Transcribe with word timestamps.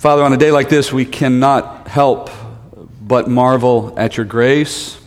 Father, 0.00 0.22
on 0.22 0.32
a 0.32 0.38
day 0.38 0.50
like 0.50 0.70
this, 0.70 0.94
we 0.94 1.04
cannot 1.04 1.86
help 1.86 2.30
but 3.02 3.28
marvel 3.28 3.92
at 3.98 4.16
your 4.16 4.24
grace, 4.24 4.98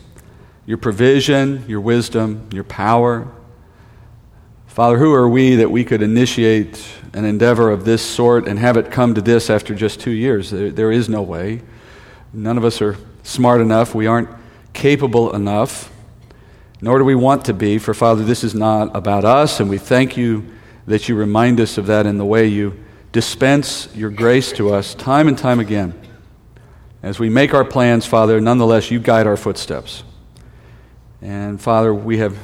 your 0.68 0.78
provision, 0.78 1.66
your 1.68 1.82
wisdom, 1.82 2.48
your 2.54 2.64
power. 2.64 3.28
Father, 4.68 5.00
who 5.00 5.12
are 5.12 5.28
we 5.28 5.56
that 5.56 5.72
we 5.72 5.84
could 5.84 6.04
initiate 6.04 6.88
an 7.14 7.26
endeavor 7.26 7.72
of 7.72 7.86
this 7.86 8.04
sort 8.04 8.48
and 8.48 8.60
have 8.60 8.78
it 8.78 8.92
come 8.92 9.16
to 9.16 9.22
this 9.22 9.50
after 9.50 9.74
just 9.74 10.00
two 10.00 10.12
years? 10.12 10.52
There, 10.52 10.70
there 10.70 10.92
is 10.92 11.10
no 11.10 11.24
way. 11.24 11.64
None 12.32 12.60
of 12.60 12.64
us 12.64 12.80
are 12.80 12.96
smart 13.24 13.62
enough. 13.62 13.96
We 13.96 14.06
aren't 14.06 14.30
capable 14.74 15.34
enough, 15.34 15.92
nor 16.82 17.00
do 17.00 17.04
we 17.04 17.16
want 17.16 17.46
to 17.46 17.54
be. 17.56 17.80
For, 17.80 17.96
Father, 17.96 18.24
this 18.24 18.44
is 18.44 18.54
not 18.54 18.96
about 18.96 19.26
us, 19.26 19.60
and 19.60 19.72
we 19.72 19.80
thank 19.80 20.18
you 20.18 20.46
that 20.86 21.10
you 21.10 21.16
remind 21.16 21.60
us 21.60 21.80
of 21.80 21.88
that 21.88 22.06
in 22.06 22.20
the 22.20 22.26
way 22.26 22.46
you 22.46 22.80
dispense 23.14 23.88
your 23.96 24.10
grace 24.10 24.52
to 24.52 24.74
us 24.74 24.94
time 24.94 25.30
and 25.30 25.38
time 25.38 25.62
again. 25.62 25.94
As 27.02 27.20
we 27.20 27.30
make 27.30 27.54
our 27.54 27.64
plans, 27.64 28.06
Father, 28.06 28.42
nonetheless, 28.42 28.92
you 28.92 29.00
guide 29.00 29.28
our 29.28 29.38
footsteps. 29.38 30.04
And 31.22 31.62
Father, 31.62 31.94
we 31.94 32.18
have 32.18 32.38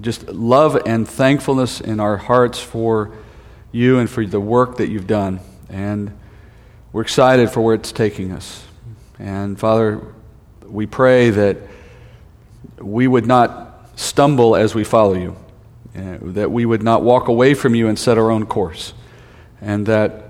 just 0.00 0.28
love 0.28 0.80
and 0.86 1.06
thankfulness 1.06 1.80
in 1.80 2.00
our 2.00 2.16
hearts 2.16 2.58
for 2.58 3.12
you 3.72 3.98
and 3.98 4.08
for 4.08 4.24
the 4.24 4.40
work 4.40 4.78
that 4.78 4.88
you've 4.88 5.06
done. 5.06 5.40
And 5.68 6.18
we're 6.92 7.02
excited 7.02 7.50
for 7.50 7.60
where 7.60 7.74
it's 7.74 7.92
taking 7.92 8.32
us. 8.32 8.64
And 9.18 9.58
Father, 9.58 10.00
we 10.64 10.86
pray 10.86 11.30
that 11.30 11.56
we 12.78 13.08
would 13.08 13.26
not 13.26 13.90
stumble 13.96 14.54
as 14.54 14.74
we 14.74 14.84
follow 14.84 15.14
you, 15.14 15.36
uh, 15.96 16.18
that 16.22 16.50
we 16.50 16.64
would 16.64 16.82
not 16.82 17.02
walk 17.02 17.28
away 17.28 17.54
from 17.54 17.74
you 17.74 17.88
and 17.88 17.98
set 17.98 18.16
our 18.16 18.30
own 18.30 18.46
course, 18.46 18.94
and 19.60 19.86
that 19.86 20.24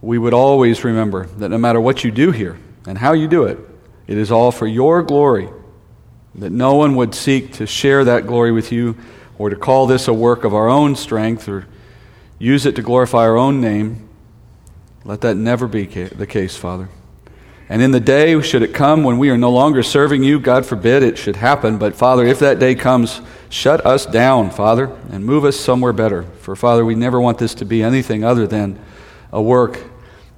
we 0.00 0.18
would 0.18 0.34
always 0.34 0.84
remember 0.84 1.26
that 1.26 1.48
no 1.50 1.58
matter 1.58 1.80
what 1.80 2.04
you 2.04 2.10
do 2.10 2.30
here 2.30 2.58
and 2.86 2.96
how 2.98 3.12
you 3.12 3.28
do 3.28 3.44
it, 3.44 3.58
it 4.06 4.16
is 4.16 4.30
all 4.30 4.50
for 4.50 4.66
your 4.66 5.02
glory, 5.02 5.48
that 6.36 6.50
no 6.50 6.74
one 6.74 6.96
would 6.96 7.14
seek 7.14 7.52
to 7.54 7.66
share 7.66 8.04
that 8.04 8.26
glory 8.26 8.52
with 8.52 8.72
you 8.72 8.96
or 9.38 9.50
to 9.50 9.56
call 9.56 9.86
this 9.86 10.08
a 10.08 10.12
work 10.12 10.44
of 10.44 10.54
our 10.54 10.68
own 10.68 10.96
strength 10.96 11.48
or 11.48 11.66
use 12.38 12.66
it 12.66 12.76
to 12.76 12.82
glorify 12.82 13.20
our 13.20 13.36
own 13.36 13.60
name. 13.60 14.08
Let 15.04 15.22
that 15.22 15.36
never 15.36 15.66
be 15.66 15.86
the 15.86 16.26
case, 16.26 16.56
Father. 16.56 16.88
And 17.70 17.80
in 17.80 17.92
the 17.92 18.00
day, 18.00 18.42
should 18.42 18.62
it 18.62 18.74
come 18.74 19.04
when 19.04 19.16
we 19.16 19.30
are 19.30 19.38
no 19.38 19.52
longer 19.52 19.84
serving 19.84 20.24
you, 20.24 20.40
God 20.40 20.66
forbid 20.66 21.04
it 21.04 21.16
should 21.16 21.36
happen, 21.36 21.78
but 21.78 21.94
Father, 21.94 22.26
if 22.26 22.40
that 22.40 22.58
day 22.58 22.74
comes, 22.74 23.20
shut 23.48 23.86
us 23.86 24.04
down, 24.04 24.50
Father, 24.50 24.90
and 25.12 25.24
move 25.24 25.44
us 25.44 25.54
somewhere 25.54 25.92
better. 25.92 26.24
For 26.40 26.56
Father, 26.56 26.84
we 26.84 26.96
never 26.96 27.20
want 27.20 27.38
this 27.38 27.54
to 27.54 27.64
be 27.64 27.80
anything 27.80 28.24
other 28.24 28.44
than 28.48 28.76
a 29.32 29.40
work 29.40 29.84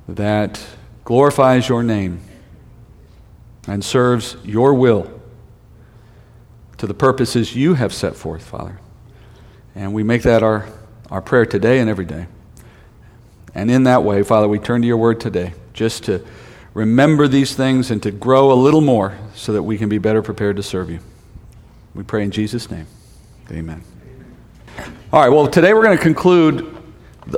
that 0.08 0.62
glorifies 1.04 1.70
your 1.70 1.82
name 1.82 2.20
and 3.66 3.82
serves 3.82 4.36
your 4.44 4.74
will 4.74 5.10
to 6.76 6.86
the 6.86 6.92
purposes 6.92 7.56
you 7.56 7.72
have 7.74 7.94
set 7.94 8.14
forth, 8.14 8.44
Father. 8.44 8.78
And 9.74 9.94
we 9.94 10.02
make 10.02 10.20
that 10.24 10.42
our, 10.42 10.66
our 11.10 11.22
prayer 11.22 11.46
today 11.46 11.78
and 11.78 11.88
every 11.88 12.04
day. 12.04 12.26
And 13.54 13.70
in 13.70 13.84
that 13.84 14.04
way, 14.04 14.22
Father, 14.22 14.48
we 14.48 14.58
turn 14.58 14.82
to 14.82 14.86
your 14.86 14.98
word 14.98 15.18
today 15.18 15.54
just 15.72 16.04
to 16.04 16.22
remember 16.74 17.28
these 17.28 17.54
things 17.54 17.90
and 17.90 18.02
to 18.02 18.10
grow 18.10 18.52
a 18.52 18.54
little 18.54 18.80
more 18.80 19.18
so 19.34 19.52
that 19.52 19.62
we 19.62 19.78
can 19.78 19.88
be 19.88 19.98
better 19.98 20.22
prepared 20.22 20.56
to 20.56 20.62
serve 20.62 20.90
you. 20.90 21.00
We 21.94 22.02
pray 22.02 22.22
in 22.22 22.30
Jesus' 22.30 22.70
name. 22.70 22.86
Amen. 23.50 23.82
All 25.12 25.20
right, 25.20 25.28
well, 25.28 25.46
today 25.46 25.74
we're 25.74 25.84
going 25.84 25.96
to 25.96 26.02
conclude 26.02 26.71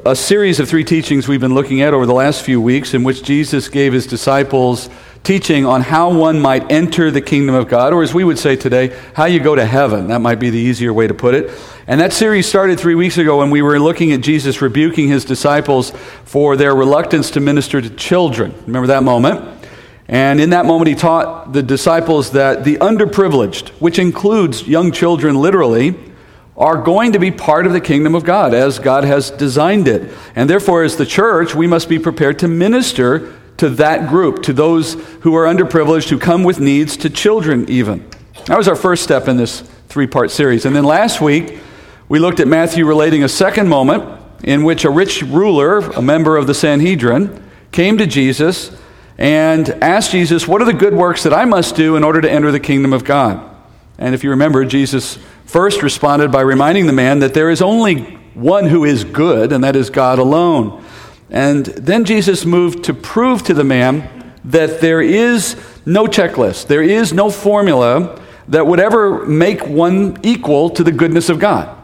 a 0.06 0.16
series 0.16 0.60
of 0.60 0.68
three 0.68 0.84
teachings 0.84 1.28
we've 1.28 1.40
been 1.40 1.52
looking 1.52 1.82
at 1.82 1.92
over 1.92 2.06
the 2.06 2.14
last 2.14 2.42
few 2.42 2.58
weeks 2.58 2.94
in 2.94 3.04
which 3.04 3.22
Jesus 3.22 3.68
gave 3.68 3.92
his 3.92 4.06
disciples 4.06 4.88
teaching 5.22 5.66
on 5.66 5.82
how 5.82 6.10
one 6.10 6.40
might 6.40 6.70
enter 6.72 7.10
the 7.10 7.20
kingdom 7.20 7.54
of 7.54 7.68
God, 7.68 7.92
or 7.92 8.02
as 8.02 8.14
we 8.14 8.24
would 8.24 8.38
say 8.38 8.56
today, 8.56 8.98
how 9.14 9.26
you 9.26 9.40
go 9.40 9.54
to 9.54 9.64
heaven. 9.64 10.08
That 10.08 10.20
might 10.20 10.38
be 10.38 10.48
the 10.48 10.58
easier 10.58 10.92
way 10.92 11.06
to 11.06 11.12
put 11.12 11.34
it. 11.34 11.50
And 11.86 12.00
that 12.00 12.14
series 12.14 12.46
started 12.46 12.80
three 12.80 12.94
weeks 12.94 13.18
ago 13.18 13.38
when 13.38 13.50
we 13.50 13.60
were 13.60 13.78
looking 13.78 14.12
at 14.12 14.22
Jesus 14.22 14.62
rebuking 14.62 15.08
his 15.08 15.24
disciples 15.24 15.90
for 16.24 16.56
their 16.56 16.74
reluctance 16.74 17.30
to 17.32 17.40
minister 17.40 17.82
to 17.82 17.90
children. 17.90 18.54
Remember 18.66 18.86
that 18.86 19.02
moment? 19.02 19.66
And 20.08 20.40
in 20.40 20.50
that 20.50 20.64
moment, 20.64 20.88
he 20.88 20.94
taught 20.94 21.52
the 21.52 21.62
disciples 21.62 22.32
that 22.32 22.64
the 22.64 22.76
underprivileged, 22.76 23.68
which 23.80 23.98
includes 23.98 24.66
young 24.66 24.92
children 24.92 25.36
literally, 25.36 26.13
are 26.56 26.76
going 26.76 27.12
to 27.12 27.18
be 27.18 27.30
part 27.30 27.66
of 27.66 27.72
the 27.72 27.80
kingdom 27.80 28.14
of 28.14 28.24
God 28.24 28.54
as 28.54 28.78
God 28.78 29.04
has 29.04 29.30
designed 29.30 29.88
it. 29.88 30.12
And 30.36 30.48
therefore, 30.48 30.84
as 30.84 30.96
the 30.96 31.06
church, 31.06 31.54
we 31.54 31.66
must 31.66 31.88
be 31.88 31.98
prepared 31.98 32.38
to 32.40 32.48
minister 32.48 33.34
to 33.56 33.70
that 33.70 34.08
group, 34.08 34.42
to 34.44 34.52
those 34.52 34.94
who 35.22 35.34
are 35.34 35.46
underprivileged, 35.46 36.08
who 36.08 36.18
come 36.18 36.44
with 36.44 36.60
needs, 36.60 36.96
to 36.98 37.10
children 37.10 37.68
even. 37.68 38.08
That 38.46 38.58
was 38.58 38.68
our 38.68 38.76
first 38.76 39.02
step 39.02 39.26
in 39.26 39.36
this 39.36 39.60
three 39.88 40.06
part 40.06 40.30
series. 40.30 40.64
And 40.64 40.74
then 40.74 40.84
last 40.84 41.20
week, 41.20 41.58
we 42.08 42.18
looked 42.18 42.40
at 42.40 42.48
Matthew 42.48 42.86
relating 42.86 43.24
a 43.24 43.28
second 43.28 43.68
moment 43.68 44.20
in 44.42 44.62
which 44.64 44.84
a 44.84 44.90
rich 44.90 45.22
ruler, 45.22 45.78
a 45.78 46.02
member 46.02 46.36
of 46.36 46.46
the 46.46 46.54
Sanhedrin, 46.54 47.42
came 47.72 47.98
to 47.98 48.06
Jesus 48.06 48.76
and 49.16 49.68
asked 49.82 50.12
Jesus, 50.12 50.46
What 50.46 50.60
are 50.60 50.66
the 50.66 50.72
good 50.72 50.94
works 50.94 51.22
that 51.22 51.32
I 51.32 51.44
must 51.44 51.76
do 51.76 51.96
in 51.96 52.04
order 52.04 52.20
to 52.20 52.30
enter 52.30 52.52
the 52.52 52.60
kingdom 52.60 52.92
of 52.92 53.04
God? 53.04 53.50
And 53.98 54.14
if 54.14 54.24
you 54.24 54.30
remember, 54.30 54.64
Jesus 54.64 55.18
first 55.44 55.82
responded 55.82 56.32
by 56.32 56.40
reminding 56.40 56.86
the 56.86 56.92
man 56.92 57.20
that 57.20 57.34
there 57.34 57.50
is 57.50 57.62
only 57.62 58.02
one 58.34 58.66
who 58.66 58.84
is 58.84 59.04
good, 59.04 59.52
and 59.52 59.62
that 59.64 59.76
is 59.76 59.90
God 59.90 60.18
alone. 60.18 60.84
And 61.30 61.66
then 61.66 62.04
Jesus 62.04 62.44
moved 62.44 62.84
to 62.84 62.94
prove 62.94 63.42
to 63.44 63.54
the 63.54 63.64
man 63.64 64.32
that 64.44 64.80
there 64.80 65.00
is 65.00 65.56
no 65.86 66.06
checklist, 66.06 66.66
there 66.66 66.82
is 66.82 67.12
no 67.12 67.30
formula 67.30 68.20
that 68.48 68.66
would 68.66 68.80
ever 68.80 69.24
make 69.24 69.66
one 69.66 70.18
equal 70.22 70.70
to 70.70 70.84
the 70.84 70.92
goodness 70.92 71.28
of 71.28 71.38
God. 71.38 71.82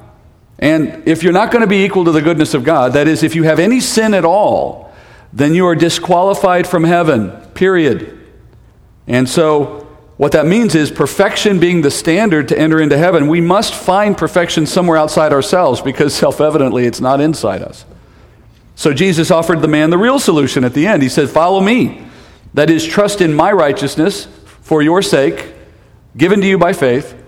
And 0.59 1.09
if 1.09 1.23
you're 1.23 1.33
not 1.33 1.51
going 1.51 1.63
to 1.63 1.67
be 1.67 1.85
equal 1.85 2.05
to 2.05 2.13
the 2.13 2.21
goodness 2.21 2.53
of 2.53 2.65
God, 2.65 2.93
that 2.93 3.09
is, 3.09 3.23
if 3.23 3.35
you 3.35 3.45
have 3.45 3.59
any 3.59 3.81
sin 3.81 4.13
at 4.13 4.27
all, 4.27 4.93
then 5.33 5.55
you 5.55 5.67
are 5.67 5.75
disqualified 5.75 6.67
from 6.67 6.85
heaven, 6.85 7.31
period. 7.55 8.29
And 9.07 9.29
so, 9.29 9.90
what 10.21 10.33
that 10.33 10.45
means 10.45 10.75
is 10.75 10.91
perfection 10.91 11.59
being 11.59 11.81
the 11.81 11.91
standard 11.91 12.47
to 12.49 12.59
enter 12.59 12.79
into 12.79 12.99
heaven, 12.99 13.27
we 13.27 13.41
must 13.41 13.73
find 13.73 14.19
perfection 14.19 14.67
somewhere 14.67 14.99
outside 14.99 15.33
ourselves 15.33 15.81
because 15.81 16.15
self 16.15 16.43
evidently 16.43 16.85
it's 16.85 17.01
not 17.01 17.23
inside 17.23 17.63
us. 17.63 17.87
So, 18.75 18.93
Jesus 18.93 19.31
offered 19.31 19.63
the 19.63 19.69
man 19.69 19.89
the 19.89 19.97
real 19.97 20.19
solution 20.19 20.63
at 20.63 20.75
the 20.75 20.87
end. 20.87 21.03
He 21.03 21.09
said, 21.09 21.31
Follow 21.31 21.63
me. 21.63 22.05
That 22.53 22.69
is, 22.69 22.85
trust 22.85 23.23
in 23.23 23.33
my 23.33 23.51
righteousness 23.51 24.27
for 24.61 24.83
your 24.83 25.01
sake, 25.01 25.55
given 26.15 26.43
to 26.43 26.47
you 26.47 26.59
by 26.59 26.75
faith, 26.75 27.19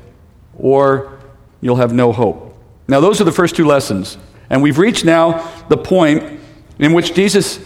or 0.59 1.19
you'll 1.63 1.77
have 1.77 1.95
no 1.95 2.13
hope. 2.13 2.55
Now, 2.89 3.01
those 3.01 3.23
are 3.23 3.25
the 3.25 3.33
first 3.33 3.57
two 3.57 3.65
lessons. 3.65 4.19
And 4.51 4.63
we've 4.63 4.77
reached 4.77 5.07
now 5.07 5.51
the 5.71 5.79
point 5.79 6.41
in 6.79 6.93
which 6.93 7.15
Jesus 7.15 7.59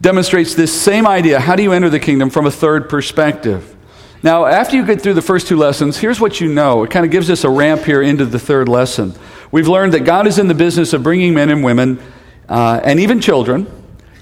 demonstrates 0.00 0.54
this 0.54 0.72
same 0.72 1.06
idea 1.06 1.38
how 1.38 1.54
do 1.54 1.62
you 1.62 1.72
enter 1.74 1.90
the 1.90 2.00
kingdom 2.00 2.30
from 2.30 2.46
a 2.46 2.50
third 2.50 2.88
perspective? 2.88 3.76
Now, 4.22 4.44
after 4.44 4.76
you 4.76 4.84
get 4.84 5.00
through 5.00 5.14
the 5.14 5.22
first 5.22 5.48
two 5.48 5.56
lessons, 5.56 5.96
here's 5.96 6.20
what 6.20 6.40
you 6.40 6.52
know. 6.52 6.82
It 6.82 6.90
kind 6.90 7.06
of 7.06 7.10
gives 7.10 7.30
us 7.30 7.42
a 7.44 7.48
ramp 7.48 7.84
here 7.84 8.02
into 8.02 8.26
the 8.26 8.38
third 8.38 8.68
lesson. 8.68 9.14
We've 9.50 9.68
learned 9.68 9.94
that 9.94 10.00
God 10.00 10.26
is 10.26 10.38
in 10.38 10.46
the 10.46 10.54
business 10.54 10.92
of 10.92 11.02
bringing 11.02 11.32
men 11.32 11.48
and 11.48 11.64
women, 11.64 12.00
uh, 12.48 12.80
and 12.84 13.00
even 13.00 13.20
children, 13.20 13.66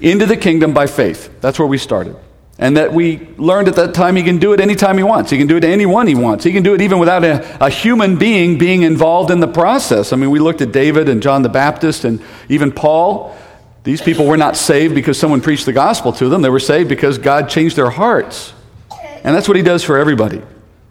into 0.00 0.24
the 0.24 0.36
kingdom 0.36 0.72
by 0.72 0.86
faith. 0.86 1.40
That's 1.40 1.58
where 1.58 1.66
we 1.66 1.78
started. 1.78 2.16
And 2.60 2.76
that 2.76 2.92
we 2.92 3.18
learned 3.36 3.68
at 3.68 3.76
that 3.76 3.94
time 3.94 4.16
he 4.16 4.22
can 4.22 4.38
do 4.38 4.52
it 4.52 4.60
anytime 4.60 4.98
he 4.98 5.04
wants. 5.04 5.30
He 5.30 5.38
can 5.38 5.46
do 5.46 5.56
it 5.56 5.60
to 5.60 5.68
anyone 5.68 6.06
he 6.06 6.14
wants. 6.14 6.44
He 6.44 6.52
can 6.52 6.62
do 6.62 6.74
it 6.74 6.80
even 6.80 6.98
without 6.98 7.24
a, 7.24 7.64
a, 7.64 7.70
human 7.70 8.16
being 8.16 8.58
being 8.58 8.82
involved 8.82 9.30
in 9.30 9.38
the 9.38 9.46
process. 9.46 10.12
I 10.12 10.16
mean, 10.16 10.30
we 10.30 10.40
looked 10.40 10.60
at 10.60 10.72
David 10.72 11.08
and 11.08 11.22
John 11.22 11.42
the 11.42 11.48
Baptist 11.48 12.04
and 12.04 12.20
even 12.48 12.72
Paul. 12.72 13.36
These 13.84 14.02
people 14.02 14.26
were 14.26 14.36
not 14.36 14.56
saved 14.56 14.94
because 14.94 15.18
someone 15.18 15.40
preached 15.40 15.66
the 15.66 15.72
gospel 15.72 16.12
to 16.14 16.28
them, 16.28 16.42
they 16.42 16.50
were 16.50 16.60
saved 16.60 16.88
because 16.88 17.16
God 17.18 17.48
changed 17.48 17.76
their 17.76 17.90
hearts. 17.90 18.52
And 19.24 19.34
that's 19.34 19.48
what 19.48 19.56
he 19.56 19.62
does 19.62 19.84
for 19.84 19.98
everybody. 19.98 20.42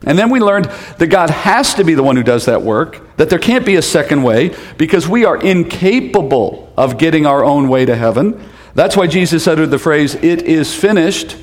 And 0.03 0.18
then 0.18 0.29
we 0.29 0.39
learned 0.39 0.65
that 1.00 1.07
God 1.07 1.29
has 1.29 1.74
to 1.75 1.83
be 1.83 1.95
the 1.95 2.03
one 2.03 2.15
who 2.15 2.24
does 2.24 2.45
that 2.45 2.62
work, 2.62 3.18
that 3.18 3.29
there 3.29 3.39
can't 3.39 3.65
be 3.65 3.75
a 3.75 3.81
second 3.81 4.24
way 4.24 4.56
because 4.77 5.07
we 5.07 5.25
are 5.25 5.38
incapable 5.38 6.71
of 6.77 6.97
getting 6.97 7.25
our 7.25 7.44
own 7.44 7.68
way 7.68 7.85
to 7.85 7.95
heaven. 7.95 8.39
That's 8.75 8.95
why 8.95 9.07
Jesus 9.07 9.47
uttered 9.47 9.71
the 9.71 9.79
phrase, 9.79 10.13
It 10.15 10.44
is 10.44 10.75
finished 10.75 11.38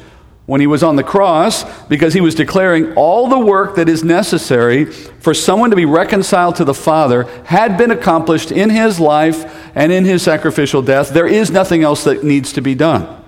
when 0.47 0.61
he 0.61 0.67
was 0.67 0.83
on 0.83 0.97
the 0.97 1.03
cross 1.03 1.65
because 1.87 2.13
he 2.15 2.21
was 2.21 2.35
declaring 2.35 2.95
all 2.95 3.29
the 3.29 3.39
work 3.39 3.77
that 3.77 3.89
is 3.89 4.05
necessary 4.05 4.85
for 4.85 5.33
someone 5.33 5.71
to 5.71 5.77
be 5.77 5.87
reconciled 5.87 6.55
to 6.57 6.65
the 6.65 6.75
Father 6.75 7.25
had 7.47 7.79
been 7.79 7.91
accomplished 7.91 8.53
in 8.53 8.71
his 8.71 9.01
life 9.01 9.73
and 9.75 9.91
in 9.91 10.05
his 10.05 10.23
sacrificial 10.23 10.83
death. 10.83 11.11
There 11.11 11.27
is 11.27 11.51
nothing 11.51 11.83
else 11.83 12.05
that 12.05 12.23
needs 12.23 12.53
to 12.53 12.61
be 12.61 12.75
done. 12.75 13.24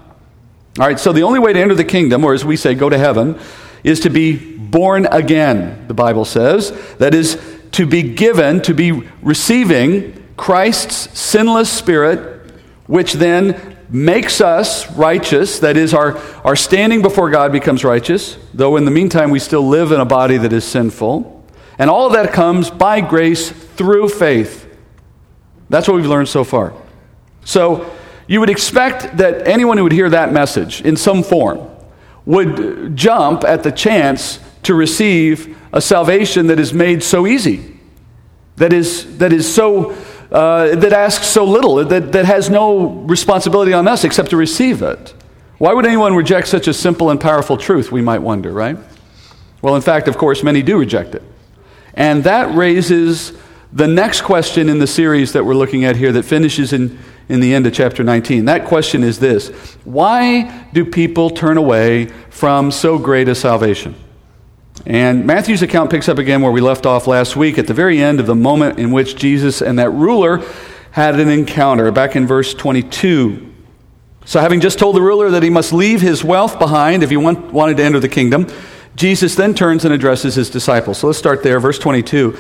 All 0.78 0.87
right, 0.87 1.00
so 1.00 1.12
the 1.12 1.23
only 1.23 1.38
way 1.38 1.55
to 1.55 1.58
enter 1.58 1.75
the 1.75 1.84
kingdom, 1.84 2.23
or 2.23 2.34
as 2.34 2.44
we 2.44 2.56
say, 2.56 2.75
go 2.75 2.90
to 2.90 2.99
heaven, 2.99 3.38
is 3.82 4.00
to 4.00 4.11
be 4.11 4.37
born 4.37 5.06
again, 5.06 5.87
the 5.88 5.94
Bible 5.94 6.26
says. 6.26 6.70
That 6.96 7.14
is, 7.14 7.40
to 7.73 7.87
be 7.87 8.02
given, 8.02 8.61
to 8.62 8.75
be 8.75 8.93
receiving 9.23 10.23
Christ's 10.37 11.19
sinless 11.19 11.70
spirit, 11.73 12.52
which 12.87 13.14
then 13.14 13.78
makes 13.88 14.43
us 14.43 14.90
righteous, 14.93 15.61
that 15.61 15.78
is, 15.78 15.94
our, 15.94 16.19
our 16.44 16.56
standing 16.56 17.00
before 17.00 17.31
God 17.31 17.52
becomes 17.52 17.82
righteous, 17.82 18.37
though 18.52 18.76
in 18.76 18.84
the 18.84 18.90
meantime 18.90 19.31
we 19.31 19.38
still 19.38 19.67
live 19.67 19.93
in 19.93 20.00
a 20.00 20.05
body 20.05 20.37
that 20.37 20.52
is 20.52 20.64
sinful. 20.64 21.44
And 21.78 21.88
all 21.88 22.06
of 22.06 22.12
that 22.12 22.32
comes 22.32 22.69
by 22.69 23.00
grace 23.00 23.50
through 23.50 24.11
faith. 24.11 24.64
That's 25.70 25.88
what 25.88 25.96
we've 25.96 26.06
learned 26.06 26.28
so 26.28 26.44
far. 26.44 26.75
So 27.44 27.90
you 28.26 28.40
would 28.40 28.50
expect 28.50 29.17
that 29.19 29.46
anyone 29.46 29.76
who 29.76 29.84
would 29.84 29.93
hear 29.93 30.11
that 30.11 30.32
message 30.32 30.81
in 30.82 30.96
some 30.96 31.23
form 31.23 31.69
would 32.25 32.96
jump 32.96 33.44
at 33.44 33.62
the 33.62 33.70
chance 33.70 34.40
to 34.64 34.75
receive 34.75 35.56
a 35.73 35.81
salvation 35.81 36.49
that 36.49 36.58
is 36.58 36.73
made 36.73 37.02
so 37.02 37.26
easy, 37.26 37.78
that 38.56 38.73
is, 38.73 39.19
that 39.19 39.32
is 39.32 39.52
so, 39.52 39.90
uh, 40.32 40.75
that 40.75 40.93
asks 40.93 41.26
so 41.26 41.44
little, 41.44 41.76
that, 41.84 42.12
that 42.12 42.25
has 42.25 42.50
no 42.50 42.88
responsibility 42.88 43.73
on 43.73 43.87
us 43.87 44.02
except 44.02 44.31
to 44.31 44.37
receive 44.37 44.82
it. 44.82 45.14
Why 45.58 45.73
would 45.73 45.87
anyone 45.87 46.14
reject 46.14 46.49
such 46.49 46.69
a 46.69 46.75
simple 46.75 47.11
and 47.11 47.20
powerful 47.20 47.56
truth, 47.56 47.93
we 47.93 48.02
might 48.02 48.19
wonder, 48.19 48.52
right? 48.52 48.76
Well, 49.62 49.76
in 49.76 49.82
fact, 49.82 50.08
of 50.08 50.19
course, 50.19 50.43
many 50.43 50.62
do 50.62 50.78
reject 50.78 51.14
it. 51.14 51.23
And 51.94 52.25
that 52.25 52.55
raises 52.55 53.32
the 53.73 53.87
next 53.87 54.23
question 54.23 54.69
in 54.69 54.78
the 54.78 54.87
series 54.87 55.32
that 55.32 55.44
we're 55.44 55.55
looking 55.55 55.84
at 55.84 55.96
here 55.96 56.12
that 56.12 56.25
finishes 56.25 56.73
in, 56.73 56.99
in 57.28 57.40
the 57.40 57.55
end 57.55 57.67
of 57.67 57.73
chapter 57.73 58.05
19. 58.05 58.44
That 58.44 58.64
question 58.64 59.02
is 59.02 59.19
this 59.19 59.49
Why 59.84 60.67
do 60.73 60.84
people 60.84 61.31
turn 61.31 61.56
away 61.56 62.06
from 62.31 62.70
so 62.70 62.99
great 62.99 63.28
a 63.28 63.34
salvation? 63.34 63.94
And 64.84 65.26
Matthew's 65.26 65.62
account 65.62 65.90
picks 65.90 66.08
up 66.08 66.19
again 66.19 66.43
where 66.43 66.52
we 66.52 66.61
left 66.61 66.87
off 66.87 67.06
last 67.06 67.34
week 67.34 67.58
at 67.58 67.67
the 67.67 67.75
very 67.75 68.00
end 68.00 68.20
of 68.20 68.26
the 68.26 68.34
moment 68.34 68.78
in 68.78 68.93
which 68.93 69.17
Jesus 69.17 69.61
and 69.61 69.78
that 69.78 69.90
ruler 69.90 70.43
had 70.93 71.19
an 71.19 71.28
encounter, 71.28 71.90
back 71.90 72.17
in 72.17 72.26
verse 72.26 72.55
22. 72.55 73.52
So, 74.25 74.40
having 74.40 74.61
just 74.61 74.78
told 74.78 74.96
the 74.96 75.02
ruler 75.02 75.31
that 75.31 75.43
he 75.43 75.50
must 75.50 75.73
leave 75.73 76.00
his 76.00 76.25
wealth 76.25 76.58
behind 76.58 77.02
if 77.02 77.11
he 77.11 77.17
want, 77.17 77.52
wanted 77.52 77.76
to 77.76 77.84
enter 77.84 78.00
the 78.00 78.08
kingdom, 78.08 78.46
Jesus 78.96 79.34
then 79.34 79.55
turns 79.55 79.84
and 79.84 79.93
addresses 79.93 80.34
his 80.34 80.49
disciples. 80.49 80.99
So 80.99 81.06
let's 81.06 81.19
start 81.19 81.43
there, 81.43 81.61
verse 81.61 81.78
22. 81.78 82.37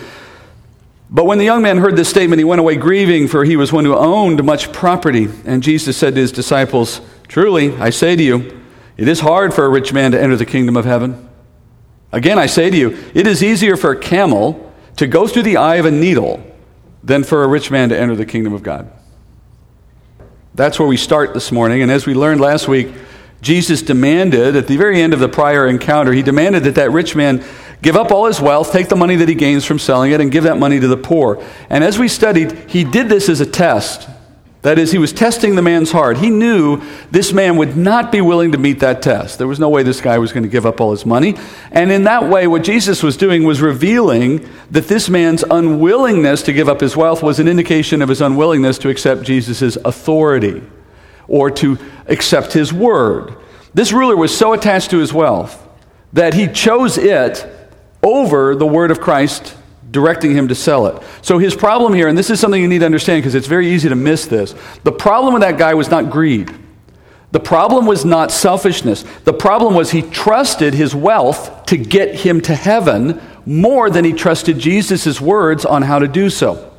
But 1.08 1.24
when 1.24 1.38
the 1.38 1.44
young 1.44 1.62
man 1.62 1.78
heard 1.78 1.96
this 1.96 2.08
statement, 2.08 2.40
he 2.40 2.44
went 2.44 2.60
away 2.60 2.76
grieving, 2.76 3.28
for 3.28 3.44
he 3.44 3.56
was 3.56 3.72
one 3.72 3.84
who 3.84 3.94
owned 3.94 4.42
much 4.44 4.72
property. 4.72 5.28
And 5.44 5.62
Jesus 5.62 5.96
said 5.96 6.14
to 6.14 6.20
his 6.20 6.32
disciples, 6.32 7.00
Truly, 7.28 7.76
I 7.76 7.90
say 7.90 8.16
to 8.16 8.22
you, 8.22 8.62
it 8.96 9.08
is 9.08 9.20
hard 9.20 9.54
for 9.54 9.64
a 9.64 9.68
rich 9.68 9.92
man 9.92 10.12
to 10.12 10.20
enter 10.20 10.36
the 10.36 10.46
kingdom 10.46 10.76
of 10.76 10.84
heaven. 10.84 11.28
Again, 12.12 12.38
I 12.38 12.46
say 12.46 12.70
to 12.70 12.76
you, 12.76 12.98
it 13.14 13.26
is 13.26 13.42
easier 13.42 13.76
for 13.76 13.92
a 13.92 13.98
camel 13.98 14.72
to 14.96 15.06
go 15.06 15.26
through 15.26 15.42
the 15.42 15.58
eye 15.58 15.76
of 15.76 15.86
a 15.86 15.90
needle 15.90 16.42
than 17.04 17.22
for 17.22 17.44
a 17.44 17.48
rich 17.48 17.70
man 17.70 17.90
to 17.90 17.98
enter 17.98 18.16
the 18.16 18.26
kingdom 18.26 18.52
of 18.52 18.62
God. 18.62 18.90
That's 20.54 20.78
where 20.78 20.88
we 20.88 20.96
start 20.96 21.34
this 21.34 21.52
morning. 21.52 21.82
And 21.82 21.92
as 21.92 22.06
we 22.06 22.14
learned 22.14 22.40
last 22.40 22.66
week, 22.66 22.88
Jesus 23.42 23.82
demanded, 23.82 24.56
at 24.56 24.66
the 24.66 24.78
very 24.78 25.00
end 25.02 25.12
of 25.12 25.20
the 25.20 25.28
prior 25.28 25.66
encounter, 25.66 26.12
he 26.12 26.22
demanded 26.22 26.64
that 26.64 26.76
that 26.76 26.90
rich 26.90 27.14
man 27.14 27.44
give 27.82 27.96
up 27.96 28.10
all 28.10 28.26
his 28.26 28.40
wealth, 28.40 28.72
take 28.72 28.88
the 28.88 28.96
money 28.96 29.16
that 29.16 29.28
he 29.28 29.34
gains 29.34 29.64
from 29.64 29.78
selling 29.78 30.12
it, 30.12 30.20
and 30.20 30.30
give 30.30 30.44
that 30.44 30.58
money 30.58 30.80
to 30.80 30.88
the 30.88 30.96
poor. 30.96 31.42
And 31.70 31.84
as 31.84 31.98
we 31.98 32.08
studied, 32.08 32.52
he 32.68 32.84
did 32.84 33.08
this 33.08 33.28
as 33.28 33.40
a 33.40 33.46
test. 33.46 34.08
That 34.66 34.80
is, 34.80 34.90
he 34.90 34.98
was 34.98 35.12
testing 35.12 35.54
the 35.54 35.62
man's 35.62 35.92
heart. 35.92 36.18
He 36.18 36.28
knew 36.28 36.82
this 37.12 37.32
man 37.32 37.56
would 37.56 37.76
not 37.76 38.10
be 38.10 38.20
willing 38.20 38.50
to 38.50 38.58
meet 38.58 38.80
that 38.80 39.00
test. 39.00 39.38
There 39.38 39.46
was 39.46 39.60
no 39.60 39.68
way 39.68 39.84
this 39.84 40.00
guy 40.00 40.18
was 40.18 40.32
going 40.32 40.42
to 40.42 40.48
give 40.48 40.66
up 40.66 40.80
all 40.80 40.90
his 40.90 41.06
money. 41.06 41.36
And 41.70 41.92
in 41.92 42.02
that 42.02 42.28
way, 42.28 42.48
what 42.48 42.64
Jesus 42.64 43.00
was 43.00 43.16
doing 43.16 43.44
was 43.44 43.60
revealing 43.60 44.48
that 44.72 44.88
this 44.88 45.08
man's 45.08 45.44
unwillingness 45.44 46.42
to 46.42 46.52
give 46.52 46.68
up 46.68 46.80
his 46.80 46.96
wealth 46.96 47.22
was 47.22 47.38
an 47.38 47.46
indication 47.46 48.02
of 48.02 48.08
his 48.08 48.20
unwillingness 48.20 48.78
to 48.78 48.88
accept 48.88 49.22
Jesus' 49.22 49.76
authority 49.76 50.62
or 51.28 51.48
to 51.52 51.78
accept 52.08 52.52
his 52.52 52.72
word. 52.72 53.36
This 53.72 53.92
ruler 53.92 54.16
was 54.16 54.36
so 54.36 54.52
attached 54.52 54.90
to 54.90 54.98
his 54.98 55.12
wealth 55.12 55.64
that 56.12 56.34
he 56.34 56.48
chose 56.48 56.98
it 56.98 57.46
over 58.02 58.54
the 58.54 58.66
word 58.66 58.90
of 58.90 59.00
Christ 59.00 59.56
directing 59.90 60.32
him 60.32 60.48
to 60.48 60.54
sell 60.54 60.86
it. 60.86 61.02
So 61.22 61.38
his 61.38 61.54
problem 61.54 61.94
here, 61.94 62.08
and 62.08 62.18
this 62.18 62.30
is 62.30 62.40
something 62.40 62.60
you 62.60 62.68
need 62.68 62.80
to 62.80 62.86
understand 62.86 63.22
because 63.22 63.34
it's 63.34 63.46
very 63.46 63.68
easy 63.68 63.88
to 63.88 63.94
miss 63.94 64.26
this. 64.26 64.54
The 64.84 64.92
problem 64.92 65.32
with 65.34 65.42
that 65.42 65.58
guy 65.58 65.74
was 65.74 65.90
not 65.90 66.10
greed. 66.10 66.52
The 67.32 67.40
problem 67.40 67.86
was 67.86 68.04
not 68.04 68.30
selfishness. 68.30 69.04
The 69.24 69.32
problem 69.32 69.74
was 69.74 69.90
he 69.90 70.02
trusted 70.02 70.74
his 70.74 70.94
wealth 70.94 71.66
to 71.66 71.76
get 71.76 72.14
him 72.14 72.40
to 72.42 72.54
heaven 72.54 73.20
more 73.44 73.90
than 73.90 74.04
he 74.04 74.12
trusted 74.12 74.58
Jesus' 74.58 75.20
words 75.20 75.64
on 75.64 75.82
how 75.82 75.98
to 75.98 76.08
do 76.08 76.30
so. 76.30 76.72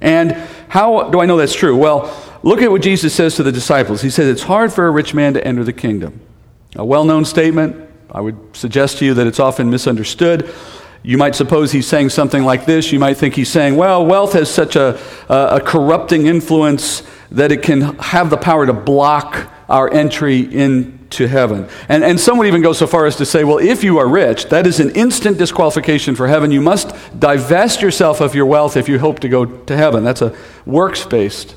And 0.00 0.32
how 0.68 1.10
do 1.10 1.20
I 1.20 1.26
know 1.26 1.36
that's 1.36 1.54
true? 1.54 1.76
Well, 1.76 2.14
Look 2.44 2.60
at 2.60 2.70
what 2.70 2.82
Jesus 2.82 3.14
says 3.14 3.36
to 3.36 3.42
the 3.42 3.50
disciples. 3.50 4.02
He 4.02 4.10
says, 4.10 4.28
It's 4.28 4.42
hard 4.42 4.70
for 4.70 4.86
a 4.86 4.90
rich 4.90 5.14
man 5.14 5.32
to 5.32 5.44
enter 5.44 5.64
the 5.64 5.72
kingdom. 5.72 6.20
A 6.76 6.84
well 6.84 7.04
known 7.04 7.24
statement. 7.24 7.88
I 8.14 8.20
would 8.20 8.56
suggest 8.56 8.98
to 8.98 9.04
you 9.04 9.14
that 9.14 9.26
it's 9.26 9.40
often 9.40 9.70
misunderstood. 9.70 10.48
You 11.02 11.18
might 11.18 11.34
suppose 11.34 11.72
he's 11.72 11.86
saying 11.86 12.10
something 12.10 12.44
like 12.44 12.64
this. 12.64 12.92
You 12.92 13.00
might 13.00 13.16
think 13.16 13.34
he's 13.34 13.50
saying, 13.50 13.76
well, 13.76 14.06
wealth 14.06 14.34
has 14.34 14.48
such 14.48 14.76
a, 14.76 14.98
a, 15.28 15.56
a 15.56 15.60
corrupting 15.60 16.26
influence 16.26 17.02
that 17.32 17.50
it 17.50 17.62
can 17.62 17.98
have 17.98 18.30
the 18.30 18.36
power 18.36 18.66
to 18.66 18.72
block 18.72 19.50
our 19.68 19.92
entry 19.92 20.40
into 20.40 21.26
heaven. 21.26 21.68
And, 21.88 22.04
and 22.04 22.20
some 22.20 22.38
would 22.38 22.46
even 22.46 22.62
go 22.62 22.72
so 22.72 22.86
far 22.86 23.04
as 23.06 23.16
to 23.16 23.26
say, 23.26 23.42
well, 23.42 23.58
if 23.58 23.82
you 23.82 23.98
are 23.98 24.08
rich, 24.08 24.46
that 24.46 24.66
is 24.66 24.78
an 24.78 24.90
instant 24.90 25.36
disqualification 25.36 26.14
for 26.14 26.28
heaven. 26.28 26.52
You 26.52 26.60
must 26.60 26.94
divest 27.18 27.82
yourself 27.82 28.20
of 28.20 28.34
your 28.34 28.46
wealth 28.46 28.76
if 28.76 28.88
you 28.88 29.00
hope 29.00 29.18
to 29.20 29.28
go 29.28 29.44
to 29.44 29.76
heaven. 29.76 30.04
That's 30.04 30.22
a 30.22 30.36
works 30.64 31.04
based 31.04 31.56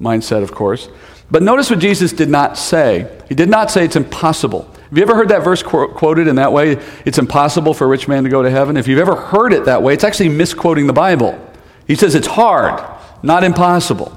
mindset, 0.00 0.42
of 0.42 0.52
course. 0.52 0.88
But 1.30 1.42
notice 1.42 1.68
what 1.68 1.80
Jesus 1.80 2.12
did 2.12 2.30
not 2.30 2.56
say. 2.56 3.14
He 3.28 3.34
did 3.34 3.50
not 3.50 3.70
say 3.70 3.84
it's 3.84 3.96
impossible. 3.96 4.74
Have 4.88 4.96
you 4.96 5.02
ever 5.02 5.14
heard 5.14 5.28
that 5.28 5.44
verse 5.44 5.62
qu- 5.62 5.88
quoted 5.88 6.28
in 6.28 6.36
that 6.36 6.52
way? 6.52 6.78
It's 7.04 7.18
impossible 7.18 7.74
for 7.74 7.84
a 7.84 7.88
rich 7.88 8.08
man 8.08 8.24
to 8.24 8.30
go 8.30 8.42
to 8.42 8.50
heaven. 8.50 8.76
If 8.76 8.88
you've 8.88 8.98
ever 8.98 9.16
heard 9.16 9.52
it 9.52 9.66
that 9.66 9.82
way, 9.82 9.92
it's 9.92 10.04
actually 10.04 10.30
misquoting 10.30 10.86
the 10.86 10.94
Bible. 10.94 11.38
He 11.86 11.94
says 11.94 12.14
it's 12.14 12.26
hard, 12.26 12.82
not 13.22 13.44
impossible. 13.44 14.16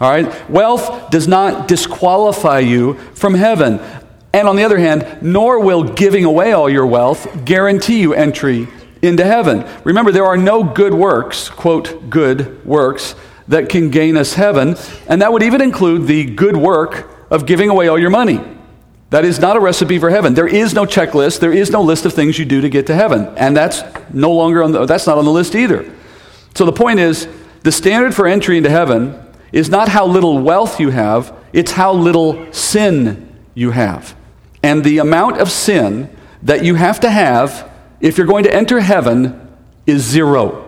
All 0.00 0.10
right? 0.10 0.50
Wealth 0.50 1.10
does 1.10 1.26
not 1.26 1.66
disqualify 1.66 2.58
you 2.58 2.94
from 3.14 3.32
heaven. 3.34 3.80
And 4.34 4.46
on 4.46 4.56
the 4.56 4.64
other 4.64 4.78
hand, 4.78 5.18
nor 5.22 5.60
will 5.60 5.82
giving 5.82 6.26
away 6.26 6.52
all 6.52 6.68
your 6.68 6.86
wealth 6.86 7.46
guarantee 7.46 8.00
you 8.00 8.12
entry 8.12 8.68
into 9.00 9.24
heaven. 9.24 9.64
Remember, 9.84 10.12
there 10.12 10.26
are 10.26 10.36
no 10.36 10.62
good 10.62 10.92
works, 10.92 11.48
quote, 11.48 12.10
good 12.10 12.62
works, 12.66 13.14
that 13.48 13.70
can 13.70 13.90
gain 13.90 14.16
us 14.16 14.34
heaven, 14.34 14.76
and 15.08 15.22
that 15.22 15.32
would 15.32 15.42
even 15.42 15.62
include 15.62 16.06
the 16.06 16.24
good 16.24 16.56
work 16.56 17.08
of 17.30 17.46
giving 17.46 17.70
away 17.70 17.88
all 17.88 17.98
your 17.98 18.10
money. 18.10 18.40
That 19.10 19.24
is 19.24 19.38
not 19.38 19.56
a 19.56 19.60
recipe 19.60 19.98
for 19.98 20.10
heaven. 20.10 20.34
There 20.34 20.48
is 20.48 20.74
no 20.74 20.84
checklist, 20.84 21.40
there 21.40 21.52
is 21.52 21.70
no 21.70 21.80
list 21.80 22.06
of 22.06 22.12
things 22.12 22.38
you 22.38 22.44
do 22.44 22.60
to 22.60 22.68
get 22.68 22.86
to 22.88 22.94
heaven, 22.94 23.26
and 23.36 23.56
that's 23.56 23.82
no 24.12 24.32
longer 24.32 24.62
on 24.62 24.72
the, 24.72 24.84
that's 24.84 25.06
not 25.06 25.16
on 25.16 25.24
the 25.24 25.30
list 25.30 25.54
either. 25.54 25.90
So 26.54 26.64
the 26.64 26.72
point 26.72 26.98
is, 26.98 27.28
the 27.62 27.70
standard 27.72 28.14
for 28.14 28.26
entry 28.26 28.56
into 28.56 28.70
heaven 28.70 29.22
is 29.52 29.70
not 29.70 29.88
how 29.88 30.06
little 30.06 30.38
wealth 30.40 30.80
you 30.80 30.90
have, 30.90 31.36
it's 31.52 31.72
how 31.72 31.92
little 31.92 32.52
sin 32.52 33.32
you 33.54 33.70
have. 33.70 34.16
And 34.62 34.82
the 34.82 34.98
amount 34.98 35.38
of 35.38 35.50
sin 35.50 36.10
that 36.42 36.64
you 36.64 36.74
have 36.74 37.00
to 37.00 37.10
have 37.10 37.70
if 38.00 38.18
you're 38.18 38.26
going 38.26 38.44
to 38.44 38.54
enter 38.54 38.80
heaven 38.80 39.56
is 39.86 40.02
zero 40.02 40.65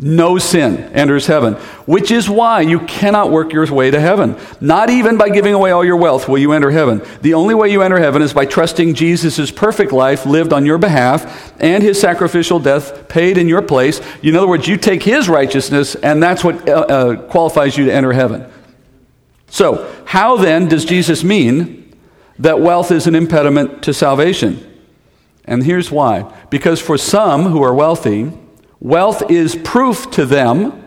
no 0.00 0.38
sin 0.38 0.76
enters 0.92 1.26
heaven, 1.26 1.54
which 1.84 2.12
is 2.12 2.30
why 2.30 2.60
you 2.60 2.78
cannot 2.80 3.32
work 3.32 3.52
your 3.52 3.66
way 3.72 3.90
to 3.90 4.00
heaven. 4.00 4.36
Not 4.60 4.90
even 4.90 5.18
by 5.18 5.28
giving 5.28 5.54
away 5.54 5.72
all 5.72 5.84
your 5.84 5.96
wealth 5.96 6.28
will 6.28 6.38
you 6.38 6.52
enter 6.52 6.70
heaven. 6.70 7.02
The 7.20 7.34
only 7.34 7.56
way 7.56 7.70
you 7.72 7.82
enter 7.82 7.98
heaven 7.98 8.22
is 8.22 8.32
by 8.32 8.46
trusting 8.46 8.94
Jesus' 8.94 9.50
perfect 9.50 9.90
life 9.90 10.24
lived 10.24 10.52
on 10.52 10.64
your 10.64 10.78
behalf 10.78 11.52
and 11.60 11.82
his 11.82 12.00
sacrificial 12.00 12.60
death 12.60 13.08
paid 13.08 13.38
in 13.38 13.48
your 13.48 13.60
place. 13.60 14.00
In 14.22 14.36
other 14.36 14.46
words, 14.46 14.68
you 14.68 14.76
take 14.76 15.02
his 15.02 15.28
righteousness, 15.28 15.96
and 15.96 16.22
that's 16.22 16.44
what 16.44 16.68
uh, 16.68 16.72
uh, 16.72 17.16
qualifies 17.28 17.76
you 17.76 17.86
to 17.86 17.92
enter 17.92 18.12
heaven. 18.12 18.46
So, 19.50 19.92
how 20.04 20.36
then 20.36 20.68
does 20.68 20.84
Jesus 20.84 21.24
mean 21.24 21.96
that 22.38 22.60
wealth 22.60 22.92
is 22.92 23.08
an 23.08 23.16
impediment 23.16 23.82
to 23.82 23.92
salvation? 23.92 24.64
And 25.44 25.64
here's 25.64 25.90
why. 25.90 26.32
Because 26.50 26.80
for 26.80 26.96
some 26.98 27.46
who 27.46 27.62
are 27.62 27.74
wealthy, 27.74 28.30
Wealth 28.80 29.30
is 29.30 29.56
proof 29.56 30.10
to 30.12 30.24
them 30.24 30.84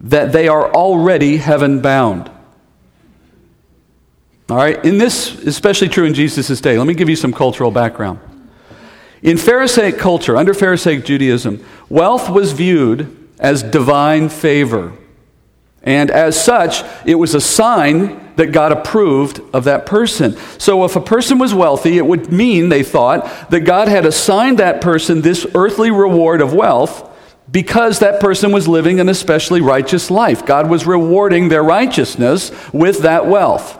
that 0.00 0.32
they 0.32 0.48
are 0.48 0.72
already 0.72 1.36
heaven 1.36 1.80
bound. 1.80 2.30
All 4.50 4.56
right, 4.56 4.84
and 4.84 5.00
this 5.00 5.34
is 5.34 5.46
especially 5.46 5.88
true 5.88 6.04
in 6.04 6.14
Jesus' 6.14 6.60
day. 6.60 6.76
Let 6.76 6.86
me 6.86 6.94
give 6.94 7.08
you 7.08 7.16
some 7.16 7.32
cultural 7.32 7.70
background. 7.70 8.20
In 9.22 9.38
Pharisaic 9.38 9.98
culture, 9.98 10.36
under 10.36 10.52
Pharisaic 10.52 11.04
Judaism, 11.04 11.64
wealth 11.88 12.28
was 12.28 12.52
viewed 12.52 13.16
as 13.38 13.62
divine 13.62 14.28
favor. 14.28 14.92
And 15.82 16.10
as 16.10 16.42
such, 16.42 16.82
it 17.06 17.14
was 17.14 17.34
a 17.34 17.40
sign 17.40 18.34
that 18.36 18.52
God 18.52 18.72
approved 18.72 19.40
of 19.54 19.64
that 19.64 19.86
person. 19.86 20.36
So 20.58 20.84
if 20.84 20.96
a 20.96 21.00
person 21.00 21.38
was 21.38 21.54
wealthy, 21.54 21.96
it 21.96 22.06
would 22.06 22.32
mean, 22.32 22.68
they 22.68 22.82
thought, 22.82 23.50
that 23.50 23.60
God 23.60 23.88
had 23.88 24.04
assigned 24.04 24.58
that 24.58 24.80
person 24.80 25.22
this 25.22 25.46
earthly 25.54 25.90
reward 25.90 26.42
of 26.42 26.52
wealth 26.52 27.10
because 27.50 27.98
that 27.98 28.20
person 28.20 28.52
was 28.52 28.66
living 28.66 29.00
an 29.00 29.08
especially 29.08 29.60
righteous 29.60 30.10
life. 30.10 30.46
God 30.46 30.68
was 30.68 30.86
rewarding 30.86 31.48
their 31.48 31.62
righteousness 31.62 32.50
with 32.72 33.00
that 33.00 33.26
wealth. 33.26 33.78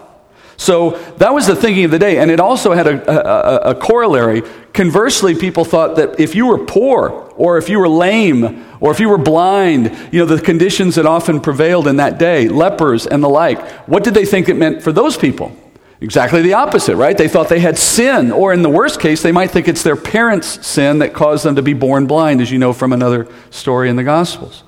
So 0.56 0.90
that 1.18 1.34
was 1.34 1.46
the 1.46 1.56
thinking 1.56 1.84
of 1.84 1.90
the 1.90 1.98
day. 1.98 2.18
And 2.18 2.30
it 2.30 2.38
also 2.38 2.72
had 2.72 2.86
a, 2.86 3.68
a, 3.68 3.70
a, 3.70 3.74
corollary. 3.74 4.42
Conversely, 4.72 5.34
people 5.34 5.64
thought 5.64 5.96
that 5.96 6.20
if 6.20 6.34
you 6.34 6.46
were 6.46 6.64
poor, 6.64 7.08
or 7.36 7.58
if 7.58 7.68
you 7.68 7.80
were 7.80 7.88
lame, 7.88 8.64
or 8.80 8.92
if 8.92 9.00
you 9.00 9.08
were 9.08 9.18
blind, 9.18 9.86
you 10.12 10.20
know, 10.20 10.26
the 10.26 10.40
conditions 10.40 10.94
that 10.94 11.06
often 11.06 11.40
prevailed 11.40 11.88
in 11.88 11.96
that 11.96 12.18
day, 12.18 12.48
lepers 12.48 13.06
and 13.06 13.22
the 13.22 13.28
like, 13.28 13.60
what 13.88 14.04
did 14.04 14.14
they 14.14 14.24
think 14.24 14.48
it 14.48 14.54
meant 14.54 14.82
for 14.82 14.92
those 14.92 15.16
people? 15.16 15.56
Exactly 16.04 16.42
the 16.42 16.52
opposite, 16.52 16.96
right? 16.96 17.16
They 17.16 17.28
thought 17.28 17.48
they 17.48 17.60
had 17.60 17.78
sin, 17.78 18.30
or 18.30 18.52
in 18.52 18.60
the 18.60 18.68
worst 18.68 19.00
case, 19.00 19.22
they 19.22 19.32
might 19.32 19.50
think 19.50 19.68
it's 19.68 19.82
their 19.82 19.96
parents' 19.96 20.66
sin 20.66 20.98
that 20.98 21.14
caused 21.14 21.46
them 21.46 21.56
to 21.56 21.62
be 21.62 21.72
born 21.72 22.06
blind, 22.06 22.42
as 22.42 22.52
you 22.52 22.58
know 22.58 22.74
from 22.74 22.92
another 22.92 23.26
story 23.48 23.88
in 23.88 23.96
the 23.96 24.04
Gospels. 24.04 24.64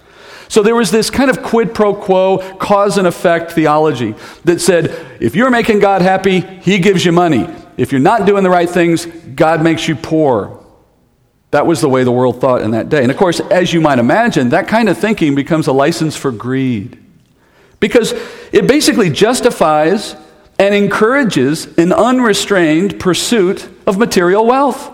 So 0.48 0.62
there 0.62 0.74
was 0.74 0.90
this 0.90 1.10
kind 1.10 1.28
of 1.28 1.42
quid 1.42 1.74
pro 1.74 1.92
quo, 1.92 2.38
cause 2.56 2.96
and 2.96 3.06
effect 3.06 3.52
theology 3.52 4.14
that 4.44 4.62
said 4.62 4.96
if 5.20 5.36
you're 5.36 5.50
making 5.50 5.80
God 5.80 6.00
happy, 6.00 6.40
He 6.40 6.78
gives 6.78 7.04
you 7.04 7.12
money. 7.12 7.46
If 7.76 7.92
you're 7.92 8.00
not 8.00 8.24
doing 8.24 8.42
the 8.42 8.48
right 8.48 8.70
things, 8.70 9.04
God 9.04 9.62
makes 9.62 9.86
you 9.86 9.94
poor. 9.94 10.64
That 11.50 11.66
was 11.66 11.82
the 11.82 11.88
way 11.90 12.02
the 12.02 12.12
world 12.12 12.40
thought 12.40 12.62
in 12.62 12.70
that 12.70 12.88
day. 12.88 13.02
And 13.02 13.10
of 13.10 13.18
course, 13.18 13.40
as 13.40 13.74
you 13.74 13.82
might 13.82 13.98
imagine, 13.98 14.48
that 14.50 14.68
kind 14.68 14.88
of 14.88 14.96
thinking 14.96 15.34
becomes 15.34 15.66
a 15.66 15.72
license 15.72 16.16
for 16.16 16.32
greed. 16.32 16.98
Because 17.78 18.14
it 18.52 18.66
basically 18.66 19.10
justifies 19.10 20.16
and 20.58 20.74
encourages 20.74 21.66
an 21.78 21.92
unrestrained 21.92 22.98
pursuit 22.98 23.68
of 23.86 23.98
material 23.98 24.46
wealth. 24.46 24.92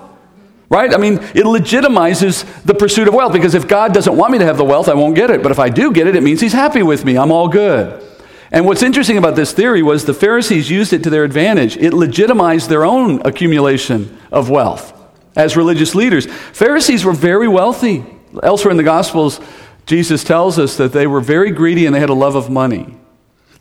Right? 0.69 0.93
I 0.95 0.97
mean, 0.97 1.15
it 1.15 1.45
legitimizes 1.45 2.45
the 2.65 2.75
pursuit 2.75 3.07
of 3.07 3.13
wealth 3.13 3.35
because 3.35 3.55
if 3.55 3.69
God 3.69 3.93
doesn't 3.93 4.17
want 4.17 4.33
me 4.33 4.39
to 4.39 4.45
have 4.47 4.57
the 4.57 4.65
wealth, 4.65 4.89
I 4.89 4.95
won't 4.95 5.15
get 5.15 5.31
it. 5.31 5.43
But 5.43 5.53
if 5.53 5.59
I 5.59 5.69
do 5.69 5.93
get 5.93 6.07
it, 6.07 6.17
it 6.17 6.23
means 6.23 6.41
He's 6.41 6.55
happy 6.55 6.83
with 6.83 7.05
me. 7.05 7.19
I'm 7.19 7.31
all 7.31 7.49
good. 7.49 8.03
And 8.51 8.67
what's 8.67 8.83
interesting 8.83 9.19
about 9.19 9.37
this 9.37 9.53
theory 9.53 9.83
was 9.83 10.05
the 10.05 10.15
Pharisees 10.15 10.71
used 10.71 10.93
it 10.93 11.03
to 11.05 11.11
their 11.11 11.25
advantage. 11.25 11.77
It 11.77 11.93
legitimized 11.93 12.69
their 12.69 12.85
own 12.85 13.21
accumulation 13.27 14.19
of 14.31 14.51
wealth 14.51 14.93
as 15.37 15.57
religious 15.57 15.95
leaders. 15.95 16.27
Pharisees 16.27 17.05
were 17.05 17.13
very 17.13 17.49
wealthy. 17.49 18.05
Elsewhere 18.43 18.71
in 18.71 18.77
the 18.77 18.83
Gospels, 18.83 19.41
Jesus 19.87 20.23
tells 20.23 20.59
us 20.59 20.77
that 20.77 20.93
they 20.93 21.07
were 21.07 21.21
very 21.21 21.51
greedy 21.51 21.87
and 21.87 21.95
they 21.95 22.01
had 22.01 22.11
a 22.11 22.15
love 22.15 22.35
of 22.35 22.51
money. 22.51 22.95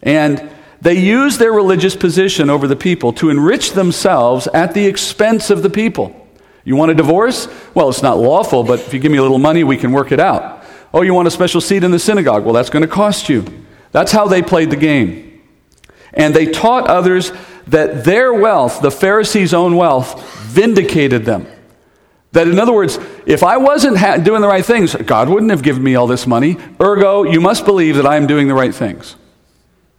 And 0.02 0.50
they 0.82 1.00
used 1.00 1.40
their 1.40 1.52
religious 1.52 1.96
position 1.96 2.50
over 2.50 2.68
the 2.68 2.76
people 2.76 3.14
to 3.14 3.30
enrich 3.30 3.74
themselves 3.74 4.48
at 4.48 4.74
the 4.74 4.88
expense 4.88 5.50
of 5.50 5.62
the 5.62 5.70
people. 5.70 6.16
You 6.64 6.76
want 6.76 6.92
a 6.92 6.96
divorce? 6.96 7.48
Well, 7.74 7.90
it's 7.90 8.02
not 8.02 8.18
lawful, 8.18 8.64
but 8.64 8.80
if 8.80 8.94
you 8.94 9.00
give 9.00 9.12
me 9.12 9.18
a 9.20 9.22
little 9.22 9.40
money, 9.40 9.64
we 9.64 9.78
can 9.78 9.92
work 9.92 10.12
it 10.12 10.20
out. 10.20 10.64
Oh, 10.94 11.04
you 11.04 11.14
want 11.14 11.28
a 11.28 11.32
special 11.32 11.62
seat 11.62 11.84
in 11.84 11.92
the 11.92 12.00
synagogue? 12.00 12.44
Well, 12.44 12.54
that's 12.54 12.70
going 12.70 12.82
to 12.82 12.88
cost 12.88 13.30
you. 13.30 13.46
That's 13.92 14.12
how 14.12 14.28
they 14.28 14.42
played 14.42 14.70
the 14.70 14.76
game. 14.76 15.42
And 16.14 16.36
they 16.36 16.48
taught 16.48 16.88
others 16.88 17.32
that 17.68 18.04
their 18.04 18.34
wealth, 18.34 18.82
the 18.82 18.92
Pharisees' 18.92 19.54
own 19.54 19.76
wealth, 19.76 20.22
vindicated 20.42 21.26
them. 21.26 21.48
That, 22.34 22.48
in 22.48 22.60
other 22.60 22.74
words, 22.74 22.98
if 23.26 23.44
I 23.44 23.58
wasn't 23.58 23.98
ha- 23.98 24.18
doing 24.18 24.42
the 24.42 24.48
right 24.48 24.66
things, 24.66 24.96
God 24.96 25.30
wouldn't 25.30 25.52
have 25.52 25.64
given 25.64 25.84
me 25.84 25.96
all 25.96 26.08
this 26.08 26.26
money. 26.26 26.58
Ergo, 26.82 27.24
you 27.24 27.42
must 27.42 27.66
believe 27.66 27.98
that 27.98 28.06
I 28.06 28.16
am 28.18 28.26
doing 28.26 28.48
the 28.48 28.54
right 28.54 28.74
things. 28.74 29.16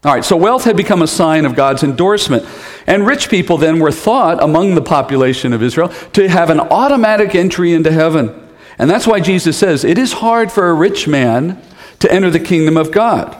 All 0.04 0.12
right, 0.12 0.24
so 0.24 0.36
wealth 0.36 0.64
had 0.64 0.76
become 0.76 1.00
a 1.00 1.06
sign 1.06 1.44
of 1.44 1.54
God's 1.54 1.84
endorsement. 1.84 2.44
And 2.88 3.06
rich 3.06 3.28
people 3.28 3.56
then 3.56 3.78
were 3.78 3.92
thought 3.92 4.42
among 4.42 4.74
the 4.74 4.82
population 4.82 5.52
of 5.52 5.62
Israel 5.62 5.90
to 6.14 6.28
have 6.28 6.50
an 6.50 6.58
automatic 6.58 7.36
entry 7.36 7.72
into 7.72 7.92
heaven. 7.92 8.48
And 8.78 8.90
that's 8.90 9.06
why 9.06 9.20
Jesus 9.20 9.56
says 9.56 9.84
it 9.84 9.98
is 9.98 10.14
hard 10.14 10.50
for 10.50 10.68
a 10.68 10.74
rich 10.74 11.06
man 11.06 11.62
to 12.00 12.12
enter 12.12 12.30
the 12.30 12.40
kingdom 12.40 12.76
of 12.76 12.90
God. 12.90 13.36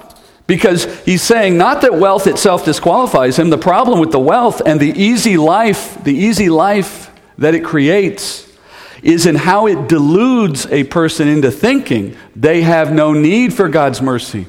Because 0.47 1.03
he's 1.05 1.23
saying 1.23 1.59
not 1.59 1.83
that 1.83 1.95
wealth 1.95 2.29
itself 2.29 2.65
disqualifies 2.65 3.41
him, 3.41 3.51
the 3.51 3.59
problem 3.59 3.99
with 3.99 4.13
the 4.13 4.21
wealth 4.21 4.63
and 4.65 4.79
the 4.79 4.91
easy 4.91 5.37
life, 5.37 6.03
the 6.05 6.15
easy 6.15 6.49
life 6.49 7.11
that 7.39 7.57
it 7.57 7.65
creates, 7.65 8.49
is 9.03 9.27
in 9.27 9.35
how 9.35 9.67
it 9.67 9.89
deludes 9.89 10.67
a 10.67 10.85
person 10.85 11.27
into 11.27 11.51
thinking 11.51 12.17
they 12.37 12.63
have 12.63 12.93
no 12.93 13.13
need 13.13 13.53
for 13.53 13.69
God's 13.69 14.01
mercy. 14.01 14.47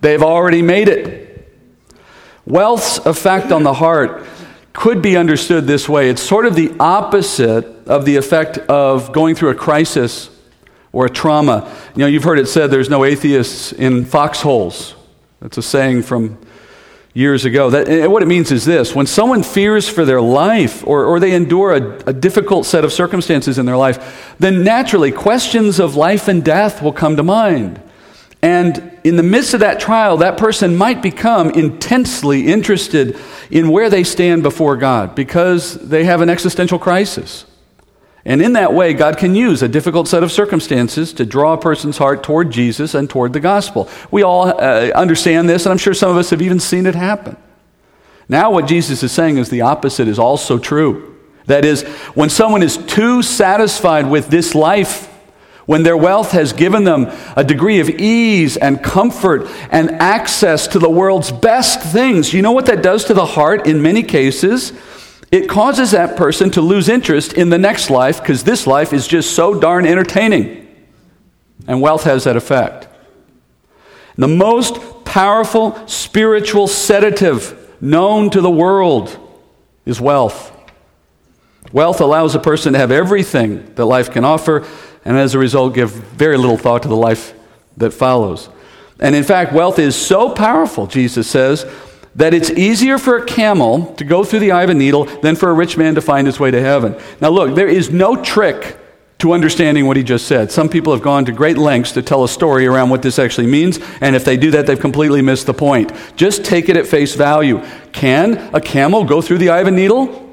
They've 0.00 0.22
already 0.22 0.62
made 0.62 0.88
it. 0.88 1.27
Wealth's 2.48 2.98
effect 3.04 3.52
on 3.52 3.62
the 3.62 3.74
heart 3.74 4.24
could 4.72 5.02
be 5.02 5.16
understood 5.16 5.66
this 5.66 5.88
way 5.88 6.08
it's 6.08 6.22
sort 6.22 6.46
of 6.46 6.54
the 6.54 6.74
opposite 6.80 7.64
of 7.86 8.04
the 8.04 8.16
effect 8.16 8.58
of 8.58 9.12
going 9.12 9.34
through 9.34 9.50
a 9.50 9.54
crisis 9.54 10.30
or 10.92 11.06
a 11.06 11.10
trauma. 11.10 11.70
You 11.94 12.00
know, 12.00 12.06
you've 12.06 12.24
heard 12.24 12.38
it 12.38 12.46
said 12.46 12.70
there's 12.70 12.88
no 12.88 13.04
atheists 13.04 13.72
in 13.72 14.04
foxholes. 14.04 14.94
That's 15.40 15.58
a 15.58 15.62
saying 15.62 16.02
from 16.02 16.38
years 17.12 17.44
ago. 17.44 17.70
That, 17.70 18.10
what 18.10 18.22
it 18.22 18.26
means 18.26 18.50
is 18.50 18.64
this 18.64 18.94
when 18.94 19.06
someone 19.06 19.42
fears 19.42 19.88
for 19.88 20.04
their 20.04 20.20
life 20.20 20.86
or, 20.86 21.04
or 21.04 21.20
they 21.20 21.34
endure 21.34 21.72
a, 21.72 21.98
a 22.08 22.12
difficult 22.12 22.64
set 22.64 22.84
of 22.84 22.92
circumstances 22.92 23.58
in 23.58 23.66
their 23.66 23.76
life, 23.76 24.34
then 24.38 24.64
naturally 24.64 25.12
questions 25.12 25.78
of 25.78 25.96
life 25.96 26.28
and 26.28 26.42
death 26.42 26.80
will 26.80 26.92
come 26.92 27.16
to 27.16 27.22
mind. 27.22 27.82
And 28.40 28.98
in 29.02 29.16
the 29.16 29.22
midst 29.22 29.54
of 29.54 29.60
that 29.60 29.80
trial, 29.80 30.18
that 30.18 30.38
person 30.38 30.76
might 30.76 31.02
become 31.02 31.50
intensely 31.50 32.46
interested 32.46 33.16
in 33.50 33.68
where 33.68 33.90
they 33.90 34.04
stand 34.04 34.42
before 34.42 34.76
God 34.76 35.14
because 35.14 35.74
they 35.74 36.04
have 36.04 36.20
an 36.20 36.30
existential 36.30 36.78
crisis. 36.78 37.44
And 38.24 38.42
in 38.42 38.52
that 38.52 38.74
way, 38.74 38.92
God 38.92 39.16
can 39.16 39.34
use 39.34 39.62
a 39.62 39.68
difficult 39.68 40.06
set 40.06 40.22
of 40.22 40.30
circumstances 40.30 41.12
to 41.14 41.24
draw 41.24 41.54
a 41.54 41.58
person's 41.58 41.98
heart 41.98 42.22
toward 42.22 42.50
Jesus 42.50 42.94
and 42.94 43.08
toward 43.08 43.32
the 43.32 43.40
gospel. 43.40 43.88
We 44.10 44.22
all 44.22 44.48
uh, 44.48 44.90
understand 44.94 45.48
this, 45.48 45.64
and 45.64 45.72
I'm 45.72 45.78
sure 45.78 45.94
some 45.94 46.10
of 46.10 46.16
us 46.16 46.30
have 46.30 46.42
even 46.42 46.60
seen 46.60 46.86
it 46.86 46.94
happen. 46.94 47.36
Now, 48.28 48.50
what 48.50 48.66
Jesus 48.66 49.02
is 49.02 49.10
saying 49.10 49.38
is 49.38 49.48
the 49.48 49.62
opposite 49.62 50.06
is 50.06 50.18
also 50.18 50.58
true. 50.58 51.16
That 51.46 51.64
is, 51.64 51.82
when 52.14 52.28
someone 52.28 52.62
is 52.62 52.76
too 52.76 53.22
satisfied 53.22 54.08
with 54.10 54.28
this 54.28 54.54
life 54.54 55.08
when 55.68 55.82
their 55.82 55.98
wealth 55.98 56.32
has 56.32 56.54
given 56.54 56.84
them 56.84 57.12
a 57.36 57.44
degree 57.44 57.78
of 57.78 57.90
ease 57.90 58.56
and 58.56 58.82
comfort 58.82 59.46
and 59.70 59.90
access 60.00 60.66
to 60.66 60.78
the 60.78 60.88
world's 60.88 61.30
best 61.30 61.82
things, 61.82 62.32
you 62.32 62.40
know 62.40 62.52
what 62.52 62.64
that 62.64 62.82
does 62.82 63.04
to 63.04 63.12
the 63.12 63.26
heart 63.26 63.66
in 63.66 63.82
many 63.82 64.02
cases? 64.02 64.72
It 65.30 65.46
causes 65.46 65.90
that 65.90 66.16
person 66.16 66.50
to 66.52 66.62
lose 66.62 66.88
interest 66.88 67.34
in 67.34 67.50
the 67.50 67.58
next 67.58 67.90
life 67.90 68.18
because 68.18 68.44
this 68.44 68.66
life 68.66 68.94
is 68.94 69.06
just 69.06 69.36
so 69.36 69.60
darn 69.60 69.86
entertaining. 69.86 70.74
And 71.66 71.82
wealth 71.82 72.04
has 72.04 72.24
that 72.24 72.34
effect. 72.34 72.88
The 74.16 74.26
most 74.26 75.04
powerful 75.04 75.86
spiritual 75.86 76.66
sedative 76.66 77.76
known 77.78 78.30
to 78.30 78.40
the 78.40 78.50
world 78.50 79.18
is 79.84 80.00
wealth. 80.00 80.50
Wealth 81.74 82.00
allows 82.00 82.34
a 82.34 82.40
person 82.40 82.72
to 82.72 82.78
have 82.78 82.90
everything 82.90 83.74
that 83.74 83.84
life 83.84 84.10
can 84.10 84.24
offer 84.24 84.66
and 85.08 85.16
as 85.16 85.34
a 85.34 85.38
result, 85.38 85.72
give 85.72 85.90
very 85.90 86.36
little 86.36 86.58
thought 86.58 86.82
to 86.82 86.88
the 86.88 86.94
life 86.94 87.32
that 87.78 87.92
follows. 87.92 88.50
And 89.00 89.16
in 89.16 89.24
fact, 89.24 89.54
wealth 89.54 89.78
is 89.78 89.96
so 89.96 90.28
powerful, 90.28 90.86
Jesus 90.86 91.26
says, 91.26 91.64
that 92.14 92.34
it's 92.34 92.50
easier 92.50 92.98
for 92.98 93.16
a 93.16 93.24
camel 93.24 93.94
to 93.94 94.04
go 94.04 94.22
through 94.22 94.40
the 94.40 94.52
eye 94.52 94.64
of 94.64 94.68
a 94.68 94.74
needle 94.74 95.04
than 95.04 95.34
for 95.34 95.48
a 95.48 95.54
rich 95.54 95.78
man 95.78 95.94
to 95.94 96.02
find 96.02 96.26
his 96.26 96.38
way 96.38 96.50
to 96.50 96.60
heaven. 96.60 96.94
Now, 97.22 97.30
look, 97.30 97.54
there 97.54 97.68
is 97.68 97.90
no 97.90 98.22
trick 98.22 98.76
to 99.20 99.32
understanding 99.32 99.86
what 99.86 99.96
he 99.96 100.02
just 100.02 100.26
said. 100.26 100.52
Some 100.52 100.68
people 100.68 100.92
have 100.92 101.00
gone 101.00 101.24
to 101.24 101.32
great 101.32 101.56
lengths 101.56 101.92
to 101.92 102.02
tell 102.02 102.22
a 102.22 102.28
story 102.28 102.66
around 102.66 102.90
what 102.90 103.00
this 103.00 103.18
actually 103.18 103.46
means, 103.46 103.78
and 104.02 104.14
if 104.14 104.26
they 104.26 104.36
do 104.36 104.50
that, 104.50 104.66
they've 104.66 104.78
completely 104.78 105.22
missed 105.22 105.46
the 105.46 105.54
point. 105.54 105.90
Just 106.16 106.44
take 106.44 106.68
it 106.68 106.76
at 106.76 106.86
face 106.86 107.14
value. 107.14 107.64
Can 107.92 108.54
a 108.54 108.60
camel 108.60 109.04
go 109.04 109.22
through 109.22 109.38
the 109.38 109.48
eye 109.48 109.60
of 109.60 109.68
a 109.68 109.70
needle? 109.70 110.28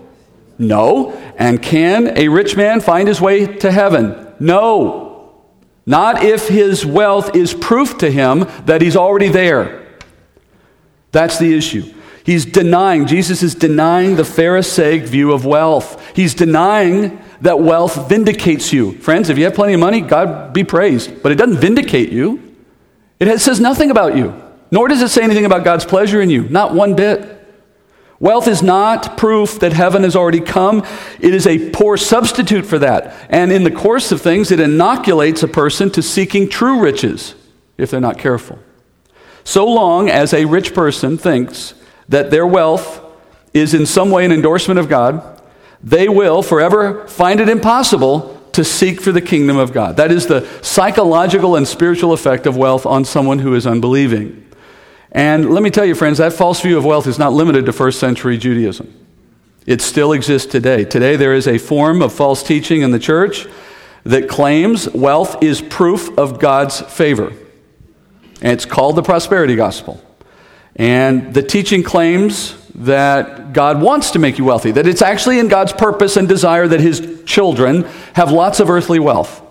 No. 0.57 1.13
And 1.37 1.61
can 1.61 2.17
a 2.17 2.27
rich 2.27 2.57
man 2.57 2.81
find 2.81 3.07
his 3.07 3.21
way 3.21 3.45
to 3.45 3.71
heaven? 3.71 4.24
No. 4.39 5.43
Not 5.85 6.23
if 6.23 6.47
his 6.47 6.85
wealth 6.85 7.35
is 7.35 7.53
proof 7.53 7.97
to 7.99 8.09
him 8.09 8.45
that 8.65 8.81
he's 8.81 8.95
already 8.95 9.29
there. 9.29 9.85
That's 11.11 11.37
the 11.37 11.55
issue. 11.55 11.93
He's 12.25 12.43
denying, 12.43 13.05
Jesus 13.05 13.43
is 13.43 13.53
denying 13.53 14.15
the 14.15 14.25
Pharisaic 14.25 15.03
view 15.03 15.31
of 15.31 15.45
wealth. 15.45 16.03
He's 16.15 16.33
denying 16.33 17.21
that 17.41 17.59
wealth 17.59 18.09
vindicates 18.09 18.73
you. 18.73 18.93
Friends, 18.93 19.29
if 19.29 19.37
you 19.37 19.43
have 19.43 19.53
plenty 19.53 19.73
of 19.73 19.79
money, 19.79 20.01
God 20.01 20.51
be 20.51 20.63
praised. 20.63 21.21
But 21.21 21.31
it 21.31 21.35
doesn't 21.35 21.57
vindicate 21.57 22.11
you, 22.11 22.55
it 23.19 23.39
says 23.39 23.59
nothing 23.59 23.91
about 23.91 24.17
you. 24.17 24.33
Nor 24.71 24.87
does 24.87 25.01
it 25.01 25.09
say 25.09 25.23
anything 25.23 25.45
about 25.45 25.63
God's 25.63 25.85
pleasure 25.85 26.19
in 26.19 26.29
you. 26.29 26.49
Not 26.49 26.73
one 26.73 26.95
bit. 26.95 27.34
Wealth 28.25 28.47
is 28.47 28.63
not 28.63 29.17
proof 29.17 29.59
that 29.59 29.71
heaven 29.71 30.01
has 30.01 30.15
already 30.15 30.39
come. 30.39 30.83
It 31.19 31.35
is 31.35 31.45
a 31.45 31.69
poor 31.69 31.95
substitute 31.95 32.65
for 32.65 32.79
that. 32.79 33.15
And 33.29 33.51
in 33.51 33.63
the 33.63 33.69
course 33.69 34.11
of 34.11 34.19
things, 34.19 34.49
it 34.49 34.59
inoculates 34.59 35.43
a 35.43 35.47
person 35.47 35.91
to 35.91 36.01
seeking 36.01 36.49
true 36.49 36.81
riches 36.81 37.35
if 37.77 37.91
they're 37.91 37.99
not 37.99 38.17
careful. 38.17 38.57
So 39.43 39.67
long 39.67 40.09
as 40.09 40.33
a 40.33 40.45
rich 40.45 40.73
person 40.73 41.19
thinks 41.19 41.75
that 42.09 42.31
their 42.31 42.47
wealth 42.47 42.99
is 43.53 43.75
in 43.75 43.85
some 43.85 44.09
way 44.09 44.25
an 44.25 44.31
endorsement 44.31 44.79
of 44.79 44.89
God, 44.89 45.39
they 45.83 46.09
will 46.09 46.41
forever 46.41 47.07
find 47.07 47.39
it 47.39 47.47
impossible 47.47 48.41
to 48.53 48.63
seek 48.63 49.01
for 49.01 49.11
the 49.11 49.21
kingdom 49.21 49.57
of 49.57 49.71
God. 49.71 49.97
That 49.97 50.11
is 50.11 50.25
the 50.25 50.47
psychological 50.63 51.55
and 51.55 51.67
spiritual 51.67 52.11
effect 52.11 52.47
of 52.47 52.57
wealth 52.57 52.87
on 52.87 53.05
someone 53.05 53.37
who 53.37 53.53
is 53.53 53.67
unbelieving. 53.67 54.44
And 55.15 55.49
let 55.49 55.63
me 55.63 55.69
tell 55.69 55.85
you, 55.85 55.95
friends, 55.95 56.17
that 56.17 56.33
false 56.33 56.59
view 56.59 56.77
of 56.77 56.83
wealth 56.83 57.07
is 57.07 57.17
not 57.17 57.31
limited 57.31 57.65
to 57.67 57.73
first 57.73 58.01
century 58.01 58.37
Judaism. 58.37 58.93
It 59.65 59.81
still 59.81 60.11
exists 60.11 60.51
today. 60.51 60.83
Today, 60.83 61.15
there 61.15 61.33
is 61.33 61.47
a 61.47 61.57
form 61.57 62.01
of 62.01 62.11
false 62.11 62.43
teaching 62.43 62.81
in 62.81 62.91
the 62.91 62.99
church 62.99 63.47
that 64.03 64.27
claims 64.27 64.89
wealth 64.89 65.41
is 65.41 65.61
proof 65.61 66.15
of 66.17 66.41
God's 66.41 66.81
favor. 66.81 67.31
And 68.41 68.51
it's 68.51 68.65
called 68.65 68.97
the 68.97 69.03
prosperity 69.03 69.55
gospel. 69.55 70.03
And 70.75 71.33
the 71.33 71.41
teaching 71.41 71.81
claims 71.81 72.53
that 72.75 73.53
God 73.53 73.81
wants 73.81 74.11
to 74.11 74.19
make 74.19 74.37
you 74.37 74.43
wealthy, 74.43 74.71
that 74.71 74.85
it's 74.85 75.01
actually 75.01 75.39
in 75.39 75.47
God's 75.47 75.71
purpose 75.71 76.17
and 76.17 76.27
desire 76.27 76.67
that 76.67 76.81
his 76.81 77.23
children 77.25 77.83
have 78.15 78.33
lots 78.33 78.59
of 78.59 78.69
earthly 78.69 78.99
wealth. 78.99 79.41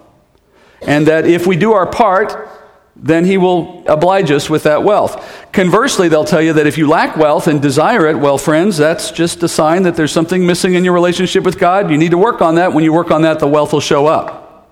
And 0.86 1.06
that 1.06 1.24
if 1.24 1.46
we 1.46 1.56
do 1.56 1.72
our 1.72 1.86
part, 1.86 2.50
then 2.96 3.24
he 3.24 3.36
will 3.36 3.84
oblige 3.86 4.30
us 4.30 4.48
with 4.48 4.62
that 4.62 4.84
wealth. 4.84 5.48
Conversely, 5.52 6.08
they'll 6.08 6.24
tell 6.24 6.40
you 6.40 6.52
that 6.52 6.66
if 6.66 6.78
you 6.78 6.88
lack 6.88 7.16
wealth 7.16 7.48
and 7.48 7.60
desire 7.60 8.06
it, 8.06 8.18
well, 8.18 8.38
friends, 8.38 8.76
that's 8.76 9.10
just 9.10 9.42
a 9.42 9.48
sign 9.48 9.82
that 9.82 9.96
there's 9.96 10.12
something 10.12 10.46
missing 10.46 10.74
in 10.74 10.84
your 10.84 10.94
relationship 10.94 11.44
with 11.44 11.58
God. 11.58 11.90
You 11.90 11.98
need 11.98 12.12
to 12.12 12.18
work 12.18 12.40
on 12.40 12.54
that. 12.54 12.72
When 12.72 12.84
you 12.84 12.92
work 12.92 13.10
on 13.10 13.22
that, 13.22 13.40
the 13.40 13.48
wealth 13.48 13.72
will 13.72 13.80
show 13.80 14.06
up. 14.06 14.68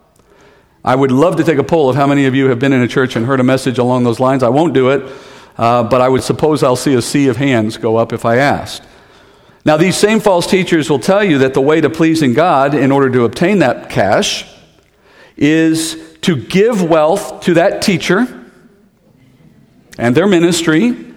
I 0.84 0.94
would 0.94 1.12
love 1.12 1.36
to 1.36 1.44
take 1.44 1.58
a 1.58 1.64
poll 1.64 1.90
of 1.90 1.96
how 1.96 2.06
many 2.06 2.26
of 2.26 2.34
you 2.34 2.48
have 2.48 2.58
been 2.58 2.72
in 2.72 2.82
a 2.82 2.88
church 2.88 3.16
and 3.16 3.26
heard 3.26 3.40
a 3.40 3.44
message 3.44 3.78
along 3.78 4.04
those 4.04 4.20
lines. 4.20 4.42
I 4.42 4.48
won't 4.48 4.72
do 4.72 4.90
it, 4.90 5.12
uh, 5.56 5.84
but 5.84 6.00
I 6.00 6.08
would 6.08 6.22
suppose 6.22 6.62
I'll 6.62 6.76
see 6.76 6.94
a 6.94 7.02
sea 7.02 7.28
of 7.28 7.36
hands 7.36 7.76
go 7.76 7.96
up 7.96 8.12
if 8.12 8.24
I 8.24 8.36
asked. 8.36 8.82
Now, 9.64 9.76
these 9.76 9.96
same 9.96 10.18
false 10.18 10.48
teachers 10.48 10.90
will 10.90 10.98
tell 10.98 11.22
you 11.22 11.38
that 11.38 11.54
the 11.54 11.60
way 11.60 11.80
to 11.80 11.90
pleasing 11.90 12.34
God 12.34 12.74
in 12.74 12.90
order 12.90 13.10
to 13.10 13.24
obtain 13.24 13.60
that 13.60 13.90
cash 13.90 14.44
is 15.36 16.11
to 16.22 16.36
give 16.36 16.82
wealth 16.82 17.42
to 17.42 17.54
that 17.54 17.82
teacher 17.82 18.26
and 19.98 20.16
their 20.16 20.26
ministry. 20.26 21.12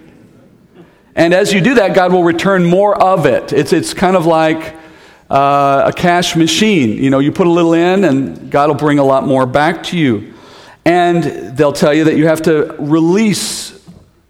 And 1.14 1.32
as 1.32 1.52
you 1.52 1.60
do 1.60 1.74
that, 1.74 1.94
God 1.94 2.12
will 2.12 2.24
return 2.24 2.64
more 2.64 3.00
of 3.00 3.24
it. 3.24 3.52
It's, 3.52 3.72
it's 3.72 3.94
kind 3.94 4.16
of 4.16 4.26
like 4.26 4.76
uh, 5.30 5.84
a 5.86 5.92
cash 5.92 6.36
machine. 6.36 7.02
You 7.02 7.10
know, 7.10 7.20
you 7.20 7.32
put 7.32 7.46
a 7.46 7.50
little 7.50 7.72
in, 7.72 8.04
and 8.04 8.50
God 8.50 8.68
will 8.68 8.76
bring 8.76 8.98
a 8.98 9.04
lot 9.04 9.24
more 9.24 9.46
back 9.46 9.84
to 9.84 9.98
you. 9.98 10.34
And 10.84 11.24
they'll 11.56 11.72
tell 11.72 11.94
you 11.94 12.04
that 12.04 12.16
you 12.16 12.28
have 12.28 12.42
to 12.42 12.76
release, 12.78 13.82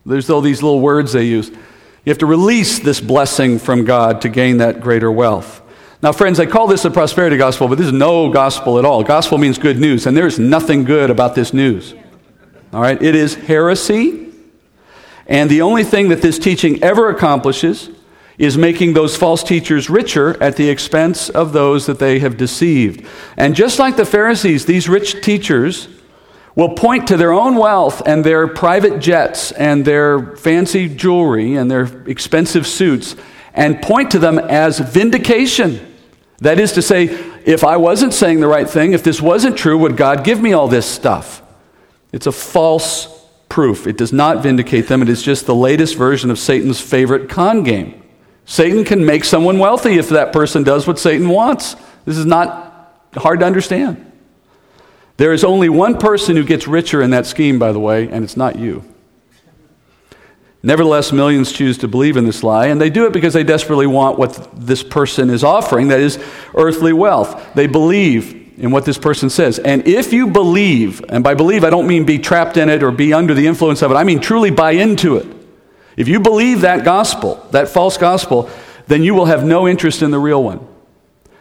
there's 0.07 0.31
all 0.31 0.41
these 0.41 0.63
little 0.63 0.81
words 0.81 1.13
they 1.13 1.25
use. 1.25 1.49
You 1.49 2.11
have 2.11 2.19
to 2.19 2.27
release 2.27 2.79
this 2.79 3.01
blessing 3.01 3.59
from 3.59 3.85
God 3.85 4.21
to 4.21 4.29
gain 4.29 4.59
that 4.59 4.81
greater 4.81 5.11
wealth. 5.11 5.61
Now, 6.03 6.13
friends, 6.13 6.39
I 6.39 6.47
call 6.47 6.67
this 6.67 6.85
a 6.85 6.91
prosperity 6.91 7.39
gospel, 7.39 7.69
but 7.69 7.79
this 7.79 7.87
is 7.87 7.93
no 7.93 8.31
gospel 8.31 8.79
at 8.79 8.85
all. 8.85 9.03
Gospel 9.03 9.39
means 9.39 9.57
good 9.57 9.79
news, 9.79 10.07
and 10.07 10.15
there's 10.15 10.39
nothing 10.39 10.85
good 10.85 11.11
about 11.11 11.35
this 11.35 11.55
news. 11.55 11.95
All 12.73 12.83
right? 12.83 13.01
It 13.01 13.15
is 13.15 13.35
heresy, 13.35 14.27
and 15.27 15.49
the 15.49 15.63
only 15.63 15.85
thing 15.85 16.11
that 16.11 16.21
this 16.21 16.39
teaching 16.39 16.83
ever 16.83 17.09
accomplishes 17.09 17.89
is 18.37 18.59
making 18.59 18.93
those 18.93 19.17
false 19.17 19.43
teachers 19.43 19.89
richer 19.89 20.41
at 20.43 20.57
the 20.57 20.69
expense 20.69 21.31
of 21.31 21.55
those 21.55 21.87
that 21.87 21.99
they 21.99 22.19
have 22.19 22.37
deceived. 22.37 23.07
And 23.39 23.55
just 23.55 23.79
like 23.79 23.97
the 23.97 24.05
Pharisees, 24.05 24.67
these 24.67 24.91
rich 24.91 25.23
teachers 25.23 25.89
will 26.55 26.75
point 26.75 27.07
to 27.09 27.17
their 27.17 27.33
own 27.33 27.55
wealth 27.55 28.03
and 28.07 28.23
their 28.23 28.47
private 28.47 29.01
jets 29.01 29.53
and 29.53 29.85
their 29.85 30.37
fancy 30.37 30.89
jewelry 30.89 31.55
and 31.55 31.71
their 31.71 31.85
expensive 32.07 32.67
suits 32.67 33.17
and 33.57 33.83
point 33.83 34.13
to 34.13 34.19
them 34.19 34.39
as 34.39 34.79
vindication. 34.79 35.95
That 36.39 36.61
is 36.61 36.73
to 36.73 36.83
say, 36.83 37.05
if 37.45 37.65
I 37.65 37.79
wasn't 37.79 38.13
saying 38.13 38.41
the 38.41 38.47
right 38.47 38.69
thing, 38.69 38.93
if 38.93 39.03
this 39.03 39.21
wasn't 39.21 39.57
true, 39.57 39.79
would 39.79 39.97
God 39.97 40.23
give 40.23 40.41
me 40.41 40.53
all 40.53 40.69
this 40.69 40.87
stuff? 40.87 41.43
It's 42.13 42.27
a 42.27 42.33
false 42.33 43.09
proof. 43.49 43.87
It 43.87 43.97
does 43.97 44.13
not 44.13 44.43
vindicate 44.43 44.89
them. 44.89 45.01
It 45.01 45.09
is 45.09 45.23
just 45.23 45.47
the 45.47 45.55
latest 45.55 45.97
version 45.97 46.31
of 46.31 46.39
Satan's 46.39 46.81
favorite 46.81 47.29
con 47.29 47.63
game. 47.63 48.03
Satan 48.45 48.85
can 48.85 49.05
make 49.05 49.25
someone 49.25 49.59
wealthy 49.59 49.95
if 49.95 50.11
that 50.11 50.33
person 50.33 50.63
does 50.63 50.87
what 50.87 50.99
Satan 50.99 51.29
wants. 51.29 51.75
This 52.05 52.19
is 52.19 52.27
not 52.27 52.93
hard 53.17 53.41
to 53.41 53.47
understand. 53.47 54.13
There 55.17 55.33
is 55.33 55.43
only 55.43 55.69
one 55.69 55.99
person 55.99 56.37
who 56.37 56.45
gets 56.45 56.69
richer 56.69 57.01
in 57.01 57.11
that 57.11 57.27
scheme, 57.27 57.59
by 57.59 57.73
the 57.73 57.81
way, 57.81 58.09
and 58.09 58.23
it's 58.23 58.37
not 58.37 58.59
you. 58.59 58.85
Nevertheless, 60.67 61.13
millions 61.13 61.53
choose 61.53 61.79
to 61.79 61.87
believe 61.87 62.17
in 62.17 62.25
this 62.25 62.43
lie, 62.43 62.67
and 62.67 62.81
they 62.81 62.91
do 62.91 63.07
it 63.07 63.13
because 63.13 63.33
they 63.33 63.45
desperately 63.45 63.87
want 63.87 64.19
what 64.19 64.51
this 64.53 64.83
person 64.83 65.31
is 65.31 65.45
offering 65.45 65.87
that 65.89 66.01
is, 66.01 66.19
earthly 66.57 66.93
wealth. 66.93 67.55
They 67.55 67.69
believe 67.69 68.59
in 68.59 68.73
what 68.73 68.85
this 68.85 68.99
person 68.99 69.31
says. 69.31 69.61
And 69.61 69.87
if 69.87 70.13
you 70.13 70.27
believe, 70.27 71.05
and 71.09 71.23
by 71.23 71.35
believe 71.35 71.63
I 71.63 71.71
don't 71.71 71.87
mean 71.87 72.05
be 72.05 72.19
trapped 72.19 72.57
in 72.57 72.69
it 72.69 72.83
or 72.83 72.91
be 72.91 73.13
under 73.13 73.33
the 73.33 73.47
influence 73.47 73.81
of 73.81 73.93
it, 73.93 73.95
I 73.95 74.03
mean 74.03 74.19
truly 74.19 74.51
buy 74.51 74.73
into 74.73 75.19
it. 75.19 75.29
If 75.97 76.09
you 76.09 76.19
believe 76.19 76.63
that 76.63 76.85
gospel, 76.85 77.47
that 77.53 77.69
false 77.69 77.97
gospel, 77.97 78.51
then 78.89 79.05
you 79.05 79.15
will 79.15 79.27
have 79.27 79.45
no 79.45 79.69
interest 79.69 80.03
in 80.03 80.11
the 80.11 80.19
real 80.19 80.43
one. 80.43 80.67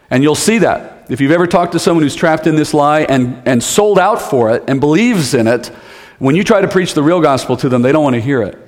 And 0.08 0.22
you'll 0.22 0.36
see 0.36 0.58
that. 0.58 1.10
If 1.10 1.20
you've 1.20 1.32
ever 1.32 1.48
talked 1.48 1.72
to 1.72 1.80
someone 1.80 2.04
who's 2.04 2.14
trapped 2.14 2.46
in 2.46 2.54
this 2.54 2.72
lie 2.72 3.00
and, 3.00 3.42
and 3.44 3.60
sold 3.60 3.98
out 3.98 4.22
for 4.22 4.54
it 4.54 4.62
and 4.68 4.78
believes 4.78 5.34
in 5.34 5.48
it, 5.48 5.66
when 6.20 6.36
you 6.36 6.44
try 6.44 6.60
to 6.60 6.68
preach 6.68 6.94
the 6.94 7.02
real 7.02 7.20
gospel 7.20 7.56
to 7.56 7.68
them, 7.68 7.82
they 7.82 7.90
don't 7.90 8.04
want 8.04 8.14
to 8.14 8.20
hear 8.20 8.40
it. 8.40 8.62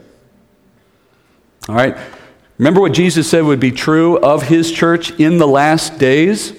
All 1.69 1.75
right? 1.75 1.97
Remember 2.59 2.81
what 2.81 2.93
Jesus 2.93 3.29
said 3.29 3.45
would 3.45 3.61
be 3.61 3.71
true 3.71 4.19
of 4.19 4.45
his 4.45 4.73
church 4.73 5.11
in 5.13 5.39
the 5.39 5.47
last 5.47 5.99
days? 5.99 6.53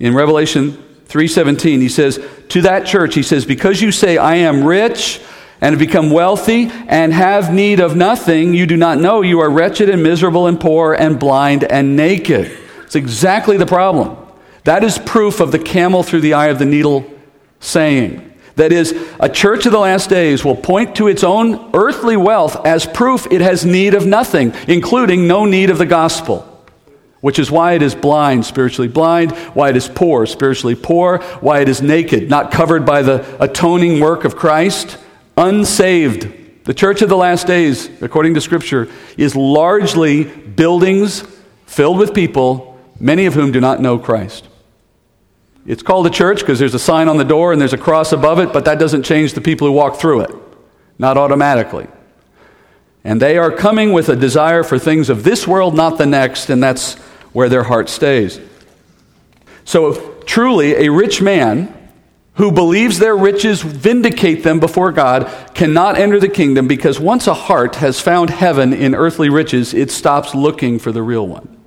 In 0.00 0.14
Revelation 0.14 0.82
3:17, 1.08 1.80
he 1.80 1.88
says, 1.88 2.18
"To 2.48 2.62
that 2.62 2.86
church, 2.86 3.14
he 3.14 3.22
says, 3.22 3.44
because 3.44 3.80
you 3.80 3.92
say 3.92 4.16
I 4.16 4.36
am 4.36 4.64
rich, 4.64 5.20
and 5.60 5.72
have 5.72 5.78
become 5.78 6.10
wealthy 6.10 6.70
and 6.86 7.12
have 7.12 7.52
need 7.52 7.80
of 7.80 7.96
nothing, 7.96 8.54
you 8.54 8.66
do 8.66 8.76
not 8.76 8.98
know 8.98 9.22
you 9.22 9.40
are 9.40 9.50
wretched 9.50 9.88
and 9.88 10.02
miserable 10.02 10.46
and 10.46 10.60
poor 10.60 10.94
and 10.94 11.18
blind 11.18 11.64
and 11.64 11.96
naked. 11.96 12.50
It's 12.84 12.94
exactly 12.94 13.56
the 13.56 13.66
problem. 13.66 14.16
That 14.64 14.84
is 14.84 14.98
proof 14.98 15.40
of 15.40 15.52
the 15.52 15.58
camel 15.58 16.02
through 16.02 16.20
the 16.20 16.34
eye 16.34 16.48
of 16.48 16.58
the 16.58 16.64
needle 16.64 17.10
saying. 17.60 18.27
That 18.58 18.72
is, 18.72 18.92
a 19.20 19.28
church 19.28 19.66
of 19.66 19.72
the 19.72 19.78
last 19.78 20.10
days 20.10 20.44
will 20.44 20.56
point 20.56 20.96
to 20.96 21.06
its 21.06 21.24
own 21.24 21.70
earthly 21.74 22.16
wealth 22.16 22.66
as 22.66 22.86
proof 22.86 23.26
it 23.30 23.40
has 23.40 23.64
need 23.64 23.94
of 23.94 24.04
nothing, 24.04 24.52
including 24.66 25.26
no 25.26 25.44
need 25.44 25.70
of 25.70 25.78
the 25.78 25.86
gospel 25.86 26.44
which 27.20 27.38
is 27.38 27.50
why 27.50 27.72
it 27.72 27.82
is 27.82 27.94
blind, 27.94 28.44
spiritually 28.46 28.88
blind, 28.88 29.32
why 29.54 29.70
it 29.70 29.76
is 29.76 29.88
poor, 29.88 30.24
spiritually 30.24 30.76
poor, 30.76 31.18
why 31.40 31.60
it 31.60 31.68
is 31.68 31.82
naked, 31.82 32.30
not 32.30 32.52
covered 32.52 32.86
by 32.86 33.02
the 33.02 33.42
atoning 33.42 33.98
work 33.98 34.24
of 34.24 34.36
Christ, 34.36 34.96
unsaved. 35.36 36.32
The 36.64 36.74
church 36.74 37.02
of 37.02 37.08
the 37.08 37.16
last 37.16 37.46
days, 37.46 37.90
according 38.02 38.34
to 38.34 38.40
Scripture, 38.40 38.88
is 39.16 39.34
largely 39.34 40.24
buildings 40.24 41.22
filled 41.66 41.98
with 41.98 42.14
people, 42.14 42.78
many 43.00 43.26
of 43.26 43.34
whom 43.34 43.50
do 43.50 43.60
not 43.60 43.80
know 43.80 43.98
Christ. 43.98 44.46
It's 45.68 45.82
called 45.82 46.06
a 46.06 46.10
church 46.10 46.40
because 46.40 46.58
there's 46.58 46.72
a 46.72 46.78
sign 46.78 47.08
on 47.08 47.18
the 47.18 47.26
door 47.26 47.52
and 47.52 47.60
there's 47.60 47.74
a 47.74 47.78
cross 47.78 48.12
above 48.12 48.38
it, 48.38 48.54
but 48.54 48.64
that 48.64 48.78
doesn't 48.78 49.02
change 49.02 49.34
the 49.34 49.42
people 49.42 49.66
who 49.66 49.74
walk 49.74 50.00
through 50.00 50.22
it, 50.22 50.30
not 50.98 51.18
automatically. 51.18 51.86
And 53.04 53.20
they 53.20 53.36
are 53.36 53.52
coming 53.52 53.92
with 53.92 54.08
a 54.08 54.16
desire 54.16 54.62
for 54.62 54.78
things 54.78 55.10
of 55.10 55.24
this 55.24 55.46
world, 55.46 55.76
not 55.76 55.98
the 55.98 56.06
next, 56.06 56.48
and 56.48 56.62
that's 56.62 56.94
where 57.34 57.50
their 57.50 57.64
heart 57.64 57.90
stays. 57.90 58.40
So, 59.66 60.14
truly, 60.24 60.86
a 60.86 60.88
rich 60.88 61.20
man 61.20 61.74
who 62.36 62.50
believes 62.50 62.98
their 62.98 63.14
riches 63.14 63.60
vindicate 63.60 64.44
them 64.44 64.60
before 64.60 64.90
God 64.90 65.30
cannot 65.52 65.98
enter 65.98 66.18
the 66.18 66.30
kingdom 66.30 66.66
because 66.66 66.98
once 66.98 67.26
a 67.26 67.34
heart 67.34 67.76
has 67.76 68.00
found 68.00 68.30
heaven 68.30 68.72
in 68.72 68.94
earthly 68.94 69.28
riches, 69.28 69.74
it 69.74 69.90
stops 69.90 70.34
looking 70.34 70.78
for 70.78 70.92
the 70.92 71.02
real 71.02 71.28
one. 71.28 71.57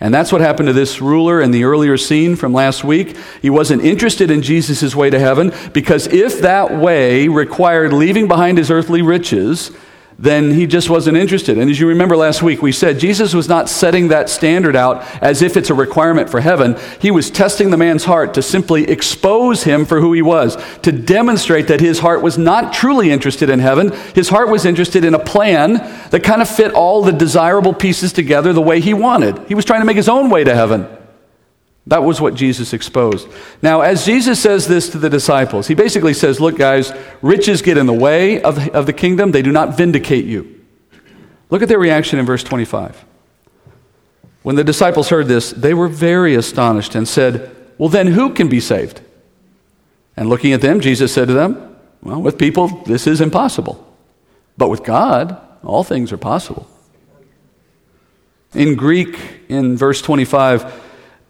And 0.00 0.14
that's 0.14 0.30
what 0.30 0.40
happened 0.40 0.68
to 0.68 0.72
this 0.72 1.00
ruler 1.00 1.40
in 1.40 1.50
the 1.50 1.64
earlier 1.64 1.96
scene 1.96 2.36
from 2.36 2.52
last 2.52 2.84
week. 2.84 3.16
He 3.42 3.50
wasn't 3.50 3.84
interested 3.84 4.30
in 4.30 4.42
Jesus' 4.42 4.94
way 4.94 5.10
to 5.10 5.18
heaven 5.18 5.52
because 5.72 6.06
if 6.06 6.40
that 6.40 6.76
way 6.76 7.26
required 7.26 7.92
leaving 7.92 8.28
behind 8.28 8.58
his 8.58 8.70
earthly 8.70 9.02
riches, 9.02 9.72
then 10.20 10.52
he 10.52 10.66
just 10.66 10.90
wasn't 10.90 11.16
interested. 11.16 11.56
And 11.58 11.70
as 11.70 11.78
you 11.78 11.86
remember 11.86 12.16
last 12.16 12.42
week, 12.42 12.60
we 12.60 12.72
said 12.72 12.98
Jesus 12.98 13.34
was 13.34 13.48
not 13.48 13.68
setting 13.68 14.08
that 14.08 14.28
standard 14.28 14.74
out 14.74 15.04
as 15.22 15.42
if 15.42 15.56
it's 15.56 15.70
a 15.70 15.74
requirement 15.74 16.28
for 16.28 16.40
heaven. 16.40 16.76
He 17.00 17.12
was 17.12 17.30
testing 17.30 17.70
the 17.70 17.76
man's 17.76 18.04
heart 18.04 18.34
to 18.34 18.42
simply 18.42 18.90
expose 18.90 19.62
him 19.62 19.86
for 19.86 20.00
who 20.00 20.12
he 20.12 20.22
was, 20.22 20.56
to 20.82 20.90
demonstrate 20.90 21.68
that 21.68 21.80
his 21.80 22.00
heart 22.00 22.20
was 22.20 22.36
not 22.36 22.72
truly 22.72 23.12
interested 23.12 23.48
in 23.48 23.60
heaven. 23.60 23.92
His 24.14 24.28
heart 24.28 24.48
was 24.48 24.64
interested 24.64 25.04
in 25.04 25.14
a 25.14 25.20
plan 25.20 25.74
that 26.10 26.24
kind 26.24 26.42
of 26.42 26.48
fit 26.48 26.72
all 26.72 27.04
the 27.04 27.12
desirable 27.12 27.72
pieces 27.72 28.12
together 28.12 28.52
the 28.52 28.60
way 28.60 28.80
he 28.80 28.94
wanted. 28.94 29.38
He 29.46 29.54
was 29.54 29.64
trying 29.64 29.82
to 29.82 29.86
make 29.86 29.96
his 29.96 30.08
own 30.08 30.30
way 30.30 30.42
to 30.42 30.54
heaven. 30.54 30.97
That 31.88 32.04
was 32.04 32.20
what 32.20 32.34
Jesus 32.34 32.74
exposed. 32.74 33.28
Now, 33.62 33.80
as 33.80 34.04
Jesus 34.04 34.38
says 34.38 34.68
this 34.68 34.90
to 34.90 34.98
the 34.98 35.08
disciples, 35.08 35.68
he 35.68 35.74
basically 35.74 36.12
says, 36.12 36.38
Look, 36.38 36.58
guys, 36.58 36.92
riches 37.22 37.62
get 37.62 37.78
in 37.78 37.86
the 37.86 37.94
way 37.94 38.42
of, 38.42 38.68
of 38.68 38.84
the 38.84 38.92
kingdom, 38.92 39.32
they 39.32 39.40
do 39.40 39.50
not 39.50 39.76
vindicate 39.76 40.26
you. 40.26 40.62
Look 41.48 41.62
at 41.62 41.68
their 41.68 41.78
reaction 41.78 42.18
in 42.18 42.26
verse 42.26 42.44
25. 42.44 43.04
When 44.42 44.56
the 44.56 44.64
disciples 44.64 45.08
heard 45.08 45.28
this, 45.28 45.50
they 45.50 45.72
were 45.72 45.88
very 45.88 46.34
astonished 46.34 46.94
and 46.94 47.08
said, 47.08 47.56
Well, 47.78 47.88
then 47.88 48.08
who 48.08 48.34
can 48.34 48.48
be 48.48 48.60
saved? 48.60 49.00
And 50.14 50.28
looking 50.28 50.52
at 50.52 50.60
them, 50.60 50.80
Jesus 50.80 51.12
said 51.12 51.28
to 51.28 51.34
them, 51.34 51.74
Well, 52.02 52.20
with 52.20 52.36
people, 52.36 52.68
this 52.84 53.06
is 53.06 53.22
impossible. 53.22 53.82
But 54.58 54.68
with 54.68 54.84
God, 54.84 55.40
all 55.64 55.84
things 55.84 56.12
are 56.12 56.18
possible. 56.18 56.68
In 58.52 58.74
Greek, 58.74 59.18
in 59.48 59.78
verse 59.78 60.02
25, 60.02 60.84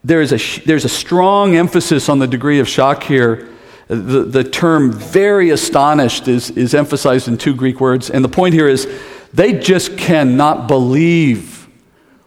there 0.05 0.21
is 0.21 0.33
a, 0.33 0.61
there's 0.65 0.85
a 0.85 0.89
strong 0.89 1.57
emphasis 1.57 2.09
on 2.09 2.19
the 2.19 2.27
degree 2.27 2.61
of 2.61 2.69
shock 2.69 3.03
here. 3.03 3.49
The, 3.89 4.23
the 4.23 4.45
term 4.45 4.93
very 4.93 5.51
astonished 5.51 6.29
is, 6.29 6.51
is 6.51 6.75
emphasized 6.75 7.29
in 7.29 7.39
two 7.39 7.55
Greek 7.55 7.81
words. 7.81 8.11
And 8.11 8.25
the 8.25 8.29
point 8.29 8.55
here 8.55 8.69
is 8.69 8.87
they 9.33 9.55
just 9.55 9.97
cannot 9.97 10.69
believe 10.69 11.69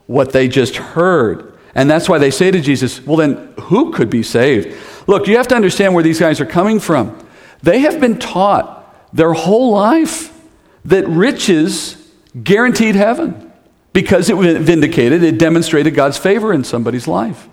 what 0.07 0.33
they 0.33 0.47
just 0.47 0.75
heard. 0.75 1.57
And 1.73 1.89
that's 1.89 2.09
why 2.09 2.17
they 2.17 2.31
say 2.31 2.51
to 2.51 2.59
Jesus, 2.59 3.05
Well, 3.05 3.17
then 3.17 3.53
who 3.61 3.91
could 3.91 4.09
be 4.09 4.23
saved? 4.23 4.77
Look, 5.07 5.27
you 5.27 5.37
have 5.37 5.47
to 5.49 5.55
understand 5.55 5.93
where 5.93 6.03
these 6.03 6.19
guys 6.19 6.41
are 6.41 6.45
coming 6.45 6.79
from. 6.79 7.17
They 7.63 7.79
have 7.79 7.99
been 7.99 8.19
taught 8.19 8.77
their 9.13 9.33
whole 9.33 9.71
life 9.71 10.37
that 10.85 11.07
riches 11.07 11.97
guaranteed 12.43 12.95
heaven 12.95 13.51
because 13.93 14.29
it 14.29 14.35
vindicated, 14.35 15.23
it 15.23 15.37
demonstrated 15.37 15.93
God's 15.95 16.17
favor 16.17 16.53
in 16.53 16.63
somebody's 16.63 17.07
life. 17.07 17.47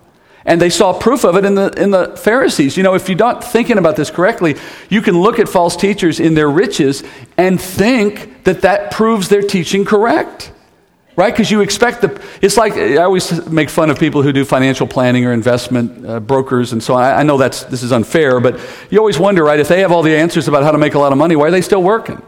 And 0.48 0.58
they 0.62 0.70
saw 0.70 0.98
proof 0.98 1.24
of 1.24 1.36
it 1.36 1.44
in 1.44 1.54
the, 1.54 1.70
in 1.76 1.90
the 1.90 2.16
Pharisees. 2.16 2.78
You 2.78 2.82
know, 2.82 2.94
if 2.94 3.06
you're 3.06 3.18
not 3.18 3.44
thinking 3.44 3.76
about 3.76 3.96
this 3.96 4.10
correctly, 4.10 4.56
you 4.88 5.02
can 5.02 5.20
look 5.20 5.38
at 5.38 5.46
false 5.46 5.76
teachers 5.76 6.18
in 6.18 6.32
their 6.32 6.48
riches 6.48 7.04
and 7.36 7.60
think 7.60 8.44
that 8.44 8.62
that 8.62 8.90
proves 8.90 9.28
their 9.28 9.42
teaching 9.42 9.84
correct. 9.84 10.50
Right? 11.16 11.30
Because 11.30 11.50
you 11.50 11.60
expect 11.60 12.00
the. 12.00 12.22
It's 12.40 12.56
like, 12.56 12.72
I 12.74 12.96
always 12.98 13.46
make 13.50 13.68
fun 13.68 13.90
of 13.90 13.98
people 13.98 14.22
who 14.22 14.32
do 14.32 14.44
financial 14.46 14.86
planning 14.86 15.26
or 15.26 15.32
investment 15.32 16.06
uh, 16.06 16.18
brokers 16.18 16.72
and 16.72 16.82
so. 16.82 16.94
I, 16.94 17.20
I 17.20 17.22
know 17.24 17.36
that's, 17.36 17.64
this 17.64 17.82
is 17.82 17.92
unfair, 17.92 18.40
but 18.40 18.58
you 18.88 18.98
always 19.00 19.18
wonder, 19.18 19.44
right, 19.44 19.60
if 19.60 19.68
they 19.68 19.80
have 19.80 19.92
all 19.92 20.02
the 20.02 20.16
answers 20.16 20.48
about 20.48 20.62
how 20.62 20.70
to 20.70 20.78
make 20.78 20.94
a 20.94 20.98
lot 20.98 21.12
of 21.12 21.18
money, 21.18 21.36
why 21.36 21.48
are 21.48 21.50
they 21.50 21.60
still 21.60 21.82
working? 21.82 22.22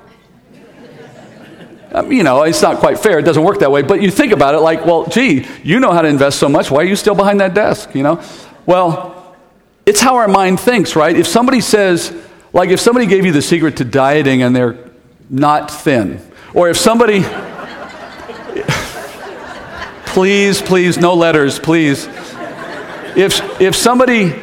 Um, 1.92 2.12
you 2.12 2.22
know, 2.22 2.44
it's 2.44 2.62
not 2.62 2.78
quite 2.78 2.98
fair. 2.98 3.18
It 3.18 3.22
doesn't 3.22 3.42
work 3.42 3.58
that 3.60 3.70
way. 3.70 3.82
But 3.82 4.02
you 4.02 4.10
think 4.10 4.32
about 4.32 4.54
it 4.54 4.58
like, 4.58 4.86
well, 4.86 5.06
gee, 5.06 5.46
you 5.62 5.80
know 5.80 5.92
how 5.92 6.02
to 6.02 6.08
invest 6.08 6.38
so 6.38 6.48
much. 6.48 6.70
Why 6.70 6.82
are 6.82 6.84
you 6.84 6.96
still 6.96 7.14
behind 7.14 7.40
that 7.40 7.54
desk? 7.54 7.94
You 7.94 8.02
know? 8.02 8.22
Well, 8.66 9.36
it's 9.86 10.00
how 10.00 10.16
our 10.16 10.28
mind 10.28 10.60
thinks, 10.60 10.94
right? 10.94 11.16
If 11.16 11.26
somebody 11.26 11.60
says, 11.60 12.14
like, 12.52 12.70
if 12.70 12.80
somebody 12.80 13.06
gave 13.06 13.26
you 13.26 13.32
the 13.32 13.42
secret 13.42 13.78
to 13.78 13.84
dieting 13.84 14.42
and 14.42 14.54
they're 14.54 14.78
not 15.28 15.70
thin, 15.70 16.20
or 16.54 16.68
if 16.68 16.76
somebody, 16.76 17.22
please, 20.06 20.62
please, 20.62 20.98
no 20.98 21.14
letters, 21.14 21.58
please. 21.58 22.06
If, 23.16 23.60
if 23.60 23.74
somebody 23.74 24.40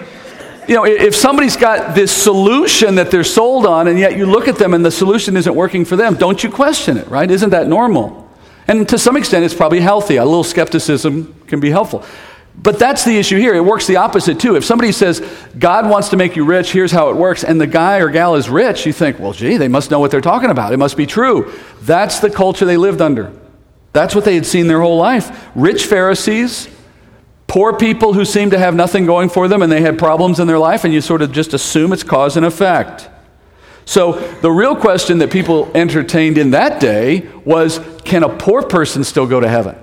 you 0.67 0.75
know, 0.75 0.85
if 0.85 1.15
somebody's 1.15 1.55
got 1.55 1.95
this 1.95 2.11
solution 2.11 2.95
that 2.95 3.09
they're 3.09 3.23
sold 3.23 3.65
on, 3.65 3.87
and 3.87 3.97
yet 3.97 4.17
you 4.17 4.25
look 4.25 4.47
at 4.47 4.57
them 4.57 4.73
and 4.73 4.83
the 4.83 4.91
solution 4.91 5.37
isn't 5.37 5.55
working 5.55 5.85
for 5.85 5.95
them, 5.95 6.15
don't 6.15 6.43
you 6.43 6.49
question 6.49 6.97
it, 6.97 7.07
right? 7.07 7.29
Isn't 7.29 7.51
that 7.51 7.67
normal? 7.67 8.29
And 8.67 8.87
to 8.89 8.97
some 8.97 9.15
extent, 9.15 9.45
it's 9.45 9.53
probably 9.53 9.79
healthy. 9.79 10.17
A 10.17 10.25
little 10.25 10.43
skepticism 10.43 11.33
can 11.47 11.61
be 11.61 11.69
helpful. 11.69 12.03
But 12.61 12.79
that's 12.79 13.05
the 13.05 13.17
issue 13.17 13.37
here. 13.37 13.53
It 13.53 13.63
works 13.63 13.87
the 13.87 13.97
opposite 13.97 14.39
too. 14.39 14.55
If 14.55 14.65
somebody 14.65 14.91
says, 14.91 15.21
God 15.57 15.89
wants 15.89 16.09
to 16.09 16.17
make 16.17 16.35
you 16.35 16.43
rich, 16.43 16.71
here's 16.71 16.91
how 16.91 17.09
it 17.11 17.15
works, 17.15 17.43
and 17.43 17.61
the 17.61 17.67
guy 17.67 17.99
or 17.99 18.09
gal 18.09 18.35
is 18.35 18.49
rich, 18.49 18.85
you 18.85 18.93
think, 18.93 19.19
well, 19.19 19.31
gee, 19.31 19.57
they 19.57 19.67
must 19.67 19.91
know 19.91 19.99
what 19.99 20.11
they're 20.11 20.21
talking 20.21 20.49
about. 20.49 20.73
It 20.73 20.77
must 20.77 20.97
be 20.97 21.05
true. 21.05 21.53
That's 21.81 22.19
the 22.19 22.31
culture 22.31 22.65
they 22.65 22.77
lived 22.77 22.99
under. 22.99 23.31
That's 23.93 24.15
what 24.15 24.25
they 24.25 24.35
had 24.35 24.45
seen 24.45 24.67
their 24.67 24.81
whole 24.81 24.97
life. 24.97 25.49
Rich 25.55 25.85
Pharisees 25.85 26.67
poor 27.47 27.73
people 27.73 28.13
who 28.13 28.25
seem 28.25 28.51
to 28.51 28.59
have 28.59 28.75
nothing 28.75 29.05
going 29.05 29.29
for 29.29 29.47
them 29.47 29.61
and 29.61 29.71
they 29.71 29.81
had 29.81 29.97
problems 29.97 30.39
in 30.39 30.47
their 30.47 30.59
life, 30.59 30.83
and 30.83 30.93
you 30.93 31.01
sort 31.01 31.21
of 31.21 31.31
just 31.31 31.53
assume 31.53 31.93
it's 31.93 32.03
cause 32.03 32.37
and 32.37 32.45
effect. 32.45 33.09
So, 33.85 34.19
the 34.41 34.51
real 34.51 34.75
question 34.75 35.19
that 35.19 35.31
people 35.31 35.71
entertained 35.73 36.37
in 36.37 36.51
that 36.51 36.81
day 36.81 37.29
was 37.45 37.79
can 38.03 38.23
a 38.23 38.29
poor 38.29 38.61
person 38.61 39.05
still 39.05 39.25
go 39.25 39.39
to 39.39 39.47
heaven? 39.47 39.77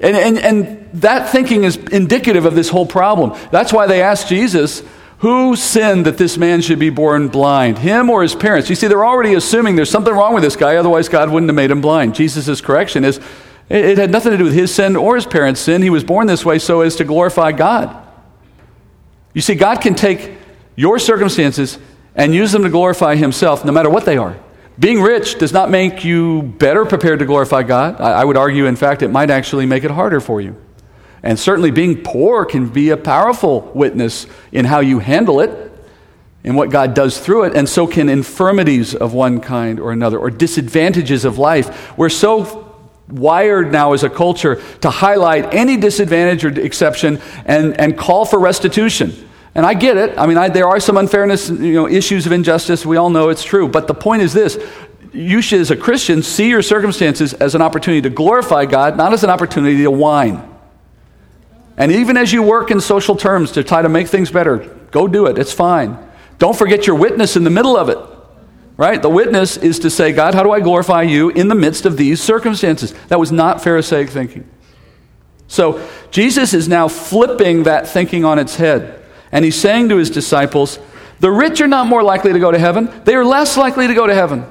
And, 0.00 0.16
and, 0.16 0.38
and 0.38 0.90
that 0.94 1.28
thinking 1.28 1.64
is 1.64 1.76
indicative 1.76 2.46
of 2.46 2.54
this 2.54 2.70
whole 2.70 2.86
problem. 2.86 3.38
That's 3.50 3.70
why 3.70 3.86
they 3.86 4.00
asked 4.00 4.28
Jesus, 4.28 4.82
Who 5.18 5.56
sinned 5.56 6.06
that 6.06 6.16
this 6.16 6.38
man 6.38 6.62
should 6.62 6.78
be 6.78 6.88
born 6.88 7.28
blind, 7.28 7.76
him 7.78 8.08
or 8.08 8.22
his 8.22 8.34
parents? 8.34 8.70
You 8.70 8.76
see, 8.76 8.88
they're 8.88 9.04
already 9.04 9.34
assuming 9.34 9.76
there's 9.76 9.90
something 9.90 10.14
wrong 10.14 10.32
with 10.32 10.42
this 10.42 10.56
guy, 10.56 10.76
otherwise, 10.76 11.10
God 11.10 11.28
wouldn't 11.28 11.50
have 11.50 11.56
made 11.56 11.70
him 11.70 11.82
blind. 11.82 12.14
Jesus' 12.14 12.62
correction 12.62 13.04
is 13.04 13.20
it, 13.70 13.98
had 13.98 14.10
nothing 14.10 14.32
to 14.32 14.38
do 14.38 14.44
with 14.44 14.52
his 14.52 14.74
sin 14.74 14.96
or 14.96 15.14
his 15.14 15.26
parents' 15.26 15.60
sin. 15.60 15.80
He 15.80 15.90
was 15.90 16.04
born 16.04 16.26
this 16.26 16.44
way 16.44 16.58
so 16.58 16.80
as 16.80 16.96
to 16.96 17.04
glorify 17.04 17.52
God. 17.52 17.96
You 19.32 19.40
see, 19.40 19.54
God 19.54 19.80
can 19.80 19.94
take 19.94 20.32
your 20.76 20.98
circumstances 20.98 21.78
and 22.14 22.34
use 22.34 22.52
them 22.52 22.64
to 22.64 22.68
glorify 22.68 23.14
himself 23.14 23.64
no 23.64 23.72
matter 23.72 23.88
what 23.88 24.04
they 24.04 24.16
are. 24.16 24.36
Being 24.78 25.00
rich 25.00 25.38
does 25.38 25.52
not 25.52 25.70
make 25.70 26.04
you 26.04 26.42
better 26.42 26.84
prepared 26.84 27.20
to 27.20 27.26
glorify 27.26 27.62
God. 27.62 28.00
I, 28.00 28.22
I 28.22 28.24
would 28.24 28.36
argue, 28.36 28.66
in 28.66 28.76
fact, 28.76 29.02
it 29.02 29.08
might 29.08 29.30
actually 29.30 29.66
make 29.66 29.84
it 29.84 29.90
harder 29.90 30.20
for 30.20 30.40
you. 30.40 30.60
And 31.22 31.38
certainly, 31.38 31.70
being 31.70 32.02
poor 32.02 32.44
can 32.46 32.68
be 32.68 32.88
a 32.90 32.96
powerful 32.96 33.60
witness 33.74 34.26
in 34.52 34.64
how 34.64 34.80
you 34.80 34.98
handle 34.98 35.40
it 35.40 35.70
and 36.42 36.56
what 36.56 36.70
God 36.70 36.94
does 36.94 37.18
through 37.18 37.44
it, 37.44 37.54
and 37.54 37.68
so 37.68 37.86
can 37.86 38.08
infirmities 38.08 38.94
of 38.94 39.12
one 39.12 39.40
kind 39.40 39.78
or 39.78 39.92
another, 39.92 40.18
or 40.18 40.30
disadvantages 40.30 41.26
of 41.26 41.36
life. 41.36 41.96
We're 41.98 42.08
so 42.08 42.69
wired 43.10 43.72
now 43.72 43.92
as 43.92 44.02
a 44.02 44.10
culture 44.10 44.62
to 44.80 44.90
highlight 44.90 45.54
any 45.54 45.76
disadvantage 45.76 46.44
or 46.44 46.48
exception 46.48 47.20
and, 47.44 47.78
and 47.78 47.98
call 47.98 48.24
for 48.24 48.38
restitution. 48.38 49.12
And 49.54 49.66
I 49.66 49.74
get 49.74 49.96
it. 49.96 50.16
I 50.16 50.26
mean, 50.26 50.38
I, 50.38 50.48
there 50.48 50.68
are 50.68 50.78
some 50.78 50.96
unfairness, 50.96 51.50
you 51.50 51.74
know, 51.74 51.88
issues 51.88 52.26
of 52.26 52.32
injustice. 52.32 52.86
We 52.86 52.96
all 52.96 53.10
know 53.10 53.30
it's 53.30 53.42
true. 53.42 53.68
But 53.68 53.88
the 53.88 53.94
point 53.94 54.22
is 54.22 54.32
this 54.32 54.58
you 55.12 55.42
should, 55.42 55.60
as 55.60 55.72
a 55.72 55.76
Christian, 55.76 56.22
see 56.22 56.48
your 56.48 56.62
circumstances 56.62 57.34
as 57.34 57.56
an 57.56 57.62
opportunity 57.62 58.02
to 58.02 58.10
glorify 58.10 58.64
God, 58.64 58.96
not 58.96 59.12
as 59.12 59.24
an 59.24 59.30
opportunity 59.30 59.82
to 59.82 59.90
whine. 59.90 60.48
And 61.76 61.90
even 61.90 62.16
as 62.16 62.32
you 62.32 62.42
work 62.42 62.70
in 62.70 62.80
social 62.80 63.16
terms 63.16 63.52
to 63.52 63.64
try 63.64 63.82
to 63.82 63.88
make 63.88 64.06
things 64.06 64.30
better, 64.30 64.58
go 64.92 65.08
do 65.08 65.26
it. 65.26 65.36
It's 65.36 65.52
fine. 65.52 65.98
Don't 66.38 66.56
forget 66.56 66.86
your 66.86 66.94
witness 66.96 67.36
in 67.36 67.42
the 67.42 67.50
middle 67.50 67.76
of 67.76 67.88
it 67.88 67.98
right? 68.80 69.02
The 69.02 69.10
witness 69.10 69.58
is 69.58 69.80
to 69.80 69.90
say, 69.90 70.10
God, 70.10 70.34
how 70.34 70.42
do 70.42 70.52
I 70.52 70.60
glorify 70.60 71.02
you 71.02 71.28
in 71.28 71.48
the 71.48 71.54
midst 71.54 71.84
of 71.84 71.98
these 71.98 72.18
circumstances? 72.18 72.94
That 73.08 73.20
was 73.20 73.30
not 73.30 73.62
Pharisaic 73.62 74.08
thinking. 74.08 74.48
So 75.48 75.86
Jesus 76.10 76.54
is 76.54 76.66
now 76.66 76.88
flipping 76.88 77.64
that 77.64 77.86
thinking 77.86 78.24
on 78.24 78.38
its 78.38 78.56
head. 78.56 79.04
And 79.32 79.44
he's 79.44 79.60
saying 79.60 79.90
to 79.90 79.98
his 79.98 80.08
disciples, 80.08 80.78
the 81.18 81.30
rich 81.30 81.60
are 81.60 81.66
not 81.66 81.88
more 81.88 82.02
likely 82.02 82.32
to 82.32 82.38
go 82.38 82.50
to 82.50 82.58
heaven, 82.58 82.88
they 83.04 83.14
are 83.14 83.24
less 83.24 83.58
likely 83.58 83.86
to 83.86 83.92
go 83.92 84.06
to 84.06 84.14
heaven. 84.14 84.46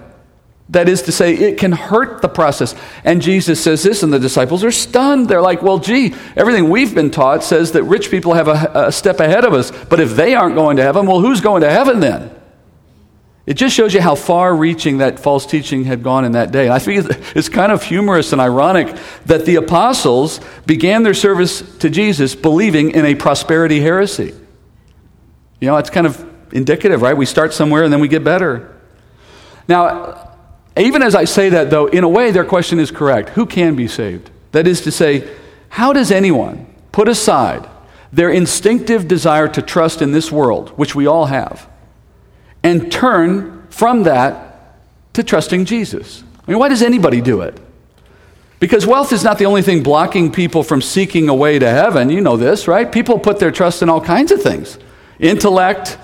That 0.69 0.87
is 0.87 1.01
to 1.03 1.11
say, 1.11 1.33
it 1.33 1.57
can 1.57 1.71
hurt 1.71 2.21
the 2.21 2.29
process. 2.29 2.75
And 3.03 3.23
Jesus 3.23 3.59
says 3.59 3.81
this, 3.81 4.03
and 4.03 4.13
the 4.13 4.19
disciples 4.19 4.63
are 4.63 4.69
stunned. 4.69 5.27
They're 5.27 5.41
like, 5.41 5.63
well, 5.63 5.79
gee, 5.79 6.13
everything 6.35 6.69
we've 6.69 6.93
been 6.93 7.09
taught 7.09 7.43
says 7.43 7.71
that 7.71 7.81
rich 7.81 8.11
people 8.11 8.35
have 8.35 8.47
a, 8.47 8.71
a 8.75 8.91
step 8.91 9.19
ahead 9.19 9.43
of 9.43 9.53
us. 9.55 9.71
But 9.85 9.99
if 9.99 10.15
they 10.15 10.35
aren't 10.35 10.53
going 10.53 10.77
to 10.77 10.83
heaven, 10.83 11.07
well, 11.07 11.19
who's 11.19 11.41
going 11.41 11.61
to 11.61 11.71
heaven 11.71 11.99
then? 11.99 12.38
It 13.49 13.57
just 13.57 13.75
shows 13.75 13.95
you 13.95 14.01
how 14.01 14.13
far 14.13 14.55
reaching 14.55 14.99
that 14.99 15.19
false 15.19 15.43
teaching 15.43 15.83
had 15.85 16.03
gone 16.03 16.23
in 16.23 16.33
that 16.33 16.51
day. 16.51 16.69
I 16.69 16.77
think 16.77 17.07
it's 17.35 17.49
kind 17.49 17.71
of 17.71 17.81
humorous 17.81 18.31
and 18.31 18.39
ironic 18.39 18.95
that 19.25 19.47
the 19.47 19.55
apostles 19.55 20.39
began 20.67 21.01
their 21.01 21.15
service 21.15 21.61
to 21.79 21.89
Jesus 21.89 22.35
believing 22.35 22.91
in 22.91 23.05
a 23.05 23.15
prosperity 23.15 23.79
heresy. 23.79 24.35
You 25.59 25.67
know, 25.67 25.77
it's 25.77 25.89
kind 25.89 26.05
of 26.05 26.23
indicative, 26.53 27.01
right? 27.01 27.17
We 27.17 27.25
start 27.25 27.51
somewhere 27.51 27.83
and 27.83 27.91
then 27.91 27.99
we 27.99 28.07
get 28.07 28.23
better. 28.23 28.79
Now, 29.67 30.37
even 30.77 31.01
as 31.01 31.15
I 31.15 31.25
say 31.25 31.49
that, 31.49 31.71
though, 31.71 31.87
in 31.87 32.03
a 32.03 32.09
way, 32.09 32.29
their 32.29 32.45
question 32.45 32.77
is 32.77 32.91
correct. 32.91 33.29
Who 33.29 33.47
can 33.47 33.75
be 33.75 33.87
saved? 33.87 34.29
That 34.51 34.67
is 34.67 34.81
to 34.81 34.91
say, 34.91 35.27
how 35.69 35.91
does 35.91 36.11
anyone 36.11 36.71
put 36.91 37.07
aside 37.07 37.67
their 38.13 38.29
instinctive 38.29 39.07
desire 39.07 39.47
to 39.47 39.63
trust 39.63 40.03
in 40.03 40.11
this 40.11 40.31
world, 40.31 40.69
which 40.77 40.93
we 40.93 41.07
all 41.07 41.25
have? 41.25 41.67
And 42.63 42.91
turn 42.91 43.67
from 43.69 44.03
that 44.03 44.75
to 45.13 45.23
trusting 45.23 45.65
Jesus. 45.65 46.23
I 46.47 46.51
mean, 46.51 46.59
why 46.59 46.69
does 46.69 46.81
anybody 46.81 47.21
do 47.21 47.41
it? 47.41 47.59
Because 48.59 48.85
wealth 48.85 49.13
is 49.13 49.23
not 49.23 49.37
the 49.37 49.45
only 49.45 49.61
thing 49.61 49.83
blocking 49.83 50.31
people 50.31 50.63
from 50.63 50.81
seeking 50.81 51.29
a 51.29 51.33
way 51.33 51.59
to 51.59 51.69
heaven. 51.69 52.09
You 52.09 52.19
know 52.19 52.35
this, 52.35 52.67
right? 52.67 52.91
People 52.91 53.17
put 53.17 53.39
their 53.39 53.51
trust 53.51 53.81
in 53.81 53.89
all 53.89 54.01
kinds 54.01 54.31
of 54.31 54.41
things 54.41 54.77
intellect, 55.19 55.97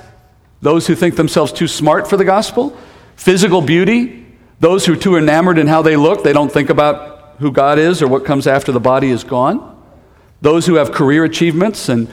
those 0.62 0.88
who 0.88 0.96
think 0.96 1.16
themselves 1.16 1.54
too 1.54 1.68
smart 1.68 2.10
for 2.10 2.18
the 2.18 2.26
gospel, 2.26 2.78
physical 3.16 3.62
beauty, 3.62 4.26
those 4.60 4.86
who 4.86 4.94
are 4.94 4.98
too 4.98 5.18
enamored 5.18 5.58
in 5.58 5.68
how 5.68 5.82
they 5.82 5.96
look, 5.96 6.24
they 6.24 6.34
don't 6.34 6.52
think 6.52 6.70
about 6.70 7.36
who 7.40 7.52
God 7.52 7.78
is 7.78 8.02
or 8.02 8.08
what 8.08 8.26
comes 8.26 8.48
after 8.48 8.72
the 8.72 8.80
body 8.80 9.10
is 9.10 9.24
gone, 9.24 9.82
those 10.42 10.66
who 10.66 10.76
have 10.76 10.92
career 10.92 11.24
achievements 11.24 11.90
and 11.90 12.10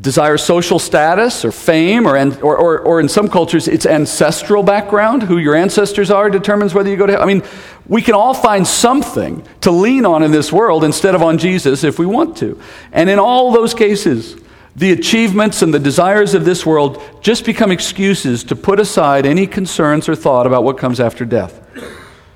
desire 0.00 0.38
social 0.38 0.78
status 0.78 1.44
or 1.44 1.50
fame, 1.50 2.06
or, 2.06 2.16
or, 2.16 2.56
or, 2.56 2.78
or, 2.80 3.00
in 3.00 3.08
some 3.08 3.28
cultures, 3.28 3.66
it's 3.66 3.84
ancestral 3.84 4.62
background. 4.62 5.24
Who 5.24 5.38
your 5.38 5.56
ancestors 5.56 6.10
are 6.10 6.30
determines 6.30 6.72
whether 6.72 6.88
you 6.88 6.96
go 6.96 7.06
to 7.06 7.14
hell. 7.14 7.22
I 7.22 7.26
mean, 7.26 7.42
we 7.86 8.00
can 8.00 8.14
all 8.14 8.34
find 8.34 8.66
something 8.66 9.44
to 9.62 9.70
lean 9.70 10.06
on 10.06 10.22
in 10.22 10.30
this 10.30 10.52
world 10.52 10.84
instead 10.84 11.14
of 11.14 11.22
on 11.22 11.38
Jesus 11.38 11.82
if 11.82 11.98
we 11.98 12.06
want 12.06 12.36
to. 12.38 12.60
And 12.92 13.10
in 13.10 13.18
all 13.18 13.50
those 13.50 13.74
cases, 13.74 14.36
the 14.76 14.92
achievements 14.92 15.62
and 15.62 15.74
the 15.74 15.80
desires 15.80 16.34
of 16.34 16.44
this 16.44 16.64
world 16.64 17.02
just 17.20 17.44
become 17.44 17.72
excuses 17.72 18.44
to 18.44 18.54
put 18.54 18.78
aside 18.78 19.26
any 19.26 19.46
concerns 19.48 20.08
or 20.08 20.14
thought 20.14 20.46
about 20.46 20.62
what 20.62 20.78
comes 20.78 21.00
after 21.00 21.24
death. 21.24 21.60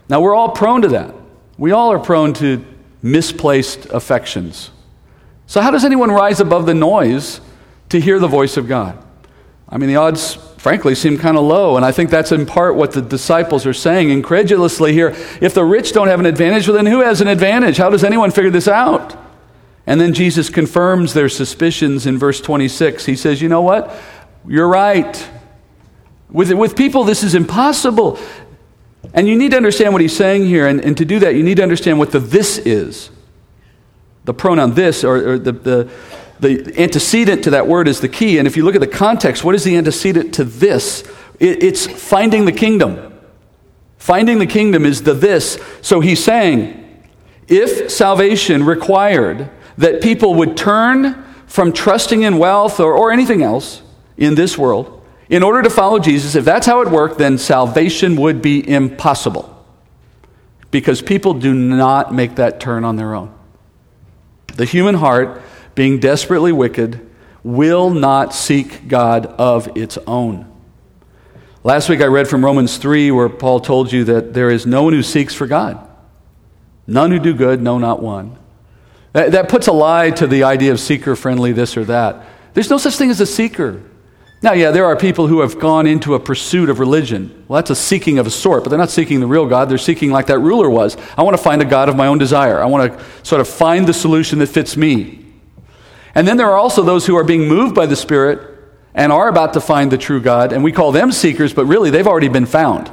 Now, 0.08 0.20
we're 0.20 0.34
all 0.34 0.48
prone 0.48 0.82
to 0.82 0.88
that. 0.88 1.14
We 1.56 1.70
all 1.70 1.92
are 1.92 2.00
prone 2.00 2.32
to 2.34 2.64
misplaced 3.02 3.86
affections. 3.86 4.72
So, 5.46 5.60
how 5.60 5.70
does 5.70 5.84
anyone 5.84 6.10
rise 6.10 6.40
above 6.40 6.66
the 6.66 6.74
noise 6.74 7.40
to 7.92 8.00
hear 8.00 8.18
the 8.18 8.28
voice 8.28 8.56
of 8.56 8.68
God? 8.68 9.02
I 9.68 9.78
mean, 9.78 9.88
the 9.88 9.96
odds, 9.96 10.34
frankly, 10.58 10.94
seem 10.94 11.16
kind 11.16 11.36
of 11.36 11.44
low, 11.44 11.76
and 11.76 11.84
I 11.84 11.92
think 11.92 12.10
that's 12.10 12.30
in 12.30 12.44
part 12.44 12.76
what 12.76 12.92
the 12.92 13.00
disciples 13.00 13.64
are 13.64 13.72
saying 13.72 14.10
incredulously 14.10 14.92
here. 14.92 15.16
If 15.40 15.54
the 15.54 15.64
rich 15.64 15.92
don't 15.92 16.08
have 16.08 16.20
an 16.20 16.26
advantage, 16.26 16.68
well, 16.68 16.76
then 16.76 16.86
who 16.86 17.00
has 17.00 17.22
an 17.22 17.28
advantage? 17.28 17.78
How 17.78 17.88
does 17.88 18.04
anyone 18.04 18.30
figure 18.30 18.50
this 18.50 18.68
out? 18.68 19.16
And 19.86 20.00
then 20.00 20.12
Jesus 20.12 20.50
confirms 20.50 21.14
their 21.14 21.28
suspicions 21.28 22.06
in 22.06 22.18
verse 22.18 22.40
26. 22.40 23.06
He 23.06 23.16
says, 23.16 23.40
You 23.40 23.48
know 23.48 23.62
what? 23.62 23.94
You're 24.46 24.68
right. 24.68 25.30
With, 26.30 26.52
with 26.52 26.76
people, 26.76 27.04
this 27.04 27.22
is 27.22 27.34
impossible. 27.34 28.18
And 29.14 29.28
you 29.28 29.36
need 29.36 29.50
to 29.50 29.56
understand 29.56 29.92
what 29.92 30.02
he's 30.02 30.16
saying 30.16 30.46
here. 30.46 30.66
And, 30.66 30.84
and 30.84 30.96
to 30.96 31.04
do 31.04 31.18
that, 31.20 31.34
you 31.34 31.42
need 31.42 31.56
to 31.56 31.62
understand 31.62 31.98
what 31.98 32.12
the 32.12 32.20
this 32.20 32.58
is. 32.58 33.10
The 34.24 34.34
pronoun 34.34 34.74
this, 34.74 35.02
or, 35.02 35.32
or 35.32 35.38
the, 35.38 35.52
the, 35.52 35.90
the 36.42 36.74
antecedent 36.76 37.44
to 37.44 37.50
that 37.50 37.66
word, 37.66 37.88
is 37.88 38.00
the 38.00 38.08
key. 38.08 38.38
And 38.38 38.46
if 38.46 38.56
you 38.56 38.64
look 38.64 38.74
at 38.74 38.80
the 38.80 38.86
context, 38.86 39.44
what 39.44 39.54
is 39.54 39.64
the 39.64 39.76
antecedent 39.76 40.34
to 40.34 40.44
this? 40.44 41.02
It, 41.38 41.62
it's 41.62 41.86
finding 41.86 42.44
the 42.44 42.52
kingdom. 42.52 43.20
Finding 43.96 44.40
the 44.40 44.46
kingdom 44.46 44.84
is 44.84 45.04
the 45.04 45.14
this. 45.14 45.58
So 45.80 46.00
he's 46.00 46.22
saying, 46.22 46.78
if 47.46 47.90
salvation 47.90 48.64
required 48.64 49.50
that 49.78 50.02
people 50.02 50.34
would 50.34 50.56
turn 50.56 51.22
from 51.46 51.72
trusting 51.72 52.22
in 52.22 52.38
wealth 52.38 52.80
or, 52.80 52.92
or 52.92 53.12
anything 53.12 53.42
else 53.42 53.82
in 54.16 54.34
this 54.34 54.58
world 54.58 55.06
in 55.28 55.44
order 55.44 55.62
to 55.62 55.70
follow 55.70 56.00
Jesus, 56.00 56.34
if 56.34 56.44
that's 56.44 56.66
how 56.66 56.80
it 56.80 56.90
worked, 56.90 57.18
then 57.18 57.38
salvation 57.38 58.16
would 58.16 58.42
be 58.42 58.68
impossible. 58.68 59.48
Because 60.72 61.00
people 61.00 61.34
do 61.34 61.54
not 61.54 62.12
make 62.12 62.34
that 62.34 62.58
turn 62.58 62.84
on 62.84 62.96
their 62.96 63.14
own. 63.14 63.32
The 64.56 64.64
human 64.64 64.96
heart, 64.96 65.40
being 65.74 65.98
desperately 65.98 66.52
wicked, 66.52 67.08
will 67.42 67.90
not 67.90 68.34
seek 68.34 68.88
God 68.88 69.26
of 69.26 69.76
its 69.76 69.98
own. 70.06 70.48
Last 71.64 71.88
week 71.88 72.00
I 72.00 72.06
read 72.06 72.28
from 72.28 72.44
Romans 72.44 72.76
3 72.76 73.10
where 73.12 73.28
Paul 73.28 73.60
told 73.60 73.92
you 73.92 74.04
that 74.04 74.34
there 74.34 74.50
is 74.50 74.66
no 74.66 74.82
one 74.82 74.92
who 74.92 75.02
seeks 75.02 75.34
for 75.34 75.46
God. 75.46 75.88
None 76.86 77.10
who 77.10 77.18
do 77.20 77.34
good, 77.34 77.62
no, 77.62 77.78
not 77.78 78.02
one. 78.02 78.36
That, 79.12 79.32
that 79.32 79.48
puts 79.48 79.68
a 79.68 79.72
lie 79.72 80.10
to 80.10 80.26
the 80.26 80.42
idea 80.44 80.72
of 80.72 80.80
seeker 80.80 81.14
friendly 81.14 81.52
this 81.52 81.76
or 81.76 81.84
that. 81.84 82.26
There's 82.54 82.70
no 82.70 82.78
such 82.78 82.96
thing 82.96 83.10
as 83.10 83.20
a 83.20 83.26
seeker. 83.26 83.82
Now, 84.42 84.54
yeah, 84.54 84.72
there 84.72 84.86
are 84.86 84.96
people 84.96 85.28
who 85.28 85.40
have 85.40 85.60
gone 85.60 85.86
into 85.86 86.14
a 86.14 86.20
pursuit 86.20 86.68
of 86.68 86.80
religion. 86.80 87.44
Well, 87.46 87.58
that's 87.58 87.70
a 87.70 87.76
seeking 87.76 88.18
of 88.18 88.26
a 88.26 88.30
sort, 88.30 88.64
but 88.64 88.70
they're 88.70 88.78
not 88.78 88.90
seeking 88.90 89.20
the 89.20 89.26
real 89.28 89.46
God. 89.46 89.68
They're 89.68 89.78
seeking 89.78 90.10
like 90.10 90.26
that 90.26 90.40
ruler 90.40 90.68
was. 90.68 90.96
I 91.16 91.22
want 91.22 91.36
to 91.36 91.42
find 91.42 91.62
a 91.62 91.64
God 91.64 91.88
of 91.88 91.94
my 91.94 92.08
own 92.08 92.18
desire. 92.18 92.60
I 92.60 92.66
want 92.66 92.92
to 92.92 93.04
sort 93.22 93.40
of 93.40 93.46
find 93.46 93.86
the 93.86 93.94
solution 93.94 94.40
that 94.40 94.48
fits 94.48 94.76
me. 94.76 95.21
And 96.14 96.26
then 96.26 96.36
there 96.36 96.50
are 96.50 96.56
also 96.56 96.82
those 96.82 97.06
who 97.06 97.16
are 97.16 97.24
being 97.24 97.48
moved 97.48 97.74
by 97.74 97.86
the 97.86 97.96
Spirit 97.96 98.48
and 98.94 99.10
are 99.10 99.28
about 99.28 99.54
to 99.54 99.60
find 99.60 99.90
the 99.90 99.98
true 99.98 100.20
God, 100.20 100.52
and 100.52 100.62
we 100.62 100.72
call 100.72 100.92
them 100.92 101.12
seekers, 101.12 101.54
but 101.54 101.64
really 101.64 101.90
they've 101.90 102.06
already 102.06 102.28
been 102.28 102.46
found. 102.46 102.90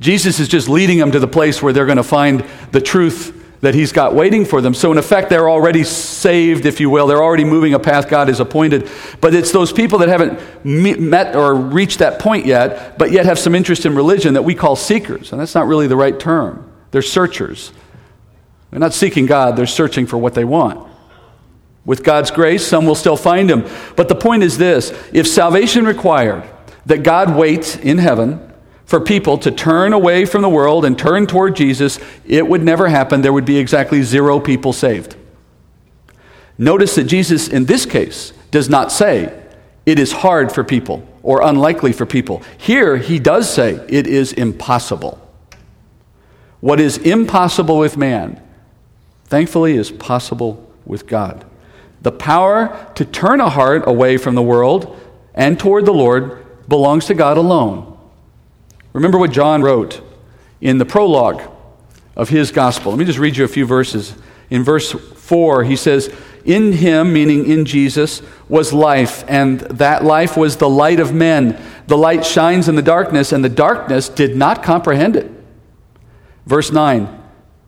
Jesus 0.00 0.40
is 0.40 0.48
just 0.48 0.68
leading 0.68 0.98
them 0.98 1.10
to 1.10 1.18
the 1.18 1.28
place 1.28 1.62
where 1.62 1.72
they're 1.72 1.86
going 1.86 1.96
to 1.98 2.02
find 2.02 2.44
the 2.72 2.80
truth 2.80 3.34
that 3.60 3.74
he's 3.74 3.90
got 3.90 4.14
waiting 4.14 4.44
for 4.44 4.60
them. 4.60 4.72
So, 4.72 4.92
in 4.92 4.98
effect, 4.98 5.30
they're 5.30 5.50
already 5.50 5.82
saved, 5.82 6.64
if 6.64 6.78
you 6.78 6.90
will. 6.90 7.08
They're 7.08 7.22
already 7.22 7.44
moving 7.44 7.74
a 7.74 7.78
path 7.80 8.08
God 8.08 8.28
has 8.28 8.38
appointed. 8.38 8.88
But 9.20 9.34
it's 9.34 9.50
those 9.50 9.72
people 9.72 9.98
that 9.98 10.08
haven't 10.08 10.64
met 10.64 11.34
or 11.34 11.54
reached 11.54 11.98
that 11.98 12.20
point 12.20 12.46
yet, 12.46 12.96
but 12.98 13.10
yet 13.10 13.26
have 13.26 13.38
some 13.38 13.56
interest 13.56 13.84
in 13.84 13.96
religion 13.96 14.34
that 14.34 14.42
we 14.42 14.54
call 14.54 14.76
seekers. 14.76 15.32
And 15.32 15.40
that's 15.40 15.56
not 15.56 15.66
really 15.66 15.88
the 15.88 15.96
right 15.96 16.18
term. 16.18 16.70
They're 16.92 17.02
searchers. 17.02 17.72
They're 18.70 18.80
not 18.80 18.94
seeking 18.94 19.26
God, 19.26 19.56
they're 19.56 19.66
searching 19.66 20.06
for 20.06 20.18
what 20.18 20.34
they 20.34 20.44
want. 20.44 20.87
With 21.88 22.04
God's 22.04 22.30
grace, 22.30 22.66
some 22.66 22.84
will 22.84 22.94
still 22.94 23.16
find 23.16 23.50
him. 23.50 23.64
But 23.96 24.10
the 24.10 24.14
point 24.14 24.42
is 24.42 24.58
this 24.58 24.92
if 25.10 25.26
salvation 25.26 25.86
required 25.86 26.46
that 26.84 27.02
God 27.02 27.34
waits 27.34 27.76
in 27.76 27.96
heaven, 27.96 28.44
for 28.84 29.00
people 29.00 29.38
to 29.38 29.50
turn 29.50 29.94
away 29.94 30.26
from 30.26 30.42
the 30.42 30.50
world 30.50 30.84
and 30.84 30.98
turn 30.98 31.26
toward 31.26 31.56
Jesus, 31.56 31.98
it 32.26 32.46
would 32.46 32.62
never 32.62 32.88
happen. 32.88 33.22
There 33.22 33.32
would 33.32 33.46
be 33.46 33.56
exactly 33.56 34.02
zero 34.02 34.38
people 34.38 34.74
saved. 34.74 35.16
Notice 36.58 36.94
that 36.96 37.04
Jesus, 37.04 37.48
in 37.48 37.64
this 37.64 37.86
case, 37.86 38.34
does 38.50 38.68
not 38.68 38.92
say 38.92 39.42
it 39.86 39.98
is 39.98 40.12
hard 40.12 40.52
for 40.52 40.64
people 40.64 41.06
or 41.22 41.40
unlikely 41.42 41.92
for 41.94 42.04
people. 42.04 42.42
Here, 42.58 42.98
he 42.98 43.18
does 43.18 43.50
say 43.50 43.74
it 43.88 44.06
is 44.06 44.34
impossible. 44.34 45.18
What 46.60 46.80
is 46.80 46.98
impossible 46.98 47.78
with 47.78 47.96
man, 47.96 48.42
thankfully, 49.24 49.76
is 49.76 49.90
possible 49.90 50.70
with 50.84 51.06
God. 51.06 51.46
The 52.02 52.12
power 52.12 52.90
to 52.94 53.04
turn 53.04 53.40
a 53.40 53.50
heart 53.50 53.82
away 53.86 54.16
from 54.16 54.34
the 54.34 54.42
world 54.42 54.98
and 55.34 55.58
toward 55.58 55.86
the 55.86 55.92
Lord 55.92 56.44
belongs 56.68 57.06
to 57.06 57.14
God 57.14 57.36
alone. 57.36 57.98
Remember 58.92 59.18
what 59.18 59.32
John 59.32 59.62
wrote 59.62 60.00
in 60.60 60.78
the 60.78 60.84
prologue 60.84 61.42
of 62.16 62.28
his 62.28 62.50
gospel. 62.50 62.92
Let 62.92 62.98
me 62.98 63.04
just 63.04 63.18
read 63.18 63.36
you 63.36 63.44
a 63.44 63.48
few 63.48 63.64
verses. 63.64 64.14
In 64.50 64.64
verse 64.64 64.90
4, 64.90 65.64
he 65.64 65.76
says, 65.76 66.12
In 66.44 66.72
him, 66.72 67.12
meaning 67.12 67.48
in 67.48 67.64
Jesus, 67.64 68.22
was 68.48 68.72
life, 68.72 69.24
and 69.28 69.60
that 69.60 70.04
life 70.04 70.36
was 70.36 70.56
the 70.56 70.68
light 70.68 71.00
of 71.00 71.14
men. 71.14 71.60
The 71.86 71.96
light 71.96 72.26
shines 72.26 72.68
in 72.68 72.74
the 72.74 72.82
darkness, 72.82 73.32
and 73.32 73.44
the 73.44 73.48
darkness 73.48 74.08
did 74.08 74.36
not 74.36 74.62
comprehend 74.62 75.16
it. 75.16 75.30
Verse 76.46 76.72
9, 76.72 77.08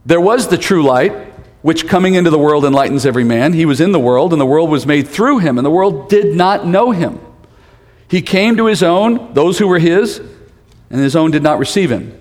There 0.04 0.20
was 0.20 0.48
the 0.48 0.58
true 0.58 0.82
light, 0.82 1.29
which 1.62 1.86
coming 1.86 2.14
into 2.14 2.30
the 2.30 2.38
world 2.38 2.64
enlightens 2.64 3.04
every 3.04 3.24
man. 3.24 3.52
He 3.52 3.66
was 3.66 3.80
in 3.80 3.92
the 3.92 4.00
world, 4.00 4.32
and 4.32 4.40
the 4.40 4.46
world 4.46 4.70
was 4.70 4.86
made 4.86 5.08
through 5.08 5.38
him, 5.38 5.58
and 5.58 5.64
the 5.64 5.70
world 5.70 6.08
did 6.08 6.34
not 6.34 6.66
know 6.66 6.90
him. 6.90 7.20
He 8.08 8.22
came 8.22 8.56
to 8.56 8.66
his 8.66 8.82
own, 8.82 9.34
those 9.34 9.58
who 9.58 9.68
were 9.68 9.78
his 9.78 10.20
and 10.90 11.00
his 11.00 11.14
own 11.14 11.30
did 11.30 11.42
not 11.42 11.58
receive 11.58 11.90
him. 11.90 12.20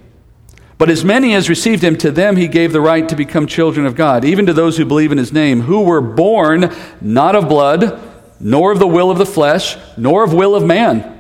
But 0.78 0.90
as 0.90 1.04
many 1.04 1.34
as 1.34 1.50
received 1.50 1.84
him, 1.84 1.98
to 1.98 2.12
them 2.12 2.38
he 2.38 2.48
gave 2.48 2.72
the 2.72 2.80
right 2.80 3.10
to 3.10 3.16
become 3.16 3.48
children 3.48 3.86
of 3.86 3.96
God, 3.96 4.24
even 4.24 4.46
to 4.46 4.54
those 4.54 4.78
who 4.78 4.86
believe 4.86 5.12
in 5.12 5.18
his 5.18 5.34
name, 5.34 5.62
who 5.62 5.82
were 5.82 6.00
born 6.00 6.74
not 7.02 7.36
of 7.36 7.50
blood, 7.50 8.00
nor 8.40 8.72
of 8.72 8.80
the 8.80 8.88
will 8.88 9.12
of 9.12 9.18
the 9.18 9.26
flesh, 9.26 9.76
nor 9.98 10.24
of 10.24 10.34
will 10.34 10.56
of 10.56 10.64
man, 10.64 11.20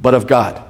but 0.00 0.12
of 0.12 0.26
God. 0.26 0.62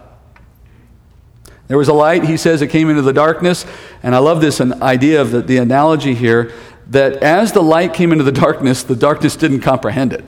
There 1.66 1.78
was 1.78 1.88
a 1.88 1.94
light, 1.94 2.24
he 2.24 2.36
says, 2.36 2.60
it 2.60 2.68
came 2.68 2.90
into 2.90 3.02
the 3.02 3.14
darkness. 3.14 3.64
And 4.02 4.14
I 4.14 4.18
love 4.18 4.40
this 4.40 4.60
an 4.60 4.82
idea 4.82 5.22
of 5.22 5.30
the, 5.30 5.40
the 5.40 5.56
analogy 5.56 6.14
here 6.14 6.52
that 6.88 7.22
as 7.22 7.52
the 7.52 7.62
light 7.62 7.94
came 7.94 8.12
into 8.12 8.24
the 8.24 8.32
darkness, 8.32 8.82
the 8.82 8.96
darkness 8.96 9.36
didn't 9.36 9.60
comprehend 9.60 10.12
it. 10.12 10.24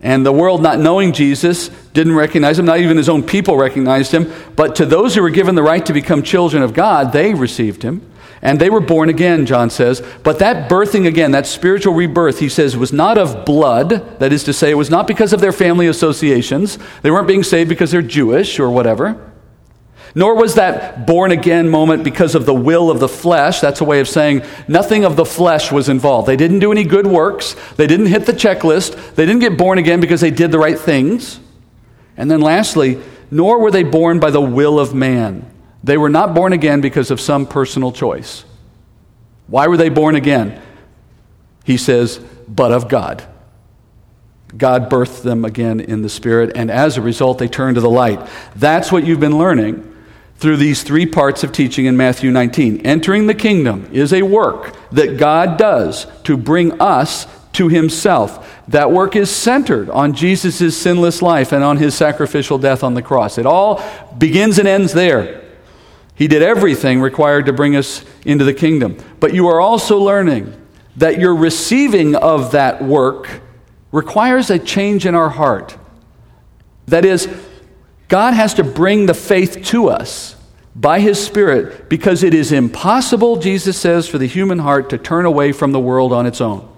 And 0.00 0.26
the 0.26 0.32
world, 0.32 0.62
not 0.62 0.80
knowing 0.80 1.12
Jesus, 1.12 1.68
didn't 1.92 2.16
recognize 2.16 2.58
him. 2.58 2.64
Not 2.64 2.80
even 2.80 2.96
his 2.96 3.08
own 3.08 3.22
people 3.22 3.56
recognized 3.56 4.10
him. 4.10 4.32
But 4.56 4.74
to 4.76 4.84
those 4.84 5.14
who 5.14 5.22
were 5.22 5.30
given 5.30 5.54
the 5.54 5.62
right 5.62 5.84
to 5.86 5.92
become 5.92 6.24
children 6.24 6.62
of 6.62 6.74
God, 6.74 7.12
they 7.12 7.34
received 7.34 7.84
him. 7.84 8.08
And 8.44 8.60
they 8.60 8.68
were 8.68 8.80
born 8.80 9.08
again, 9.08 9.46
John 9.46 9.70
says. 9.70 10.02
But 10.24 10.40
that 10.40 10.68
birthing 10.68 11.06
again, 11.06 11.30
that 11.30 11.46
spiritual 11.46 11.94
rebirth, 11.94 12.40
he 12.40 12.48
says, 12.48 12.76
was 12.76 12.92
not 12.92 13.16
of 13.16 13.44
blood. 13.44 14.18
That 14.18 14.32
is 14.32 14.42
to 14.44 14.52
say, 14.52 14.72
it 14.72 14.74
was 14.74 14.90
not 14.90 15.06
because 15.06 15.32
of 15.32 15.40
their 15.40 15.52
family 15.52 15.86
associations. 15.86 16.76
They 17.02 17.12
weren't 17.12 17.28
being 17.28 17.44
saved 17.44 17.68
because 17.68 17.92
they're 17.92 18.02
Jewish 18.02 18.58
or 18.58 18.70
whatever. 18.70 19.31
Nor 20.14 20.36
was 20.36 20.56
that 20.56 21.06
born 21.06 21.30
again 21.30 21.68
moment 21.70 22.04
because 22.04 22.34
of 22.34 22.44
the 22.44 22.54
will 22.54 22.90
of 22.90 23.00
the 23.00 23.08
flesh. 23.08 23.60
That's 23.60 23.80
a 23.80 23.84
way 23.84 24.00
of 24.00 24.08
saying 24.08 24.42
nothing 24.68 25.04
of 25.04 25.16
the 25.16 25.24
flesh 25.24 25.72
was 25.72 25.88
involved. 25.88 26.28
They 26.28 26.36
didn't 26.36 26.58
do 26.58 26.70
any 26.70 26.84
good 26.84 27.06
works. 27.06 27.56
They 27.76 27.86
didn't 27.86 28.06
hit 28.06 28.26
the 28.26 28.32
checklist. 28.32 29.14
They 29.14 29.24
didn't 29.24 29.40
get 29.40 29.56
born 29.56 29.78
again 29.78 30.00
because 30.00 30.20
they 30.20 30.30
did 30.30 30.50
the 30.50 30.58
right 30.58 30.78
things. 30.78 31.40
And 32.16 32.30
then 32.30 32.42
lastly, 32.42 33.00
nor 33.30 33.58
were 33.58 33.70
they 33.70 33.84
born 33.84 34.20
by 34.20 34.30
the 34.30 34.40
will 34.40 34.78
of 34.78 34.94
man. 34.94 35.50
They 35.82 35.96
were 35.96 36.10
not 36.10 36.34
born 36.34 36.52
again 36.52 36.82
because 36.82 37.10
of 37.10 37.20
some 37.20 37.46
personal 37.46 37.90
choice. 37.90 38.44
Why 39.46 39.66
were 39.66 39.78
they 39.78 39.88
born 39.88 40.14
again? 40.14 40.60
He 41.64 41.78
says, 41.78 42.18
but 42.46 42.70
of 42.70 42.88
God. 42.88 43.24
God 44.54 44.90
birthed 44.90 45.22
them 45.22 45.46
again 45.46 45.80
in 45.80 46.02
the 46.02 46.10
Spirit, 46.10 46.52
and 46.54 46.70
as 46.70 46.98
a 46.98 47.02
result, 47.02 47.38
they 47.38 47.48
turned 47.48 47.76
to 47.76 47.80
the 47.80 47.88
light. 47.88 48.20
That's 48.54 48.92
what 48.92 49.04
you've 49.04 49.20
been 49.20 49.38
learning 49.38 49.91
through 50.42 50.56
these 50.56 50.82
three 50.82 51.06
parts 51.06 51.44
of 51.44 51.52
teaching 51.52 51.86
in 51.86 51.96
Matthew 51.96 52.32
19. 52.32 52.84
Entering 52.84 53.28
the 53.28 53.34
kingdom 53.34 53.88
is 53.92 54.12
a 54.12 54.22
work 54.22 54.74
that 54.90 55.16
God 55.16 55.56
does 55.56 56.08
to 56.24 56.36
bring 56.36 56.80
us 56.80 57.28
to 57.52 57.68
himself. 57.68 58.60
That 58.66 58.90
work 58.90 59.14
is 59.14 59.30
centered 59.30 59.88
on 59.88 60.14
Jesus' 60.14 60.76
sinless 60.76 61.22
life 61.22 61.52
and 61.52 61.62
on 61.62 61.76
his 61.76 61.94
sacrificial 61.94 62.58
death 62.58 62.82
on 62.82 62.94
the 62.94 63.02
cross. 63.02 63.38
It 63.38 63.46
all 63.46 63.80
begins 64.18 64.58
and 64.58 64.66
ends 64.66 64.92
there. 64.92 65.44
He 66.16 66.26
did 66.26 66.42
everything 66.42 67.00
required 67.00 67.46
to 67.46 67.52
bring 67.52 67.76
us 67.76 68.04
into 68.26 68.44
the 68.44 68.52
kingdom. 68.52 68.96
But 69.20 69.34
you 69.34 69.46
are 69.46 69.60
also 69.60 69.98
learning 69.98 70.52
that 70.96 71.20
your 71.20 71.36
receiving 71.36 72.16
of 72.16 72.50
that 72.50 72.82
work 72.82 73.42
requires 73.92 74.50
a 74.50 74.58
change 74.58 75.06
in 75.06 75.14
our 75.14 75.28
heart. 75.28 75.76
That 76.86 77.04
is, 77.04 77.28
God 78.12 78.34
has 78.34 78.52
to 78.54 78.62
bring 78.62 79.06
the 79.06 79.14
faith 79.14 79.64
to 79.68 79.88
us 79.88 80.36
by 80.76 81.00
His 81.00 81.18
Spirit 81.18 81.88
because 81.88 82.22
it 82.22 82.34
is 82.34 82.52
impossible, 82.52 83.36
Jesus 83.36 83.78
says, 83.78 84.06
for 84.06 84.18
the 84.18 84.26
human 84.26 84.58
heart 84.58 84.90
to 84.90 84.98
turn 84.98 85.24
away 85.24 85.50
from 85.52 85.72
the 85.72 85.80
world 85.80 86.12
on 86.12 86.26
its 86.26 86.38
own. 86.42 86.68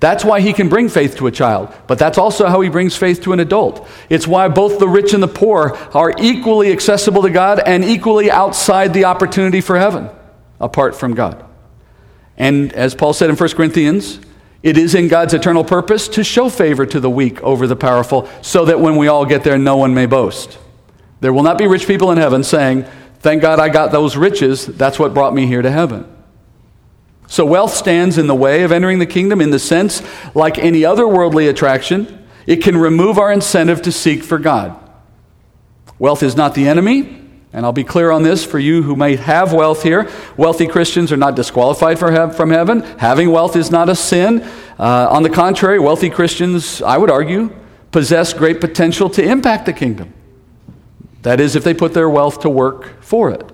That's 0.00 0.26
why 0.26 0.42
he 0.42 0.52
can 0.52 0.68
bring 0.68 0.90
faith 0.90 1.16
to 1.16 1.28
a 1.28 1.30
child, 1.30 1.74
but 1.86 1.98
that's 1.98 2.18
also 2.18 2.46
how 2.46 2.60
he 2.60 2.68
brings 2.68 2.94
faith 2.94 3.22
to 3.22 3.32
an 3.32 3.40
adult. 3.40 3.88
It's 4.10 4.26
why 4.26 4.48
both 4.48 4.78
the 4.78 4.86
rich 4.86 5.14
and 5.14 5.22
the 5.22 5.28
poor 5.28 5.74
are 5.94 6.12
equally 6.18 6.72
accessible 6.72 7.22
to 7.22 7.30
God 7.30 7.58
and 7.60 7.82
equally 7.82 8.30
outside 8.30 8.92
the 8.92 9.06
opportunity 9.06 9.62
for 9.62 9.78
heaven 9.78 10.10
apart 10.60 10.94
from 10.94 11.14
God. 11.14 11.42
And 12.36 12.74
as 12.74 12.94
Paul 12.94 13.14
said 13.14 13.30
in 13.30 13.36
1 13.36 13.48
Corinthians, 13.52 14.20
it 14.62 14.76
is 14.76 14.94
in 14.94 15.08
God's 15.08 15.34
eternal 15.34 15.64
purpose 15.64 16.08
to 16.08 16.24
show 16.24 16.48
favor 16.48 16.84
to 16.86 16.98
the 16.98 17.10
weak 17.10 17.40
over 17.42 17.66
the 17.66 17.76
powerful, 17.76 18.28
so 18.42 18.64
that 18.64 18.80
when 18.80 18.96
we 18.96 19.06
all 19.06 19.24
get 19.24 19.44
there, 19.44 19.58
no 19.58 19.76
one 19.76 19.94
may 19.94 20.06
boast. 20.06 20.58
There 21.20 21.32
will 21.32 21.42
not 21.42 21.58
be 21.58 21.66
rich 21.66 21.86
people 21.86 22.10
in 22.10 22.18
heaven 22.18 22.42
saying, 22.42 22.84
Thank 23.20 23.42
God 23.42 23.58
I 23.58 23.68
got 23.68 23.90
those 23.90 24.16
riches. 24.16 24.66
That's 24.66 24.98
what 24.98 25.12
brought 25.12 25.34
me 25.34 25.46
here 25.46 25.62
to 25.62 25.70
heaven. 25.70 26.06
So, 27.26 27.44
wealth 27.44 27.74
stands 27.74 28.16
in 28.16 28.26
the 28.26 28.34
way 28.34 28.62
of 28.62 28.72
entering 28.72 29.00
the 29.00 29.06
kingdom 29.06 29.40
in 29.40 29.50
the 29.50 29.58
sense, 29.58 30.02
like 30.34 30.58
any 30.58 30.84
other 30.84 31.06
worldly 31.06 31.48
attraction, 31.48 32.26
it 32.46 32.62
can 32.62 32.76
remove 32.76 33.18
our 33.18 33.30
incentive 33.30 33.82
to 33.82 33.92
seek 33.92 34.22
for 34.22 34.38
God. 34.38 34.74
Wealth 35.98 36.22
is 36.22 36.36
not 36.36 36.54
the 36.54 36.68
enemy, 36.68 37.17
and 37.52 37.64
I'll 37.64 37.72
be 37.72 37.84
clear 37.84 38.10
on 38.10 38.22
this 38.22 38.44
for 38.44 38.58
you 38.58 38.82
who 38.82 38.94
may 38.94 39.16
have 39.16 39.52
wealth 39.52 39.82
here. 39.82 40.10
Wealthy 40.36 40.66
Christians 40.66 41.10
are 41.12 41.16
not 41.16 41.34
disqualified 41.34 41.98
from 41.98 42.50
heaven. 42.50 42.80
Having 42.98 43.30
wealth 43.30 43.56
is 43.56 43.70
not 43.70 43.88
a 43.88 43.94
sin. 43.94 44.42
Uh, 44.78 45.08
on 45.10 45.22
the 45.22 45.30
contrary, 45.30 45.78
wealthy 45.78 46.10
Christians, 46.10 46.82
I 46.82 46.98
would 46.98 47.10
argue, 47.10 47.50
possess 47.90 48.32
great 48.32 48.60
potential 48.60 49.08
to 49.10 49.22
impact 49.22 49.66
the 49.66 49.72
kingdom. 49.72 50.12
That 51.22 51.40
is, 51.40 51.56
if 51.56 51.64
they 51.64 51.74
put 51.74 51.94
their 51.94 52.08
wealth 52.08 52.40
to 52.40 52.50
work 52.50 53.02
for 53.02 53.30
it. 53.30 53.50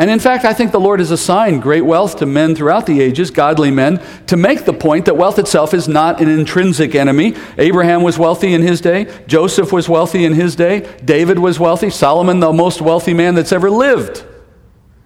And 0.00 0.08
in 0.08 0.18
fact, 0.18 0.46
I 0.46 0.54
think 0.54 0.72
the 0.72 0.80
Lord 0.80 0.98
has 1.00 1.10
assigned 1.10 1.60
great 1.60 1.82
wealth 1.82 2.16
to 2.16 2.26
men 2.26 2.54
throughout 2.54 2.86
the 2.86 3.02
ages, 3.02 3.30
godly 3.30 3.70
men, 3.70 4.02
to 4.28 4.36
make 4.38 4.64
the 4.64 4.72
point 4.72 5.04
that 5.04 5.18
wealth 5.18 5.38
itself 5.38 5.74
is 5.74 5.88
not 5.88 6.22
an 6.22 6.28
intrinsic 6.30 6.94
enemy. 6.94 7.36
Abraham 7.58 8.02
was 8.02 8.18
wealthy 8.18 8.54
in 8.54 8.62
his 8.62 8.80
day, 8.80 9.14
Joseph 9.26 9.74
was 9.74 9.90
wealthy 9.90 10.24
in 10.24 10.32
his 10.32 10.56
day, 10.56 10.90
David 11.04 11.38
was 11.38 11.60
wealthy, 11.60 11.90
Solomon, 11.90 12.40
the 12.40 12.50
most 12.50 12.80
wealthy 12.80 13.12
man 13.12 13.34
that's 13.34 13.52
ever 13.52 13.70
lived. 13.70 14.24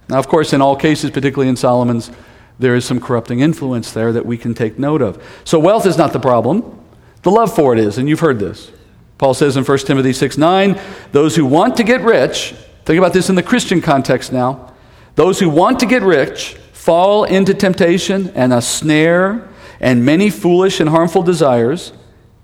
Now, 0.09 0.21
of 0.21 0.29
course, 0.29 0.53
in 0.53 0.63
all 0.63 0.77
cases, 0.77 1.11
particularly 1.11 1.49
in 1.49 1.57
Solomon's, 1.57 2.13
there 2.61 2.77
is 2.77 2.85
some 2.85 3.01
corrupting 3.01 3.41
influence 3.41 3.91
there 3.91 4.13
that 4.13 4.25
we 4.25 4.39
can 4.39 4.55
take 4.55 4.79
note 4.79 5.03
of. 5.03 5.21
So, 5.43 5.59
wealth 5.59 5.87
is 5.87 5.99
not 5.99 6.13
the 6.13 6.21
problem. 6.21 6.85
The 7.23 7.33
love 7.33 7.53
for 7.53 7.73
it 7.73 7.81
is, 7.81 7.99
and 7.99 8.09
you've 8.09 8.21
heard 8.21 8.39
this. 8.39 8.71
Paul 9.19 9.35
says 9.35 9.57
in 9.57 9.65
1 9.65 9.79
Timothy 9.79 10.13
6 10.13 10.39
9, 10.39 10.81
those 11.11 11.35
who 11.35 11.47
want 11.47 11.77
to 11.79 11.83
get 11.83 12.01
rich, 12.03 12.55
think 12.85 12.99
about 12.99 13.13
this 13.13 13.29
in 13.29 13.35
the 13.35 13.43
Christian 13.43 13.81
context 13.81 14.33
now 14.33 14.71
those 15.15 15.39
who 15.39 15.49
want 15.49 15.81
to 15.81 15.87
get 15.87 16.03
rich 16.03 16.57
fall 16.73 17.25
into 17.25 17.55
temptation 17.55 18.31
and 18.35 18.53
a 18.53 18.61
snare 18.61 19.49
and 19.81 20.05
many 20.05 20.31
foolish 20.31 20.81
and 20.81 20.89
harmful 20.89 21.23
desires, 21.23 21.93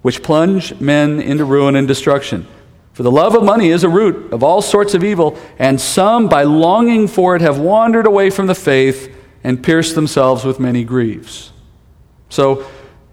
which 0.02 0.22
plunge 0.22 0.78
men 0.80 1.20
into 1.20 1.44
ruin 1.44 1.76
and 1.76 1.88
destruction. 1.88 2.46
For 2.92 3.02
the 3.02 3.10
love 3.10 3.34
of 3.34 3.44
money 3.44 3.68
is 3.70 3.84
a 3.84 3.88
root 3.88 4.32
of 4.32 4.42
all 4.42 4.62
sorts 4.62 4.94
of 4.94 5.04
evil, 5.04 5.38
and 5.58 5.80
some, 5.80 6.28
by 6.28 6.42
longing 6.42 7.08
for 7.08 7.36
it, 7.36 7.42
have 7.42 7.58
wandered 7.58 8.06
away 8.06 8.30
from 8.30 8.46
the 8.46 8.54
faith 8.54 9.14
and 9.42 9.62
pierced 9.62 9.94
themselves 9.94 10.44
with 10.44 10.60
many 10.60 10.84
griefs. 10.84 11.52
So, 12.28 12.66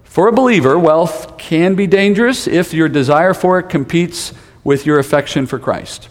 for 0.04 0.28
a 0.28 0.32
believer, 0.32 0.78
wealth 0.78 1.38
can 1.38 1.74
be 1.74 1.86
dangerous 1.86 2.46
if 2.46 2.74
your 2.74 2.88
desire 2.88 3.34
for 3.34 3.58
it 3.58 3.68
competes 3.68 4.32
with 4.64 4.84
your 4.84 4.98
affection 4.98 5.46
for 5.46 5.58
Christ. 5.58 6.08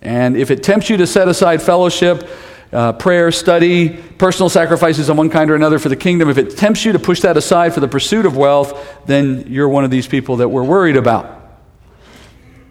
And 0.00 0.36
if 0.36 0.50
it 0.50 0.62
tempts 0.62 0.90
you 0.90 0.96
to 0.96 1.06
set 1.06 1.28
aside 1.28 1.62
fellowship, 1.62 2.28
uh, 2.74 2.92
prayer, 2.92 3.30
study, 3.30 3.88
personal 4.18 4.48
sacrifices 4.48 5.08
of 5.08 5.16
one 5.16 5.30
kind 5.30 5.50
or 5.50 5.54
another 5.54 5.78
for 5.78 5.88
the 5.88 5.96
kingdom, 5.96 6.28
if 6.28 6.38
it 6.38 6.56
tempts 6.56 6.84
you 6.84 6.92
to 6.92 6.98
push 6.98 7.20
that 7.20 7.36
aside 7.36 7.72
for 7.72 7.80
the 7.80 7.88
pursuit 7.88 8.26
of 8.26 8.36
wealth, 8.36 9.06
then 9.06 9.46
you're 9.48 9.68
one 9.68 9.84
of 9.84 9.90
these 9.92 10.08
people 10.08 10.36
that 10.36 10.48
we're 10.48 10.64
worried 10.64 10.96
about. 10.96 11.40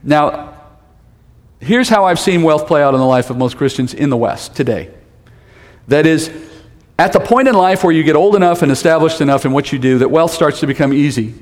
Now, 0.03 0.59
here's 1.61 1.87
how 1.87 2.03
I've 2.03 2.19
seen 2.19 2.43
wealth 2.43 2.67
play 2.67 2.83
out 2.83 2.93
in 2.93 2.99
the 2.99 3.05
life 3.05 3.29
of 3.29 3.37
most 3.37 3.55
Christians 3.55 3.93
in 3.93 4.09
the 4.09 4.17
West 4.17 4.55
today. 4.55 4.93
That 5.87 6.05
is, 6.05 6.29
at 6.99 7.13
the 7.13 7.21
point 7.21 7.47
in 7.47 7.55
life 7.55 7.83
where 7.85 7.93
you 7.93 8.03
get 8.03 8.17
old 8.17 8.35
enough 8.35 8.61
and 8.61 8.71
established 8.71 9.21
enough 9.21 9.45
in 9.45 9.53
what 9.53 9.71
you 9.71 9.79
do 9.79 9.99
that 9.99 10.11
wealth 10.11 10.33
starts 10.33 10.59
to 10.59 10.67
become 10.67 10.93
easy. 10.93 11.33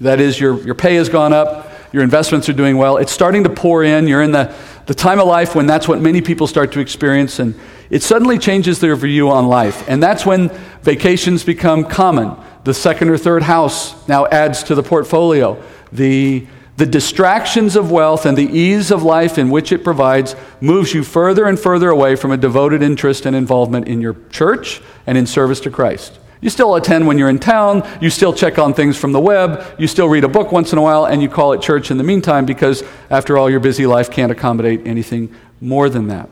That 0.00 0.20
is, 0.20 0.38
your, 0.38 0.60
your 0.60 0.74
pay 0.74 0.96
has 0.96 1.08
gone 1.08 1.32
up, 1.32 1.72
your 1.92 2.02
investments 2.02 2.48
are 2.50 2.52
doing 2.52 2.76
well, 2.76 2.98
it's 2.98 3.12
starting 3.12 3.44
to 3.44 3.50
pour 3.50 3.82
in, 3.82 4.06
you're 4.06 4.22
in 4.22 4.32
the, 4.32 4.54
the 4.86 4.94
time 4.94 5.18
of 5.18 5.26
life 5.26 5.54
when 5.54 5.66
that's 5.66 5.88
what 5.88 6.00
many 6.00 6.20
people 6.20 6.46
start 6.46 6.72
to 6.72 6.80
experience, 6.80 7.38
and 7.38 7.54
it 7.90 8.02
suddenly 8.02 8.38
changes 8.38 8.78
their 8.78 8.94
view 8.96 9.30
on 9.30 9.48
life. 9.48 9.86
And 9.88 10.02
that's 10.02 10.24
when 10.24 10.48
vacations 10.82 11.44
become 11.44 11.84
common. 11.84 12.36
The 12.64 12.74
second 12.74 13.10
or 13.10 13.18
third 13.18 13.42
house 13.42 14.06
now 14.06 14.26
adds 14.26 14.62
to 14.64 14.74
the 14.74 14.82
portfolio. 14.82 15.60
The, 15.92 16.46
the 16.76 16.86
distractions 16.86 17.74
of 17.74 17.90
wealth 17.90 18.26
and 18.26 18.38
the 18.38 18.46
ease 18.46 18.92
of 18.92 19.02
life 19.02 19.38
in 19.38 19.50
which 19.50 19.72
it 19.72 19.82
provides 19.82 20.36
moves 20.60 20.94
you 20.94 21.02
further 21.02 21.46
and 21.46 21.58
further 21.58 21.90
away 21.90 22.14
from 22.14 22.30
a 22.30 22.36
devoted 22.36 22.80
interest 22.80 23.26
and 23.26 23.34
involvement 23.34 23.88
in 23.88 24.00
your 24.00 24.16
church 24.30 24.80
and 25.06 25.18
in 25.18 25.26
service 25.26 25.60
to 25.60 25.70
Christ. 25.70 26.18
You 26.40 26.48
still 26.48 26.74
attend 26.76 27.06
when 27.06 27.18
you're 27.18 27.28
in 27.28 27.38
town, 27.38 27.86
you 28.00 28.08
still 28.08 28.32
check 28.32 28.58
on 28.58 28.72
things 28.72 28.96
from 28.96 29.12
the 29.12 29.20
web, 29.20 29.62
you 29.78 29.86
still 29.86 30.08
read 30.08 30.24
a 30.24 30.28
book 30.28 30.52
once 30.52 30.72
in 30.72 30.78
a 30.78 30.82
while, 30.82 31.04
and 31.04 31.20
you 31.20 31.28
call 31.28 31.52
it 31.52 31.60
church 31.60 31.90
in 31.90 31.98
the 31.98 32.04
meantime 32.04 32.46
because, 32.46 32.82
after 33.10 33.36
all, 33.36 33.50
your 33.50 33.60
busy 33.60 33.86
life 33.86 34.10
can't 34.10 34.32
accommodate 34.32 34.86
anything 34.86 35.34
more 35.60 35.90
than 35.90 36.08
that. 36.08 36.30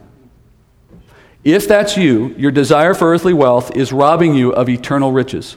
If 1.44 1.68
that's 1.68 1.96
you, 1.96 2.34
your 2.36 2.50
desire 2.50 2.94
for 2.94 3.12
earthly 3.12 3.32
wealth 3.32 3.74
is 3.76 3.92
robbing 3.92 4.34
you 4.34 4.52
of 4.52 4.68
eternal 4.68 5.12
riches. 5.12 5.56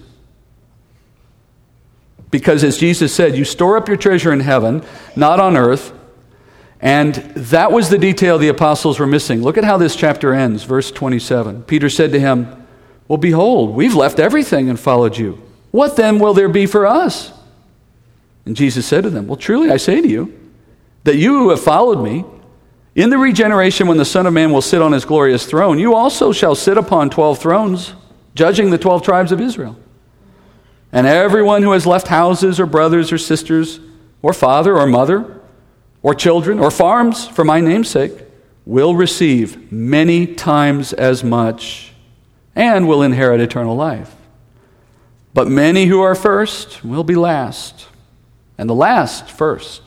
Because 2.30 2.64
as 2.64 2.78
Jesus 2.78 3.14
said, 3.14 3.36
you 3.36 3.44
store 3.44 3.76
up 3.76 3.88
your 3.88 3.98
treasure 3.98 4.32
in 4.32 4.40
heaven, 4.40 4.84
not 5.16 5.40
on 5.40 5.58
earth. 5.58 5.94
And 6.80 7.16
that 7.16 7.72
was 7.72 7.90
the 7.90 7.98
detail 7.98 8.38
the 8.38 8.48
apostles 8.48 9.00
were 9.00 9.06
missing. 9.06 9.44
Look 9.44 9.58
at 9.58 9.64
how 9.64 9.78
this 9.78 9.96
chapter 9.96 10.34
ends, 10.34 10.64
verse 10.64 10.92
27. 10.92 11.64
Peter 11.64 11.90
said 11.90 12.12
to 12.14 12.20
him, 12.20 12.66
Well, 13.08 13.18
behold, 13.18 13.76
we've 13.76 13.94
left 13.94 14.20
everything 14.20 14.70
and 14.70 14.80
followed 14.80 15.18
you. 15.18 15.44
What 15.72 15.96
then 15.96 16.20
will 16.20 16.34
there 16.34 16.50
be 16.50 16.66
for 16.66 16.88
us? 16.88 17.34
And 18.46 18.56
Jesus 18.56 18.86
said 18.86 19.04
to 19.04 19.10
them, 19.10 19.28
Well, 19.28 19.38
truly 19.38 19.70
I 19.70 19.78
say 19.78 20.02
to 20.02 20.08
you, 20.08 20.38
that 21.04 21.18
you 21.18 21.38
who 21.38 21.50
have 21.50 21.62
followed 21.62 22.02
me, 22.02 22.26
in 22.96 23.10
the 23.10 23.18
regeneration, 23.18 23.88
when 23.88 23.98
the 23.98 24.06
Son 24.06 24.26
of 24.26 24.34
Man 24.34 24.52
will 24.52 24.62
sit 24.62 24.82
on 24.82 24.92
his 24.92 25.06
glorious 25.06 25.46
throne, 25.46 25.80
you 25.80 25.96
also 25.96 26.32
shall 26.32 26.56
sit 26.56 26.78
upon 26.78 27.10
twelve 27.10 27.40
thrones, 27.40 27.94
judging 28.36 28.70
the 28.70 28.78
twelve 28.78 29.02
tribes 29.04 29.32
of 29.32 29.40
Israel. 29.40 29.78
And 30.92 31.08
everyone 31.08 31.64
who 31.64 31.72
has 31.72 31.88
left 31.88 32.08
houses, 32.08 32.60
or 32.60 32.66
brothers, 32.66 33.14
or 33.14 33.18
sisters, 33.18 33.80
or 34.22 34.34
father, 34.34 34.78
or 34.78 34.88
mother, 34.88 35.40
or 36.02 36.14
children, 36.14 36.60
or 36.60 36.70
farms 36.70 37.28
for 37.28 37.46
my 37.46 37.62
name's 37.62 37.90
sake, 37.90 38.12
will 38.66 38.96
receive 38.96 39.72
many 39.72 40.28
times 40.28 40.92
as 40.94 41.24
much 41.24 41.94
and 42.56 42.88
will 42.88 43.02
inherit 43.02 43.40
eternal 43.40 43.76
life. 43.76 44.14
But 45.34 45.48
many 45.48 45.86
who 45.86 46.02
are 46.02 46.14
first 46.14 46.84
will 46.84 47.06
be 47.06 47.16
last, 47.16 47.88
and 48.58 48.70
the 48.70 48.76
last 48.76 49.30
first. 49.30 49.82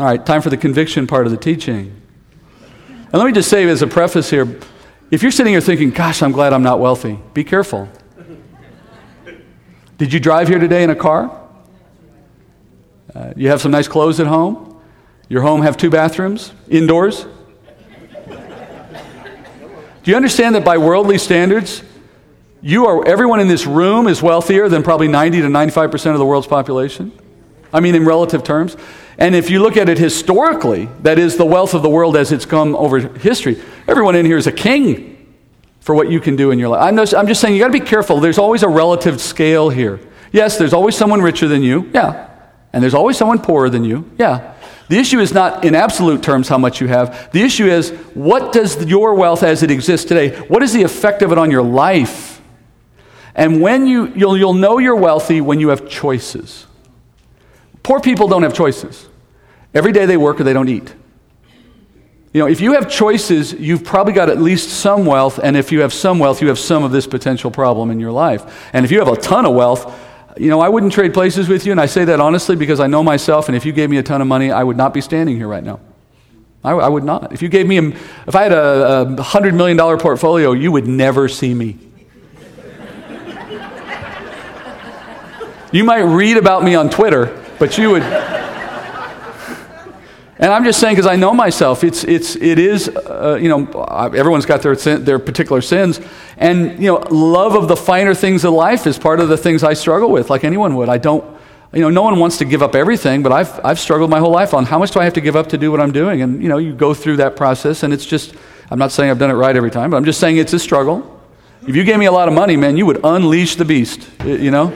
All 0.00 0.06
right, 0.06 0.24
time 0.24 0.40
for 0.40 0.48
the 0.48 0.56
conviction 0.56 1.06
part 1.06 1.26
of 1.26 1.30
the 1.30 1.36
teaching. 1.36 1.94
And 2.88 3.12
let 3.12 3.26
me 3.26 3.32
just 3.32 3.50
say 3.50 3.68
as 3.68 3.82
a 3.82 3.86
preface 3.86 4.30
here 4.30 4.58
if 5.10 5.22
you're 5.22 5.30
sitting 5.30 5.52
here 5.52 5.60
thinking, 5.60 5.90
gosh, 5.90 6.22
I'm 6.22 6.32
glad 6.32 6.54
I'm 6.54 6.62
not 6.62 6.80
wealthy, 6.80 7.18
be 7.34 7.44
careful. 7.44 7.86
Did 9.98 10.10
you 10.14 10.18
drive 10.18 10.48
here 10.48 10.58
today 10.58 10.84
in 10.84 10.88
a 10.88 10.94
car? 10.94 11.38
Uh, 13.14 13.34
you 13.36 13.50
have 13.50 13.60
some 13.60 13.72
nice 13.72 13.88
clothes 13.88 14.20
at 14.20 14.26
home? 14.26 14.80
Your 15.28 15.42
home 15.42 15.60
have 15.60 15.76
two 15.76 15.90
bathrooms 15.90 16.54
indoors? 16.66 17.26
Do 18.26 20.10
you 20.10 20.16
understand 20.16 20.54
that 20.54 20.64
by 20.64 20.78
worldly 20.78 21.18
standards, 21.18 21.82
you 22.62 22.86
are 22.86 23.06
everyone 23.06 23.38
in 23.40 23.48
this 23.48 23.66
room 23.66 24.06
is 24.06 24.22
wealthier 24.22 24.66
than 24.70 24.82
probably 24.82 25.08
90 25.08 25.42
to 25.42 25.48
95% 25.48 26.12
of 26.12 26.18
the 26.18 26.24
world's 26.24 26.46
population? 26.46 27.12
I 27.70 27.80
mean 27.80 27.94
in 27.94 28.04
relative 28.04 28.42
terms. 28.42 28.76
And 29.20 29.34
if 29.34 29.50
you 29.50 29.60
look 29.60 29.76
at 29.76 29.90
it 29.90 29.98
historically, 29.98 30.86
that 31.02 31.18
is 31.18 31.36
the 31.36 31.44
wealth 31.44 31.74
of 31.74 31.82
the 31.82 31.90
world 31.90 32.16
as 32.16 32.32
it's 32.32 32.46
come 32.46 32.74
over 32.74 32.98
history, 32.98 33.62
everyone 33.86 34.16
in 34.16 34.24
here 34.24 34.38
is 34.38 34.46
a 34.46 34.52
king 34.52 35.36
for 35.80 35.94
what 35.94 36.10
you 36.10 36.20
can 36.20 36.36
do 36.36 36.50
in 36.50 36.58
your 36.58 36.68
life. 36.68 36.82
I'm 36.82 36.96
just, 36.96 37.14
I'm 37.14 37.26
just 37.26 37.42
saying 37.42 37.54
you 37.54 37.60
got 37.60 37.66
to 37.66 37.72
be 37.72 37.80
careful. 37.80 38.18
There's 38.18 38.38
always 38.38 38.62
a 38.62 38.68
relative 38.68 39.20
scale 39.20 39.68
here. 39.68 40.00
Yes, 40.32 40.56
there's 40.56 40.72
always 40.72 40.96
someone 40.96 41.20
richer 41.20 41.48
than 41.48 41.62
you. 41.62 41.90
Yeah. 41.92 42.28
And 42.72 42.82
there's 42.82 42.94
always 42.94 43.18
someone 43.18 43.40
poorer 43.40 43.68
than 43.68 43.84
you. 43.84 44.10
Yeah. 44.16 44.54
The 44.88 44.96
issue 44.96 45.20
is 45.20 45.34
not 45.34 45.66
in 45.66 45.74
absolute 45.74 46.22
terms 46.22 46.48
how 46.48 46.58
much 46.58 46.80
you 46.80 46.88
have. 46.88 47.30
The 47.32 47.42
issue 47.42 47.66
is 47.66 47.90
what 48.14 48.54
does 48.54 48.86
your 48.86 49.14
wealth 49.14 49.42
as 49.42 49.62
it 49.62 49.70
exists 49.70 50.08
today, 50.08 50.34
what 50.48 50.62
is 50.62 50.72
the 50.72 50.82
effect 50.82 51.20
of 51.20 51.30
it 51.30 51.36
on 51.36 51.50
your 51.50 51.62
life? 51.62 52.40
And 53.34 53.60
when 53.60 53.86
you, 53.86 54.06
you'll, 54.14 54.36
you'll 54.36 54.54
know 54.54 54.78
you're 54.78 54.96
wealthy 54.96 55.42
when 55.42 55.60
you 55.60 55.68
have 55.68 55.88
choices. 55.88 56.66
Poor 57.82 58.00
people 58.00 58.26
don't 58.26 58.42
have 58.42 58.54
choices. 58.54 59.08
Every 59.72 59.92
day 59.92 60.06
they 60.06 60.16
work 60.16 60.40
or 60.40 60.44
they 60.44 60.52
don't 60.52 60.68
eat. 60.68 60.94
You 62.32 62.40
know, 62.40 62.46
if 62.46 62.60
you 62.60 62.74
have 62.74 62.88
choices, 62.88 63.52
you've 63.52 63.82
probably 63.82 64.12
got 64.12 64.30
at 64.30 64.40
least 64.40 64.68
some 64.68 65.04
wealth, 65.04 65.40
and 65.42 65.56
if 65.56 65.72
you 65.72 65.80
have 65.80 65.92
some 65.92 66.20
wealth, 66.20 66.40
you 66.40 66.46
have 66.48 66.60
some 66.60 66.84
of 66.84 66.92
this 66.92 67.06
potential 67.06 67.50
problem 67.50 67.90
in 67.90 67.98
your 67.98 68.12
life. 68.12 68.70
And 68.72 68.84
if 68.84 68.92
you 68.92 69.00
have 69.00 69.08
a 69.08 69.16
ton 69.16 69.46
of 69.46 69.54
wealth, 69.54 69.92
you 70.36 70.48
know, 70.48 70.60
I 70.60 70.68
wouldn't 70.68 70.92
trade 70.92 71.12
places 71.12 71.48
with 71.48 71.66
you, 71.66 71.72
and 71.72 71.80
I 71.80 71.86
say 71.86 72.04
that 72.04 72.20
honestly 72.20 72.54
because 72.54 72.78
I 72.78 72.86
know 72.86 73.02
myself, 73.02 73.48
and 73.48 73.56
if 73.56 73.66
you 73.66 73.72
gave 73.72 73.90
me 73.90 73.96
a 73.96 74.02
ton 74.04 74.20
of 74.20 74.28
money, 74.28 74.52
I 74.52 74.62
would 74.62 74.76
not 74.76 74.94
be 74.94 75.00
standing 75.00 75.36
here 75.36 75.48
right 75.48 75.64
now. 75.64 75.80
I, 76.62 76.70
I 76.70 76.88
would 76.88 77.04
not. 77.04 77.32
If 77.32 77.42
you 77.42 77.48
gave 77.48 77.66
me, 77.66 77.78
a, 77.78 77.88
if 77.88 78.36
I 78.36 78.44
had 78.44 78.52
a, 78.52 79.00
a 79.00 79.06
$100 79.16 79.54
million 79.54 79.76
portfolio, 79.98 80.52
you 80.52 80.70
would 80.70 80.86
never 80.86 81.26
see 81.26 81.52
me. 81.52 81.78
you 85.72 85.82
might 85.82 86.02
read 86.02 86.36
about 86.36 86.62
me 86.62 86.76
on 86.76 86.90
Twitter, 86.90 87.44
but 87.58 87.76
you 87.76 87.90
would. 87.90 88.39
And 90.40 90.50
I'm 90.50 90.64
just 90.64 90.80
saying 90.80 90.96
because 90.96 91.06
I 91.06 91.16
know 91.16 91.34
myself. 91.34 91.84
It's, 91.84 92.02
it's, 92.02 92.34
it 92.34 92.58
is, 92.58 92.88
uh, 92.88 93.38
you 93.40 93.50
know, 93.50 93.66
everyone's 93.84 94.46
got 94.46 94.62
their, 94.62 94.74
sin, 94.74 95.04
their 95.04 95.18
particular 95.18 95.60
sins. 95.60 96.00
And, 96.38 96.82
you 96.82 96.90
know, 96.90 96.96
love 97.10 97.54
of 97.54 97.68
the 97.68 97.76
finer 97.76 98.14
things 98.14 98.42
of 98.44 98.54
life 98.54 98.86
is 98.86 98.98
part 98.98 99.20
of 99.20 99.28
the 99.28 99.36
things 99.36 99.62
I 99.62 99.74
struggle 99.74 100.10
with, 100.10 100.30
like 100.30 100.42
anyone 100.42 100.76
would. 100.76 100.88
I 100.88 100.96
don't, 100.96 101.22
you 101.74 101.82
know, 101.82 101.90
no 101.90 102.00
one 102.00 102.18
wants 102.18 102.38
to 102.38 102.46
give 102.46 102.62
up 102.62 102.74
everything, 102.74 103.22
but 103.22 103.32
I've, 103.32 103.60
I've 103.62 103.78
struggled 103.78 104.08
my 104.08 104.18
whole 104.18 104.32
life 104.32 104.54
on 104.54 104.64
how 104.64 104.78
much 104.78 104.92
do 104.92 105.00
I 105.00 105.04
have 105.04 105.12
to 105.12 105.20
give 105.20 105.36
up 105.36 105.50
to 105.50 105.58
do 105.58 105.70
what 105.70 105.78
I'm 105.78 105.92
doing? 105.92 106.22
And, 106.22 106.42
you 106.42 106.48
know, 106.48 106.56
you 106.56 106.72
go 106.72 106.94
through 106.94 107.18
that 107.18 107.36
process, 107.36 107.82
and 107.82 107.92
it's 107.92 108.06
just, 108.06 108.34
I'm 108.70 108.78
not 108.78 108.92
saying 108.92 109.10
I've 109.10 109.18
done 109.18 109.30
it 109.30 109.34
right 109.34 109.54
every 109.54 109.70
time, 109.70 109.90
but 109.90 109.98
I'm 109.98 110.06
just 110.06 110.18
saying 110.18 110.38
it's 110.38 110.54
a 110.54 110.58
struggle. 110.58 111.20
If 111.68 111.76
you 111.76 111.84
gave 111.84 111.98
me 111.98 112.06
a 112.06 112.12
lot 112.12 112.28
of 112.28 112.34
money, 112.34 112.56
man, 112.56 112.78
you 112.78 112.86
would 112.86 113.04
unleash 113.04 113.56
the 113.56 113.66
beast, 113.66 114.08
you 114.24 114.50
know? 114.50 114.72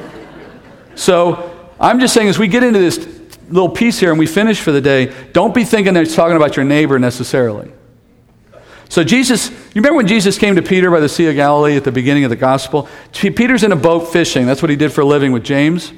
So 0.94 1.72
I'm 1.80 2.00
just 2.00 2.12
saying 2.12 2.28
as 2.28 2.38
we 2.38 2.48
get 2.48 2.62
into 2.62 2.78
this 2.78 3.23
little 3.48 3.68
piece 3.68 3.98
here 3.98 4.10
and 4.10 4.18
we 4.18 4.26
finish 4.26 4.60
for 4.60 4.72
the 4.72 4.80
day, 4.80 5.12
don't 5.32 5.54
be 5.54 5.64
thinking 5.64 5.94
that 5.94 6.02
it's 6.02 6.14
talking 6.14 6.36
about 6.36 6.56
your 6.56 6.64
neighbor 6.64 6.98
necessarily. 6.98 7.72
So, 8.88 9.02
Jesus, 9.02 9.50
you 9.50 9.56
remember 9.76 9.96
when 9.96 10.06
Jesus 10.06 10.38
came 10.38 10.56
to 10.56 10.62
Peter 10.62 10.90
by 10.90 11.00
the 11.00 11.08
Sea 11.08 11.26
of 11.26 11.34
Galilee 11.34 11.76
at 11.76 11.84
the 11.84 11.92
beginning 11.92 12.24
of 12.24 12.30
the 12.30 12.36
gospel? 12.36 12.88
Peter's 13.12 13.64
in 13.64 13.72
a 13.72 13.76
boat 13.76 14.12
fishing. 14.12 14.46
That's 14.46 14.62
what 14.62 14.70
he 14.70 14.76
did 14.76 14.92
for 14.92 15.00
a 15.00 15.04
living 15.06 15.32
with 15.32 15.42
James 15.42 15.92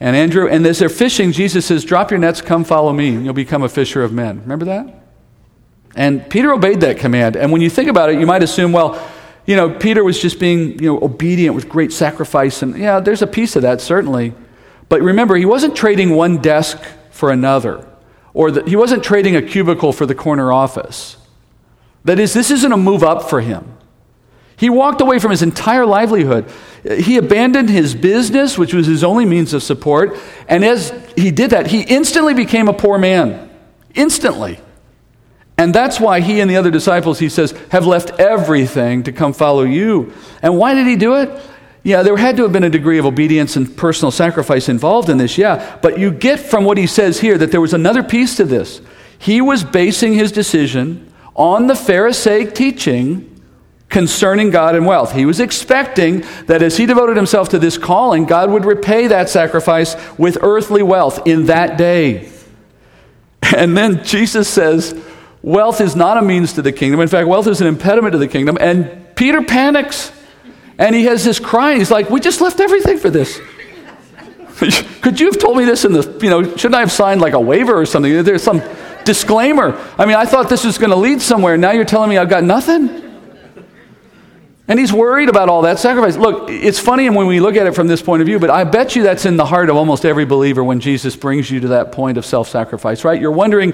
and 0.00 0.14
Andrew. 0.14 0.48
And 0.48 0.66
as 0.66 0.78
they're 0.78 0.88
fishing, 0.88 1.32
Jesus 1.32 1.66
says, 1.66 1.84
Drop 1.84 2.10
your 2.10 2.18
nets, 2.18 2.40
come 2.40 2.64
follow 2.64 2.92
me, 2.92 3.14
and 3.14 3.24
you'll 3.24 3.34
become 3.34 3.62
a 3.62 3.68
fisher 3.68 4.02
of 4.02 4.12
men. 4.12 4.40
Remember 4.40 4.66
that? 4.66 4.94
And 5.94 6.28
Peter 6.28 6.52
obeyed 6.52 6.80
that 6.80 6.98
command. 6.98 7.36
And 7.36 7.50
when 7.50 7.60
you 7.60 7.70
think 7.70 7.88
about 7.88 8.10
it, 8.10 8.20
you 8.20 8.26
might 8.26 8.42
assume, 8.42 8.72
well, 8.72 9.02
you 9.46 9.56
know, 9.56 9.70
Peter 9.70 10.04
was 10.04 10.20
just 10.20 10.38
being, 10.38 10.78
you 10.78 10.92
know, 10.92 11.02
obedient 11.02 11.54
with 11.54 11.68
great 11.68 11.92
sacrifice. 11.92 12.62
And 12.62 12.76
yeah, 12.76 13.00
there's 13.00 13.22
a 13.22 13.26
piece 13.26 13.56
of 13.56 13.62
that, 13.62 13.80
certainly. 13.80 14.34
But 14.88 15.02
remember, 15.02 15.36
he 15.36 15.44
wasn't 15.44 15.76
trading 15.76 16.10
one 16.10 16.38
desk 16.38 16.78
for 17.10 17.30
another, 17.30 17.86
or 18.32 18.50
the, 18.50 18.62
he 18.68 18.76
wasn't 18.76 19.04
trading 19.04 19.36
a 19.36 19.42
cubicle 19.42 19.92
for 19.92 20.06
the 20.06 20.14
corner 20.14 20.52
office. 20.52 21.16
That 22.04 22.18
is, 22.18 22.32
this 22.32 22.50
isn't 22.50 22.72
a 22.72 22.76
move 22.76 23.02
up 23.02 23.28
for 23.28 23.40
him. 23.40 23.76
He 24.56 24.70
walked 24.70 25.00
away 25.00 25.18
from 25.18 25.30
his 25.30 25.42
entire 25.42 25.86
livelihood. 25.86 26.50
He 26.82 27.16
abandoned 27.16 27.70
his 27.70 27.94
business, 27.94 28.56
which 28.56 28.74
was 28.74 28.86
his 28.86 29.04
only 29.04 29.24
means 29.24 29.52
of 29.52 29.62
support, 29.62 30.16
and 30.48 30.64
as 30.64 30.92
he 31.16 31.30
did 31.30 31.50
that, 31.50 31.68
he 31.68 31.82
instantly 31.82 32.34
became 32.34 32.68
a 32.68 32.72
poor 32.72 32.98
man. 32.98 33.50
Instantly. 33.94 34.58
And 35.56 35.74
that's 35.74 35.98
why 35.98 36.20
he 36.20 36.40
and 36.40 36.48
the 36.48 36.56
other 36.56 36.70
disciples, 36.70 37.18
he 37.18 37.28
says, 37.28 37.52
have 37.70 37.84
left 37.84 38.10
everything 38.20 39.02
to 39.02 39.12
come 39.12 39.32
follow 39.32 39.64
you. 39.64 40.12
And 40.40 40.56
why 40.56 40.74
did 40.74 40.86
he 40.86 40.94
do 40.94 41.16
it? 41.16 41.30
Yeah, 41.88 42.02
there 42.02 42.18
had 42.18 42.36
to 42.36 42.42
have 42.42 42.52
been 42.52 42.64
a 42.64 42.68
degree 42.68 42.98
of 42.98 43.06
obedience 43.06 43.56
and 43.56 43.74
personal 43.74 44.10
sacrifice 44.10 44.68
involved 44.68 45.08
in 45.08 45.16
this, 45.16 45.38
yeah. 45.38 45.78
But 45.80 45.98
you 45.98 46.10
get 46.10 46.38
from 46.38 46.64
what 46.64 46.76
he 46.76 46.86
says 46.86 47.20
here 47.20 47.38
that 47.38 47.50
there 47.50 47.62
was 47.62 47.72
another 47.72 48.02
piece 48.02 48.36
to 48.36 48.44
this. 48.44 48.82
He 49.18 49.40
was 49.40 49.64
basing 49.64 50.12
his 50.12 50.30
decision 50.30 51.10
on 51.34 51.66
the 51.66 51.74
Pharisaic 51.74 52.54
teaching 52.54 53.40
concerning 53.88 54.50
God 54.50 54.74
and 54.74 54.84
wealth. 54.84 55.12
He 55.12 55.24
was 55.24 55.40
expecting 55.40 56.26
that 56.44 56.60
as 56.60 56.76
he 56.76 56.84
devoted 56.84 57.16
himself 57.16 57.48
to 57.48 57.58
this 57.58 57.78
calling, 57.78 58.26
God 58.26 58.50
would 58.50 58.66
repay 58.66 59.06
that 59.06 59.30
sacrifice 59.30 59.96
with 60.18 60.36
earthly 60.42 60.82
wealth 60.82 61.26
in 61.26 61.46
that 61.46 61.78
day. 61.78 62.30
And 63.56 63.74
then 63.74 64.04
Jesus 64.04 64.46
says, 64.46 64.94
Wealth 65.40 65.80
is 65.80 65.96
not 65.96 66.18
a 66.18 66.22
means 66.22 66.52
to 66.52 66.60
the 66.60 66.70
kingdom. 66.70 67.00
In 67.00 67.08
fact, 67.08 67.28
wealth 67.28 67.46
is 67.46 67.62
an 67.62 67.66
impediment 67.66 68.12
to 68.12 68.18
the 68.18 68.28
kingdom. 68.28 68.58
And 68.60 69.16
Peter 69.16 69.40
panics. 69.40 70.12
And 70.78 70.94
he 70.94 71.04
has 71.04 71.24
this 71.24 71.40
cry. 71.40 71.76
He's 71.76 71.90
like, 71.90 72.08
We 72.08 72.20
just 72.20 72.40
left 72.40 72.60
everything 72.60 72.98
for 72.98 73.10
this. 73.10 73.40
Could 75.00 75.20
you 75.20 75.26
have 75.26 75.38
told 75.38 75.56
me 75.56 75.64
this 75.64 75.84
in 75.84 75.92
the, 75.92 76.18
you 76.22 76.30
know, 76.30 76.42
shouldn't 76.56 76.74
I 76.74 76.80
have 76.80 76.92
signed 76.92 77.20
like 77.20 77.34
a 77.34 77.40
waiver 77.40 77.78
or 77.78 77.86
something? 77.86 78.24
There's 78.24 78.42
some 78.42 78.62
disclaimer. 79.04 79.78
I 79.96 80.04
mean, 80.04 80.16
I 80.16 80.24
thought 80.24 80.48
this 80.48 80.64
was 80.64 80.78
going 80.78 80.90
to 80.90 80.96
lead 80.96 81.22
somewhere. 81.22 81.56
Now 81.56 81.70
you're 81.70 81.84
telling 81.84 82.10
me 82.10 82.18
I've 82.18 82.28
got 82.28 82.44
nothing? 82.44 83.04
And 84.68 84.78
he's 84.78 84.92
worried 84.92 85.30
about 85.30 85.48
all 85.48 85.62
that 85.62 85.78
sacrifice. 85.78 86.16
Look, 86.16 86.50
it's 86.50 86.78
funny 86.78 87.08
when 87.08 87.26
we 87.26 87.40
look 87.40 87.56
at 87.56 87.66
it 87.66 87.74
from 87.74 87.86
this 87.86 88.02
point 88.02 88.20
of 88.20 88.26
view, 88.26 88.38
but 88.38 88.50
I 88.50 88.64
bet 88.64 88.94
you 88.94 89.02
that's 89.02 89.24
in 89.24 89.38
the 89.38 89.46
heart 89.46 89.70
of 89.70 89.76
almost 89.76 90.04
every 90.04 90.26
believer 90.26 90.62
when 90.62 90.78
Jesus 90.78 91.16
brings 91.16 91.50
you 91.50 91.60
to 91.60 91.68
that 91.68 91.90
point 91.90 92.18
of 92.18 92.26
self 92.26 92.48
sacrifice, 92.48 93.02
right? 93.02 93.18
You're 93.18 93.30
wondering, 93.30 93.72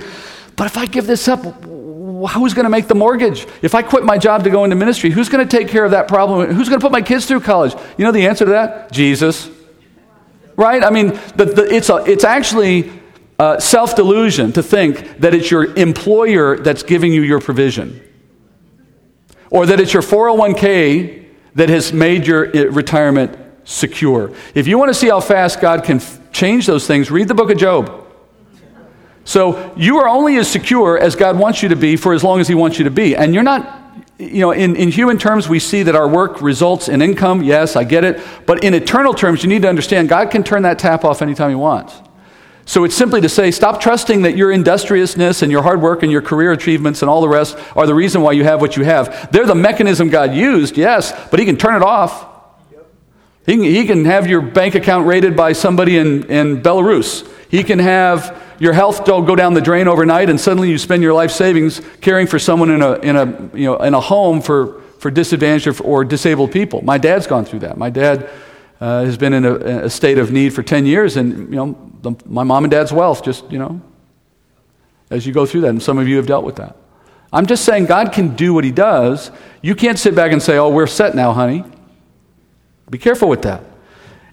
but 0.55 0.67
if 0.67 0.77
I 0.77 0.87
give 0.87 1.09
this 1.09 1.27
up, 1.27 1.67
who's 2.27 2.55
going 2.55 2.65
to 2.65 2.71
make 2.71 2.89
the 2.89 2.95
mortgage? 2.95 3.47
If 3.63 3.75
I 3.75 3.83
quit 3.83 4.05
my 4.05 4.19
job 4.19 4.45
to 4.45 4.51
go 4.51 4.65
into 4.65 4.77
ministry, 4.77 5.11
who's 5.11 5.29
going 5.29 5.47
to 5.47 5.57
take 5.57 5.69
care 5.69 5.85
of 5.85 5.91
that 5.93 6.09
problem? 6.09 6.51
Who's 6.55 6.69
going 6.69 6.81
to 6.81 6.85
put 6.85 6.93
my 6.93 7.03
kids 7.03 7.27
through 7.27 7.41
college? 7.41 7.75
You 7.99 8.05
know 8.05 8.13
the 8.13 8.27
answer 8.27 8.45
to 8.45 8.53
that? 8.53 8.93
Jesus. 8.93 9.51
Right? 10.57 10.83
I 10.83 10.91
mean, 10.91 11.09
the, 11.37 11.47
the, 11.47 11.75
it's, 11.75 11.91
a, 11.91 11.97
it's 12.07 12.25
actually 12.25 12.93
uh, 13.39 13.59
self 13.59 13.97
delusion 13.97 14.53
to 14.53 14.63
think 14.63 15.19
that 15.19 15.35
it's 15.35 15.51
your 15.51 15.75
employer 15.77 16.59
that's 16.59 16.83
giving 16.83 17.13
you 17.13 17.23
your 17.23 17.41
provision, 17.41 18.01
or 19.51 19.67
that 19.67 19.81
it's 19.81 19.93
your 19.93 20.03
401k 20.03 21.27
that 21.55 21.69
has 21.69 21.93
made 21.93 22.27
your 22.27 22.49
uh, 22.57 22.71
retirement 22.71 23.37
secure. 23.65 24.33
If 24.55 24.67
you 24.67 24.79
want 24.79 24.91
to 24.91 24.95
see 24.95 25.09
how 25.09 25.21
fast 25.21 25.61
God 25.61 25.85
can 25.85 25.97
f- 25.97 26.21
change 26.33 26.67
those 26.67 26.87
things, 26.87 27.11
read 27.11 27.29
the 27.29 27.35
book 27.35 27.51
of 27.51 27.59
Job. 27.59 28.04
So 29.25 29.75
you 29.77 29.99
are 29.99 30.09
only 30.09 30.37
as 30.37 30.49
secure 30.49 30.99
as 30.99 31.17
God 31.17 31.39
wants 31.39 31.63
you 31.63 31.71
to 31.71 31.77
be 31.77 31.97
for 31.97 32.13
as 32.13 32.23
long 32.23 32.41
as 32.41 32.49
He 32.49 32.55
wants 32.55 32.79
you 32.79 32.85
to 32.85 32.91
be. 32.91 33.17
And 33.17 33.33
you're 33.35 33.43
not, 33.43 33.83
you 34.19 34.41
know, 34.41 34.53
in, 34.53 34.77
in 34.77 34.91
human 34.91 35.19
terms, 35.19 35.49
we 35.49 35.59
see 35.59 35.83
that 35.83 35.95
our 35.95 36.07
work 36.07 36.43
results 36.43 36.89
in 36.89 37.01
income. 37.01 37.43
Yes, 37.43 37.75
I 37.75 37.85
get 37.85 38.05
it. 38.05 38.21
But 38.47 38.63
in 38.63 38.75
eternal 38.75 39.15
terms, 39.15 39.43
you 39.43 39.49
need 39.49 39.63
to 39.63 39.69
understand 39.69 40.09
God 40.09 40.31
can 40.31 40.45
turn 40.45 40.63
that 40.63 40.79
tap 40.79 41.05
off 41.05 41.23
anytime 41.23 41.49
He 41.49 41.57
wants. 41.57 41.95
So 42.67 42.85
it's 42.85 42.95
simply 42.95 43.21
to 43.21 43.29
say, 43.29 43.51
stop 43.51 43.81
trusting 43.81 44.23
that 44.23 44.37
your 44.37 44.51
industriousness 44.51 45.43
and 45.43 45.53
your 45.53 45.63
hard 45.63 45.83
work 45.83 46.03
and 46.03 46.11
your 46.11 46.23
career 46.23 46.53
achievements 46.53 47.03
and 47.03 47.11
all 47.11 47.21
the 47.21 47.29
rest 47.29 47.59
are 47.77 47.87
the 47.87 47.95
reason 47.95 48.23
why 48.23 48.33
you 48.33 48.45
have 48.45 48.61
what 48.61 48.77
you 48.77 48.85
have. 48.85 49.31
They're 49.33 49.45
the 49.45 49.55
mechanism 49.55 50.09
God 50.09 50.35
used, 50.35 50.79
yes, 50.79 51.13
but 51.31 51.41
He 51.41 51.47
can 51.47 51.57
turn 51.57 51.77
it 51.77 51.83
off. 51.83 52.35
He 53.47 53.53
can, 53.53 53.63
he 53.63 53.85
can 53.85 54.05
have 54.07 54.27
your 54.27 54.41
bank 54.41 54.75
account 54.75 55.07
raided 55.07 55.37
by 55.37 55.53
somebody 55.53 55.99
in, 55.99 56.25
in 56.31 56.63
Belarus. 56.63 57.29
He 57.55 57.63
can 57.63 57.79
have 57.79 58.37
your 58.59 58.73
health 58.73 59.05
go 59.05 59.37
down 59.37 59.55
the 59.55 59.61
drain 59.61 59.87
overnight 59.87 60.29
and 60.29 60.41
suddenly 60.41 60.71
you 60.71 60.77
spend 60.77 61.05
your 61.05 61.13
life 61.13 61.31
savings 61.31 61.81
caring 62.01 62.27
for 62.27 62.37
someone 62.37 62.69
in 62.69 62.83
a, 62.83 62.95
in 62.95 63.15
a, 63.15 63.27
you 63.57 63.67
know, 63.67 63.77
in 63.77 63.95
a 63.95 64.01
home 64.01 64.43
for, 64.43 64.81
for 64.99 65.09
disadvantaged 65.09 65.69
or, 65.69 65.85
or 65.85 66.05
disabled 66.05 66.51
people. 66.51 66.83
My 66.83 66.99
dad's 66.99 67.29
gone 67.29 67.45
through 67.45 67.61
that. 67.61 67.79
My 67.79 67.91
dad 67.91 68.29
uh, 68.81 69.05
has 69.05 69.17
been 69.17 69.33
in 69.33 69.45
a, 69.45 69.85
a, 69.85 69.89
state 69.89 70.19
of 70.19 70.33
need 70.33 70.53
for 70.53 70.65
10 70.65 70.85
years, 70.85 71.17
and 71.17 71.49
you 71.49 71.55
know, 71.55 71.93
the, 72.03 72.17
my 72.27 72.43
mom 72.43 72.65
and 72.65 72.73
dad's 72.73 72.93
wealth 72.93 73.23
just, 73.23 73.49
you 73.53 73.59
know, 73.61 73.81
as 75.11 75.25
you 75.25 75.33
go 75.33 75.47
through 75.47 75.61
that, 75.61 75.69
and 75.69 75.81
some 75.81 75.97
of 75.97 76.09
you 76.09 76.17
have 76.17 76.27
dealt 76.27 76.45
with 76.45 76.57
that. 76.57 76.77
I'm 77.33 77.47
just 77.47 77.65
saying 77.65 77.87
God 77.87 78.13
can 78.13 78.35
do 78.35 78.53
what 78.53 78.65
He 78.65 78.73
does. 78.73 79.31
You 79.63 79.77
can't 79.77 79.97
sit 79.97 80.17
back 80.17 80.33
and 80.33 80.43
say, 80.43 80.57
oh, 80.57 80.71
we're 80.71 80.89
set 80.89 81.15
now, 81.15 81.33
honey. 81.33 81.63
Be 82.91 82.99
careful 82.99 83.29
with 83.29 83.43
that. 83.43 83.63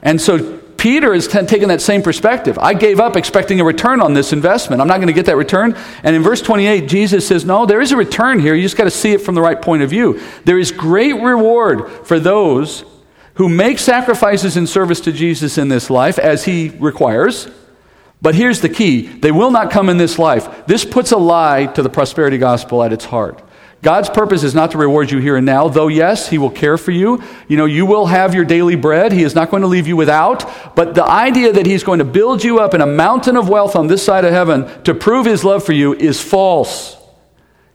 And 0.02 0.20
so 0.20 0.61
Peter 0.82 1.14
is 1.14 1.28
t- 1.28 1.46
taking 1.46 1.68
that 1.68 1.80
same 1.80 2.02
perspective. 2.02 2.58
I 2.58 2.74
gave 2.74 3.00
up 3.00 3.16
expecting 3.16 3.62
a 3.62 3.64
return 3.64 4.02
on 4.02 4.16
this 4.16 4.34
investment. 4.34 4.82
I'm 4.82 4.88
not 4.88 4.98
going 4.98 5.10
to 5.10 5.14
get 5.14 5.28
that 5.28 5.36
return. 5.36 5.78
And 6.02 6.16
in 6.16 6.24
verse 6.24 6.42
28, 6.42 6.90
Jesus 6.90 7.28
says, 7.28 7.46
No, 7.46 7.68
there 7.68 7.82
is 7.82 7.92
a 7.92 7.98
return 7.98 8.40
here. 8.40 8.56
You 8.56 8.64
just 8.64 8.78
got 8.78 8.86
to 8.86 8.90
see 8.90 9.12
it 9.12 9.22
from 9.22 9.36
the 9.36 9.42
right 9.42 9.62
point 9.62 9.84
of 9.84 9.92
view. 9.92 10.20
There 10.44 10.58
is 10.58 10.72
great 10.72 11.14
reward 11.22 11.88
for 12.08 12.20
those 12.20 12.84
who 13.36 13.48
make 13.48 13.78
sacrifices 13.78 14.58
in 14.58 14.66
service 14.66 15.00
to 15.02 15.12
Jesus 15.12 15.60
in 15.60 15.68
this 15.68 15.92
life, 15.92 16.18
as 16.18 16.46
he 16.46 16.70
requires. 16.80 17.48
But 18.20 18.34
here's 18.34 18.62
the 18.62 18.70
key 18.70 19.06
they 19.06 19.32
will 19.32 19.52
not 19.52 19.70
come 19.70 19.88
in 19.88 19.98
this 19.98 20.18
life. 20.18 20.66
This 20.66 20.84
puts 20.84 21.12
a 21.12 21.18
lie 21.18 21.68
to 21.68 21.84
the 21.84 21.90
prosperity 21.92 22.40
gospel 22.40 22.82
at 22.82 22.92
its 22.92 23.06
heart. 23.06 23.40
God's 23.82 24.10
purpose 24.10 24.44
is 24.44 24.54
not 24.54 24.72
to 24.72 24.78
reward 24.78 25.10
you 25.10 25.18
here 25.18 25.38
and 25.38 25.46
now, 25.46 25.68
though, 25.68 25.88
yes, 25.88 26.30
He 26.30 26.38
will 26.38 26.52
care 26.52 26.78
for 26.78 26.92
you. 26.92 27.22
You 27.48 27.58
know, 27.58 27.66
you 27.66 27.86
will 27.88 28.06
have 28.06 28.36
your 28.36 28.46
daily 28.46 28.76
bread. 28.76 29.12
He 29.12 29.24
is 29.24 29.34
not 29.34 29.50
going 29.50 29.62
to 29.62 29.68
leave 29.68 29.88
you 29.88 29.98
without. 29.98 30.76
But 30.76 30.94
the 30.94 31.04
idea 31.04 31.52
that 31.54 31.66
He's 31.66 31.84
going 31.84 31.98
to 31.98 32.06
build 32.06 32.44
you 32.44 32.60
up 32.60 32.76
in 32.76 32.82
a 32.82 32.86
mountain 32.86 33.36
of 33.36 33.50
wealth 33.50 33.76
on 33.76 33.88
this 33.88 34.04
side 34.04 34.24
of 34.24 34.32
heaven 34.32 34.84
to 34.84 34.94
prove 34.94 35.26
His 35.26 35.44
love 35.44 35.64
for 35.64 35.74
you 35.74 35.96
is 35.96 36.22
false. 36.22 36.96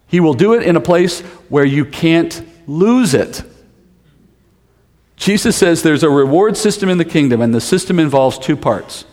He 0.07 0.21
will 0.21 0.35
do 0.35 0.55
it 0.55 0.63
in 0.63 0.77
a 0.77 0.81
place 0.81 1.23
where 1.49 1.65
you 1.65 1.85
can't 1.85 2.47
lose 2.69 3.13
it. 3.13 3.43
Jesus 5.17 5.57
says 5.57 5.83
there's 5.83 6.05
a 6.05 6.11
reward 6.11 6.57
system 6.57 6.89
in 6.89 6.99
the 6.99 7.05
kingdom, 7.05 7.41
and 7.41 7.53
the 7.53 7.61
system 7.61 7.99
involves 7.99 8.39
two 8.39 8.57
parts. 8.57 9.07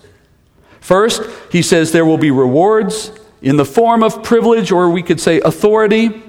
First, 0.80 1.24
he 1.52 1.64
says 1.64 1.92
there 1.92 2.06
will 2.06 2.18
be 2.20 2.30
rewards 2.30 3.12
in 3.42 3.58
the 3.58 3.66
form 3.66 4.04
of 4.04 4.22
privilege, 4.22 4.72
or 4.72 4.90
we 4.90 5.02
could 5.02 5.20
say 5.20 5.40
authority, 5.42 6.22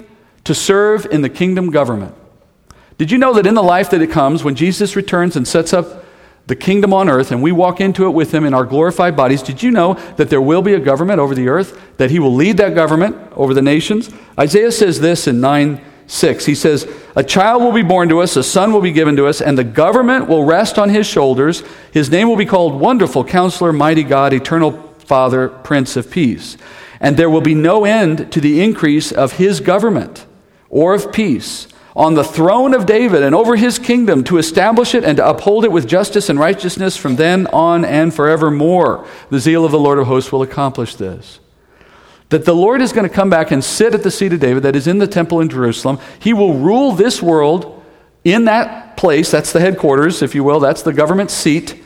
to 0.45 0.55
serve 0.55 1.05
in 1.07 1.21
the 1.21 1.29
kingdom 1.29 1.69
government. 1.69 2.15
Did 2.97 3.11
you 3.11 3.17
know 3.17 3.33
that 3.33 3.45
in 3.45 3.55
the 3.55 3.63
life 3.63 3.89
that 3.89 4.01
it 4.01 4.11
comes, 4.11 4.43
when 4.43 4.55
Jesus 4.55 4.95
returns 4.95 5.35
and 5.35 5.45
sets 5.47 5.73
up 5.73 6.05
the 6.47 6.55
kingdom 6.55 6.93
on 6.93 7.09
earth 7.09 7.31
and 7.31 7.41
we 7.41 7.51
walk 7.51 7.81
into 7.81 8.05
it 8.05 8.11
with 8.11 8.33
him 8.33 8.45
in 8.45 8.53
our 8.53 8.63
glorified 8.63 9.15
bodies, 9.15 9.41
did 9.41 9.61
you 9.61 9.71
know 9.71 9.95
that 10.15 10.29
there 10.29 10.41
will 10.41 10.61
be 10.61 10.73
a 10.73 10.79
government 10.79 11.19
over 11.19 11.35
the 11.35 11.49
earth? 11.49 11.97
That 11.97 12.11
he 12.11 12.19
will 12.19 12.33
lead 12.33 12.57
that 12.57 12.75
government 12.75 13.17
over 13.35 13.53
the 13.53 13.61
nations? 13.61 14.09
Isaiah 14.39 14.71
says 14.71 15.01
this 15.01 15.27
in 15.27 15.41
9 15.41 15.81
6. 16.07 16.45
He 16.45 16.53
says, 16.53 16.87
A 17.15 17.23
child 17.23 17.63
will 17.63 17.71
be 17.71 17.81
born 17.81 18.09
to 18.09 18.21
us, 18.21 18.35
a 18.35 18.43
son 18.43 18.71
will 18.71 18.81
be 18.81 18.91
given 18.91 19.15
to 19.15 19.25
us, 19.25 19.41
and 19.41 19.57
the 19.57 19.63
government 19.63 20.27
will 20.27 20.45
rest 20.45 20.77
on 20.77 20.89
his 20.89 21.07
shoulders. 21.07 21.63
His 21.91 22.11
name 22.11 22.29
will 22.29 22.35
be 22.35 22.45
called 22.45 22.79
Wonderful 22.79 23.25
Counselor, 23.25 23.73
Mighty 23.73 24.03
God, 24.03 24.31
Eternal 24.31 24.71
Father, 24.99 25.49
Prince 25.49 25.97
of 25.97 26.11
Peace. 26.11 26.57
And 26.99 27.17
there 27.17 27.29
will 27.29 27.41
be 27.41 27.55
no 27.55 27.85
end 27.85 28.31
to 28.31 28.39
the 28.39 28.61
increase 28.61 29.11
of 29.11 29.33
his 29.33 29.59
government 29.59 30.27
or 30.75 30.93
of 30.93 31.13
peace 31.13 31.69
on 31.95 32.15
the 32.15 32.23
throne 32.23 32.73
of 32.73 32.85
David 32.85 33.23
and 33.23 33.33
over 33.33 33.55
his 33.55 33.79
kingdom 33.79 34.25
to 34.25 34.37
establish 34.37 34.93
it 34.93 35.05
and 35.05 35.15
to 35.15 35.25
uphold 35.25 35.63
it 35.63 35.71
with 35.71 35.87
justice 35.87 36.27
and 36.27 36.37
righteousness 36.37 36.97
from 36.97 37.15
then 37.15 37.47
on 37.47 37.85
and 37.85 38.13
forevermore. 38.13 39.07
The 39.29 39.39
zeal 39.39 39.63
of 39.63 39.71
the 39.71 39.79
Lord 39.79 39.99
of 39.99 40.07
hosts 40.07 40.33
will 40.33 40.41
accomplish 40.41 40.95
this. 40.95 41.39
That 42.27 42.43
the 42.43 42.53
Lord 42.53 42.81
is 42.81 42.91
going 42.91 43.07
to 43.07 43.15
come 43.15 43.29
back 43.29 43.51
and 43.51 43.63
sit 43.63 43.93
at 43.93 44.03
the 44.03 44.11
seat 44.11 44.33
of 44.33 44.41
David 44.41 44.63
that 44.63 44.75
is 44.75 44.85
in 44.85 44.97
the 44.97 45.07
temple 45.07 45.39
in 45.39 45.47
Jerusalem. 45.47 45.97
He 46.19 46.33
will 46.33 46.55
rule 46.55 46.91
this 46.91 47.21
world 47.21 47.81
in 48.25 48.43
that 48.45 48.97
place. 48.97 49.31
That's 49.31 49.53
the 49.53 49.61
headquarters, 49.61 50.21
if 50.21 50.35
you 50.35 50.43
will. 50.43 50.59
That's 50.59 50.81
the 50.81 50.91
government 50.91 51.31
seat. 51.31 51.81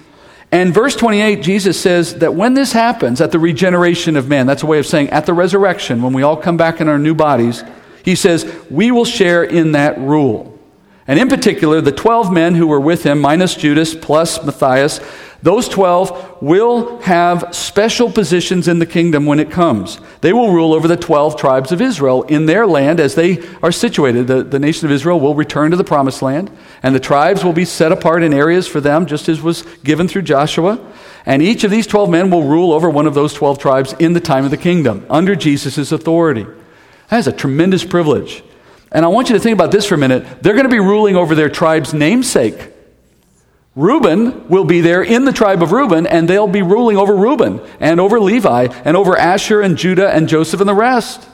And 0.52 0.74
verse 0.74 0.96
28, 0.96 1.44
Jesus 1.44 1.80
says 1.80 2.16
that 2.16 2.34
when 2.34 2.56
this 2.56 2.72
happens, 2.72 3.22
at 3.22 3.32
the 3.32 3.38
regeneration 3.38 4.16
of 4.16 4.28
man, 4.28 4.48
that's 4.48 4.64
a 4.64 4.66
way 4.66 4.80
of 4.80 4.88
saying 4.88 5.12
at 5.12 5.28
the 5.28 5.34
resurrection, 5.36 6.02
when 6.02 6.14
we 6.14 6.24
all 6.24 6.38
come 6.38 6.58
back 6.58 6.82
in 6.82 6.88
our 6.88 6.98
new 6.98 7.14
bodies, 7.14 7.64
he 8.04 8.16
says, 8.16 8.52
we 8.70 8.92
will 8.92 9.06
share 9.06 9.44
in 9.44 9.74
that 9.74 9.98
rule. 10.00 10.60
And 11.10 11.20
in 11.20 11.28
particular, 11.28 11.82
the 11.82 11.92
12 11.92 12.32
men 12.32 12.54
who 12.54 12.68
were 12.68 12.80
with 12.80 13.04
him, 13.04 13.20
minus 13.20 13.56
Judas 13.56 13.96
plus 13.96 14.44
Matthias, 14.44 15.00
those 15.42 15.70
12 15.70 16.42
will 16.42 17.00
have 17.00 17.56
special 17.56 18.12
positions 18.12 18.68
in 18.68 18.80
the 18.80 18.86
kingdom 18.86 19.26
when 19.26 19.40
it 19.40 19.50
comes. 19.50 20.00
They 20.22 20.34
will 20.34 20.52
rule 20.52 20.74
over 20.74 20.88
the 20.88 20.98
12 20.98 21.36
tribes 21.36 21.72
of 21.72 21.82
Israel 21.82 22.24
in 22.24 22.46
their 22.46 22.68
land 22.68 23.00
as 23.00 23.16
they 23.16 23.44
are 23.64 23.72
situated. 23.72 24.28
The, 24.28 24.44
the 24.44 24.60
nation 24.60 24.86
of 24.86 24.92
Israel 24.92 25.20
will 25.20 25.34
return 25.34 25.72
to 25.72 25.78
the 25.78 25.84
promised 25.84 26.22
land, 26.22 26.52
and 26.84 26.94
the 26.94 27.00
tribes 27.00 27.44
will 27.44 27.54
be 27.54 27.66
set 27.66 27.92
apart 27.92 28.22
in 28.22 28.34
areas 28.34 28.68
for 28.68 28.82
them, 28.82 29.06
just 29.06 29.30
as 29.30 29.42
was 29.42 29.64
given 29.84 30.08
through 30.08 30.24
Joshua. 30.24 30.78
And 31.26 31.42
each 31.42 31.64
of 31.64 31.72
these 31.72 31.88
12 31.88 32.10
men 32.10 32.30
will 32.30 32.44
rule 32.44 32.74
over 32.74 32.90
one 32.90 33.08
of 33.08 33.14
those 33.14 33.34
12 33.34 33.58
tribes 33.60 33.94
in 33.94 34.14
the 34.14 34.20
time 34.20 34.46
of 34.46 34.52
the 34.52 34.58
kingdom, 34.58 35.06
under 35.10 35.36
Jesus' 35.36 35.92
authority. 35.92 36.46
That 37.10 37.20
is 37.20 37.28
a 37.28 37.32
tremendous 37.32 37.84
privilege. 37.84 38.44
And 38.92 39.06
I 39.06 39.08
want 39.08 39.30
you 39.30 39.36
to 39.36 39.40
think 39.40 39.54
about 39.54 39.72
this 39.72 39.86
for 39.86 39.96
a 39.96 39.98
minute. 39.98 40.42
They're 40.42 40.54
going 40.54 40.66
to 40.66 40.70
be 40.70 40.80
ruling 40.80 41.16
over 41.16 41.36
their 41.36 41.50
tribe's 41.50 41.94
namesake. 41.94 42.72
Reuben 43.76 44.48
will 44.50 44.66
be 44.66 44.82
there 44.82 45.04
in 45.04 45.26
the 45.26 45.32
tribe 45.32 45.62
of 45.62 45.72
Reuben, 45.72 46.08
and 46.08 46.28
they'll 46.28 46.48
be 46.48 46.62
ruling 46.62 46.98
over 46.98 47.16
Reuben 47.16 47.62
and 47.80 48.00
over 48.00 48.20
Levi 48.20 48.68
and 48.84 48.98
over 48.98 49.16
Asher 49.16 49.62
and 49.62 49.78
Judah 49.78 50.10
and 50.10 50.28
Joseph 50.28 50.60
and 50.60 50.68
the 50.68 50.74
rest. 50.74 51.28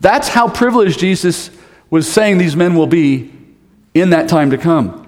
That's 0.00 0.28
how 0.28 0.48
privileged 0.48 0.98
Jesus 0.98 1.50
was 1.90 2.10
saying 2.10 2.38
these 2.38 2.56
men 2.56 2.74
will 2.74 2.86
be 2.86 3.30
in 3.94 4.10
that 4.10 4.28
time 4.28 4.50
to 4.50 4.58
come. 4.58 4.98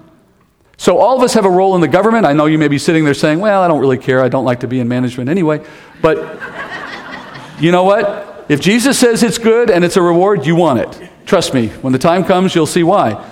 So, 0.77 0.99
all 0.99 1.17
of 1.17 1.23
us 1.23 1.35
have 1.35 1.45
a 1.45 1.51
role 1.51 1.75
in 1.75 1.81
the 1.81 1.89
government. 1.89 2.27
I 2.27 2.33
know 2.33 2.47
you 2.47 2.59
may 2.59 2.69
be 2.69 2.79
sitting 2.79 3.05
there 3.05 3.15
saying, 3.15 3.41
Well, 3.41 3.63
I 3.63 3.69
don't 3.69 3.81
really 3.81 3.99
care. 3.99 4.23
I 4.23 4.29
don't 4.29 4.45
like 4.45 4.61
to 4.61 4.69
be 4.69 4.81
in 4.81 4.89
management 4.89 5.31
anyway. 5.31 5.65
But 6.03 6.19
you 7.61 7.73
know 7.73 7.85
what? 7.85 8.24
If 8.49 8.61
Jesus 8.61 8.99
says 8.99 9.23
it's 9.23 9.39
good 9.39 9.71
and 9.71 9.85
it's 9.85 9.97
a 9.97 10.03
reward, 10.03 10.47
you 10.47 10.55
want 10.55 10.81
it. 10.81 11.11
Trust 11.27 11.55
me, 11.55 11.69
when 11.69 11.93
the 11.93 11.99
time 11.99 12.25
comes, 12.25 12.55
you'll 12.55 12.67
see 12.67 12.83
why. 12.83 13.31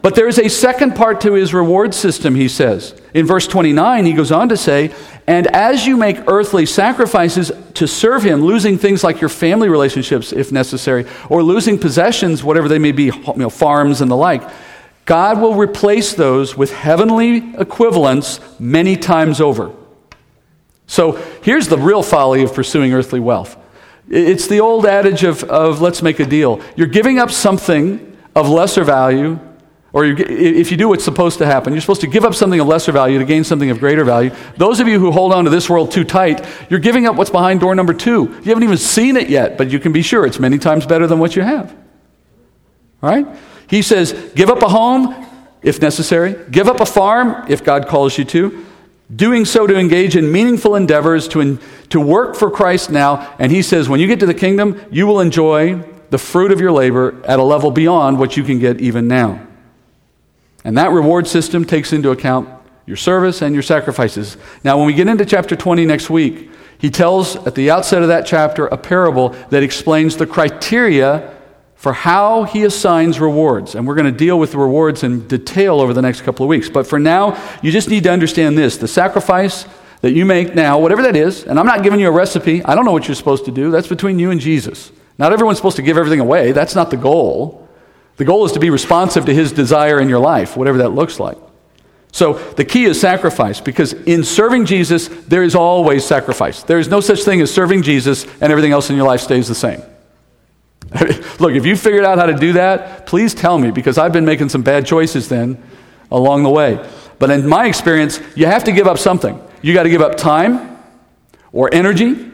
But 0.00 0.14
there 0.14 0.28
is 0.28 0.38
a 0.38 0.48
second 0.48 0.94
part 0.94 1.22
to 1.22 1.32
his 1.32 1.52
reward 1.52 1.92
system, 1.92 2.36
he 2.36 2.48
says. 2.48 2.94
In 3.12 3.26
verse 3.26 3.46
29, 3.46 4.04
he 4.04 4.12
goes 4.12 4.30
on 4.30 4.48
to 4.50 4.56
say, 4.56 4.94
And 5.26 5.48
as 5.48 5.84
you 5.84 5.96
make 5.96 6.28
earthly 6.28 6.64
sacrifices 6.64 7.50
to 7.74 7.88
serve 7.88 8.22
him, 8.22 8.44
losing 8.44 8.78
things 8.78 9.02
like 9.02 9.20
your 9.20 9.28
family 9.28 9.68
relationships, 9.68 10.32
if 10.32 10.52
necessary, 10.52 11.06
or 11.28 11.42
losing 11.42 11.76
possessions, 11.76 12.44
whatever 12.44 12.68
they 12.68 12.78
may 12.78 12.92
be, 12.92 13.06
you 13.06 13.34
know, 13.36 13.50
farms 13.50 14.00
and 14.00 14.10
the 14.10 14.16
like, 14.16 14.48
God 15.06 15.40
will 15.40 15.54
replace 15.54 16.14
those 16.14 16.56
with 16.56 16.72
heavenly 16.72 17.54
equivalents 17.58 18.38
many 18.60 18.96
times 18.96 19.40
over. 19.40 19.72
So 20.86 21.12
here's 21.42 21.68
the 21.68 21.78
real 21.78 22.02
folly 22.02 22.44
of 22.44 22.54
pursuing 22.54 22.92
earthly 22.92 23.20
wealth. 23.20 23.56
It's 24.08 24.46
the 24.46 24.60
old 24.60 24.86
adage 24.86 25.24
of, 25.24 25.42
of 25.44 25.80
let's 25.80 26.02
make 26.02 26.20
a 26.20 26.26
deal. 26.26 26.60
You're 26.76 26.86
giving 26.86 27.18
up 27.18 27.30
something 27.30 28.16
of 28.34 28.48
lesser 28.48 28.84
value 28.84 29.38
or 29.96 30.04
if 30.04 30.70
you 30.70 30.76
do 30.76 30.90
what's 30.90 31.04
supposed 31.04 31.38
to 31.38 31.46
happen, 31.46 31.72
you're 31.72 31.80
supposed 31.80 32.02
to 32.02 32.06
give 32.06 32.22
up 32.22 32.34
something 32.34 32.60
of 32.60 32.66
lesser 32.66 32.92
value 32.92 33.18
to 33.18 33.24
gain 33.24 33.44
something 33.44 33.70
of 33.70 33.78
greater 33.78 34.04
value. 34.04 34.30
Those 34.58 34.78
of 34.78 34.88
you 34.88 35.00
who 35.00 35.10
hold 35.10 35.32
on 35.32 35.44
to 35.44 35.50
this 35.50 35.70
world 35.70 35.90
too 35.90 36.04
tight, 36.04 36.46
you're 36.68 36.80
giving 36.80 37.06
up 37.06 37.16
what's 37.16 37.30
behind 37.30 37.60
door 37.60 37.74
number 37.74 37.94
two. 37.94 38.24
You 38.24 38.50
haven't 38.50 38.64
even 38.64 38.76
seen 38.76 39.16
it 39.16 39.30
yet, 39.30 39.56
but 39.56 39.70
you 39.70 39.78
can 39.78 39.92
be 39.92 40.02
sure 40.02 40.26
it's 40.26 40.38
many 40.38 40.58
times 40.58 40.84
better 40.84 41.06
than 41.06 41.18
what 41.18 41.34
you 41.34 41.40
have. 41.40 41.74
Right? 43.00 43.26
He 43.70 43.80
says, 43.80 44.12
give 44.34 44.50
up 44.50 44.60
a 44.60 44.68
home 44.68 45.14
if 45.62 45.80
necessary, 45.80 46.44
give 46.50 46.68
up 46.68 46.80
a 46.80 46.86
farm 46.86 47.46
if 47.48 47.64
God 47.64 47.88
calls 47.88 48.18
you 48.18 48.26
to. 48.26 48.66
Doing 49.14 49.44
so 49.44 49.66
to 49.66 49.78
engage 49.78 50.16
in 50.16 50.32
meaningful 50.32 50.74
endeavors 50.74 51.28
to, 51.28 51.40
in, 51.40 51.60
to 51.90 52.00
work 52.00 52.34
for 52.34 52.50
Christ 52.50 52.90
now. 52.90 53.34
And 53.38 53.52
he 53.52 53.62
says, 53.62 53.88
when 53.88 54.00
you 54.00 54.08
get 54.08 54.18
to 54.20 54.26
the 54.26 54.34
kingdom, 54.34 54.84
you 54.90 55.06
will 55.06 55.20
enjoy 55.20 55.84
the 56.10 56.18
fruit 56.18 56.50
of 56.50 56.60
your 56.60 56.72
labor 56.72 57.22
at 57.24 57.38
a 57.38 57.42
level 57.42 57.70
beyond 57.70 58.18
what 58.18 58.36
you 58.36 58.42
can 58.42 58.58
get 58.58 58.80
even 58.80 59.06
now. 59.06 59.46
And 60.64 60.76
that 60.76 60.90
reward 60.90 61.28
system 61.28 61.64
takes 61.64 61.92
into 61.92 62.10
account 62.10 62.48
your 62.86 62.96
service 62.96 63.42
and 63.42 63.54
your 63.54 63.62
sacrifices. 63.62 64.36
Now, 64.64 64.76
when 64.78 64.86
we 64.86 64.94
get 64.94 65.08
into 65.08 65.24
chapter 65.24 65.54
20 65.54 65.84
next 65.86 66.10
week, 66.10 66.50
he 66.78 66.90
tells 66.90 67.36
at 67.46 67.54
the 67.54 67.70
outset 67.70 68.02
of 68.02 68.08
that 68.08 68.26
chapter 68.26 68.66
a 68.66 68.76
parable 68.76 69.30
that 69.50 69.62
explains 69.62 70.16
the 70.16 70.26
criteria 70.26 71.35
for 71.86 71.92
how 71.92 72.42
he 72.42 72.64
assigns 72.64 73.20
rewards. 73.20 73.76
And 73.76 73.86
we're 73.86 73.94
going 73.94 74.12
to 74.12 74.18
deal 74.18 74.40
with 74.40 74.50
the 74.50 74.58
rewards 74.58 75.04
in 75.04 75.28
detail 75.28 75.80
over 75.80 75.94
the 75.94 76.02
next 76.02 76.22
couple 76.22 76.42
of 76.42 76.48
weeks. 76.48 76.68
But 76.68 76.84
for 76.84 76.98
now, 76.98 77.40
you 77.62 77.70
just 77.70 77.88
need 77.88 78.02
to 78.02 78.10
understand 78.10 78.58
this 78.58 78.76
the 78.76 78.88
sacrifice 78.88 79.66
that 80.00 80.10
you 80.10 80.24
make 80.24 80.52
now, 80.52 80.80
whatever 80.80 81.02
that 81.02 81.14
is, 81.14 81.44
and 81.44 81.60
I'm 81.60 81.66
not 81.66 81.84
giving 81.84 82.00
you 82.00 82.08
a 82.08 82.10
recipe, 82.10 82.60
I 82.64 82.74
don't 82.74 82.86
know 82.86 82.90
what 82.90 83.06
you're 83.06 83.14
supposed 83.14 83.44
to 83.44 83.52
do. 83.52 83.70
That's 83.70 83.86
between 83.86 84.18
you 84.18 84.32
and 84.32 84.40
Jesus. 84.40 84.90
Not 85.16 85.32
everyone's 85.32 85.58
supposed 85.58 85.76
to 85.76 85.82
give 85.82 85.96
everything 85.96 86.18
away, 86.18 86.50
that's 86.50 86.74
not 86.74 86.90
the 86.90 86.96
goal. 86.96 87.68
The 88.16 88.24
goal 88.24 88.44
is 88.44 88.50
to 88.50 88.58
be 88.58 88.70
responsive 88.70 89.24
to 89.26 89.32
His 89.32 89.52
desire 89.52 90.00
in 90.00 90.08
your 90.08 90.18
life, 90.18 90.56
whatever 90.56 90.78
that 90.78 90.88
looks 90.88 91.20
like. 91.20 91.38
So 92.10 92.32
the 92.32 92.64
key 92.64 92.86
is 92.86 93.00
sacrifice 93.00 93.60
because 93.60 93.92
in 93.92 94.24
serving 94.24 94.66
Jesus, 94.66 95.06
there 95.06 95.44
is 95.44 95.54
always 95.54 96.04
sacrifice. 96.04 96.64
There 96.64 96.80
is 96.80 96.88
no 96.88 97.00
such 97.00 97.22
thing 97.22 97.40
as 97.42 97.54
serving 97.54 97.82
Jesus 97.82 98.24
and 98.40 98.50
everything 98.50 98.72
else 98.72 98.90
in 98.90 98.96
your 98.96 99.06
life 99.06 99.20
stays 99.20 99.46
the 99.46 99.54
same. 99.54 99.84
Look, 101.40 101.52
if 101.52 101.66
you 101.66 101.76
figured 101.76 102.04
out 102.04 102.18
how 102.18 102.26
to 102.26 102.34
do 102.34 102.54
that, 102.54 103.06
please 103.06 103.34
tell 103.34 103.58
me 103.58 103.70
because 103.70 103.98
I've 103.98 104.12
been 104.12 104.24
making 104.24 104.48
some 104.48 104.62
bad 104.62 104.86
choices 104.86 105.28
then 105.28 105.62
along 106.10 106.44
the 106.44 106.50
way. 106.50 106.88
But 107.18 107.30
in 107.30 107.46
my 107.46 107.66
experience, 107.66 108.20
you 108.34 108.46
have 108.46 108.64
to 108.64 108.72
give 108.72 108.86
up 108.86 108.98
something. 108.98 109.40
You 109.62 109.74
got 109.74 109.84
to 109.84 109.90
give 109.90 110.02
up 110.02 110.16
time 110.16 110.78
or 111.52 111.72
energy 111.72 112.30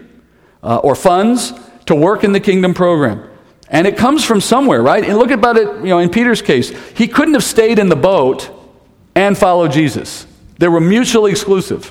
uh, 0.62 0.78
or 0.78 0.94
funds 0.94 1.52
to 1.86 1.94
work 1.94 2.24
in 2.24 2.32
the 2.32 2.40
kingdom 2.40 2.74
program. 2.74 3.28
And 3.68 3.86
it 3.86 3.96
comes 3.96 4.24
from 4.24 4.40
somewhere, 4.40 4.82
right? 4.82 5.02
And 5.02 5.16
look 5.16 5.30
about 5.30 5.56
it, 5.56 5.66
you 5.78 5.88
know, 5.88 5.98
in 5.98 6.10
Peter's 6.10 6.42
case, 6.42 6.70
he 6.90 7.08
couldn't 7.08 7.34
have 7.34 7.44
stayed 7.44 7.78
in 7.78 7.88
the 7.88 7.96
boat 7.96 8.50
and 9.14 9.36
followed 9.36 9.72
Jesus. 9.72 10.26
They 10.58 10.68
were 10.68 10.80
mutually 10.80 11.30
exclusive. 11.30 11.90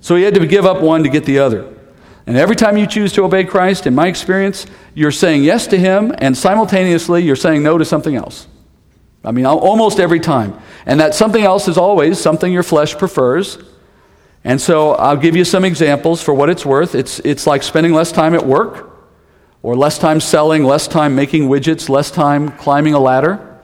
So 0.00 0.14
he 0.14 0.22
had 0.22 0.34
to 0.34 0.46
give 0.46 0.64
up 0.64 0.80
one 0.80 1.02
to 1.02 1.08
get 1.08 1.24
the 1.24 1.40
other. 1.40 1.74
And 2.28 2.36
every 2.36 2.56
time 2.56 2.76
you 2.76 2.86
choose 2.86 3.14
to 3.14 3.24
obey 3.24 3.44
Christ, 3.44 3.86
in 3.86 3.94
my 3.94 4.06
experience, 4.06 4.66
you're 4.92 5.10
saying 5.10 5.44
yes 5.44 5.66
to 5.68 5.78
him 5.78 6.14
and 6.18 6.36
simultaneously 6.36 7.22
you're 7.22 7.34
saying 7.34 7.62
no 7.62 7.78
to 7.78 7.86
something 7.86 8.14
else. 8.16 8.46
I 9.24 9.32
mean, 9.32 9.46
almost 9.46 9.98
every 9.98 10.20
time. 10.20 10.60
And 10.84 11.00
that 11.00 11.14
something 11.14 11.42
else 11.42 11.68
is 11.68 11.78
always 11.78 12.20
something 12.20 12.52
your 12.52 12.62
flesh 12.62 12.98
prefers. 12.98 13.56
And 14.44 14.60
so 14.60 14.90
I'll 14.90 15.16
give 15.16 15.36
you 15.36 15.44
some 15.46 15.64
examples 15.64 16.22
for 16.22 16.34
what 16.34 16.50
it's 16.50 16.66
worth. 16.66 16.94
It's, 16.94 17.18
it's 17.20 17.46
like 17.46 17.62
spending 17.62 17.94
less 17.94 18.12
time 18.12 18.34
at 18.34 18.44
work 18.44 18.90
or 19.62 19.74
less 19.74 19.98
time 19.98 20.20
selling, 20.20 20.64
less 20.64 20.86
time 20.86 21.14
making 21.14 21.48
widgets, 21.48 21.88
less 21.88 22.10
time 22.10 22.50
climbing 22.58 22.92
a 22.92 22.98
ladder. 22.98 23.58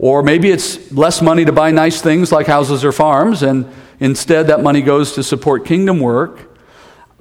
Or 0.00 0.24
maybe 0.24 0.50
it's 0.50 0.90
less 0.90 1.22
money 1.22 1.44
to 1.44 1.52
buy 1.52 1.70
nice 1.70 2.02
things 2.02 2.32
like 2.32 2.48
houses 2.48 2.84
or 2.84 2.90
farms, 2.90 3.44
and 3.44 3.72
instead 4.00 4.48
that 4.48 4.60
money 4.60 4.82
goes 4.82 5.12
to 5.12 5.22
support 5.22 5.64
kingdom 5.64 6.00
work. 6.00 6.47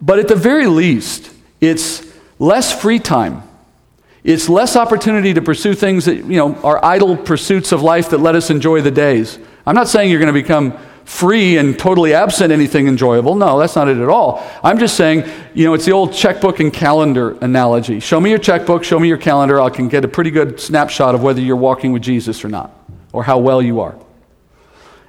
But 0.01 0.19
at 0.19 0.27
the 0.27 0.35
very 0.35 0.67
least, 0.67 1.31
it's 1.59 2.05
less 2.39 2.79
free 2.79 2.99
time. 2.99 3.43
It's 4.23 4.49
less 4.49 4.75
opportunity 4.75 5.33
to 5.33 5.41
pursue 5.41 5.73
things 5.73 6.05
that, 6.05 6.17
you 6.17 6.37
know, 6.37 6.55
are 6.55 6.83
idle 6.83 7.15
pursuits 7.15 7.71
of 7.71 7.81
life 7.81 8.09
that 8.09 8.19
let 8.19 8.35
us 8.35 8.49
enjoy 8.49 8.81
the 8.81 8.91
days. 8.91 9.39
I'm 9.65 9.75
not 9.75 9.87
saying 9.87 10.09
you're 10.09 10.19
going 10.19 10.33
to 10.33 10.33
become 10.33 10.77
free 11.05 11.57
and 11.57 11.79
totally 11.79 12.13
absent 12.13 12.51
anything 12.51 12.87
enjoyable. 12.87 13.33
No, 13.35 13.57
that's 13.57 13.77
not 13.77 13.87
it 13.87 13.97
at 13.97 14.09
all. 14.09 14.45
I'm 14.61 14.77
just 14.77 14.97
saying, 14.97 15.23
you 15.53 15.63
know, 15.63 15.73
it's 15.73 15.85
the 15.85 15.93
old 15.93 16.13
checkbook 16.13 16.59
and 16.59 16.71
calendar 16.71 17.37
analogy. 17.39 18.01
Show 18.01 18.19
me 18.19 18.29
your 18.29 18.39
checkbook, 18.39 18.83
show 18.83 18.99
me 18.99 19.07
your 19.07 19.17
calendar. 19.17 19.61
I 19.61 19.69
can 19.69 19.87
get 19.87 20.03
a 20.03 20.09
pretty 20.09 20.31
good 20.31 20.59
snapshot 20.59 21.15
of 21.15 21.23
whether 21.23 21.39
you're 21.39 21.55
walking 21.55 21.93
with 21.93 22.01
Jesus 22.01 22.43
or 22.43 22.49
not, 22.49 22.77
or 23.13 23.23
how 23.23 23.37
well 23.37 23.61
you 23.61 23.79
are. 23.79 23.97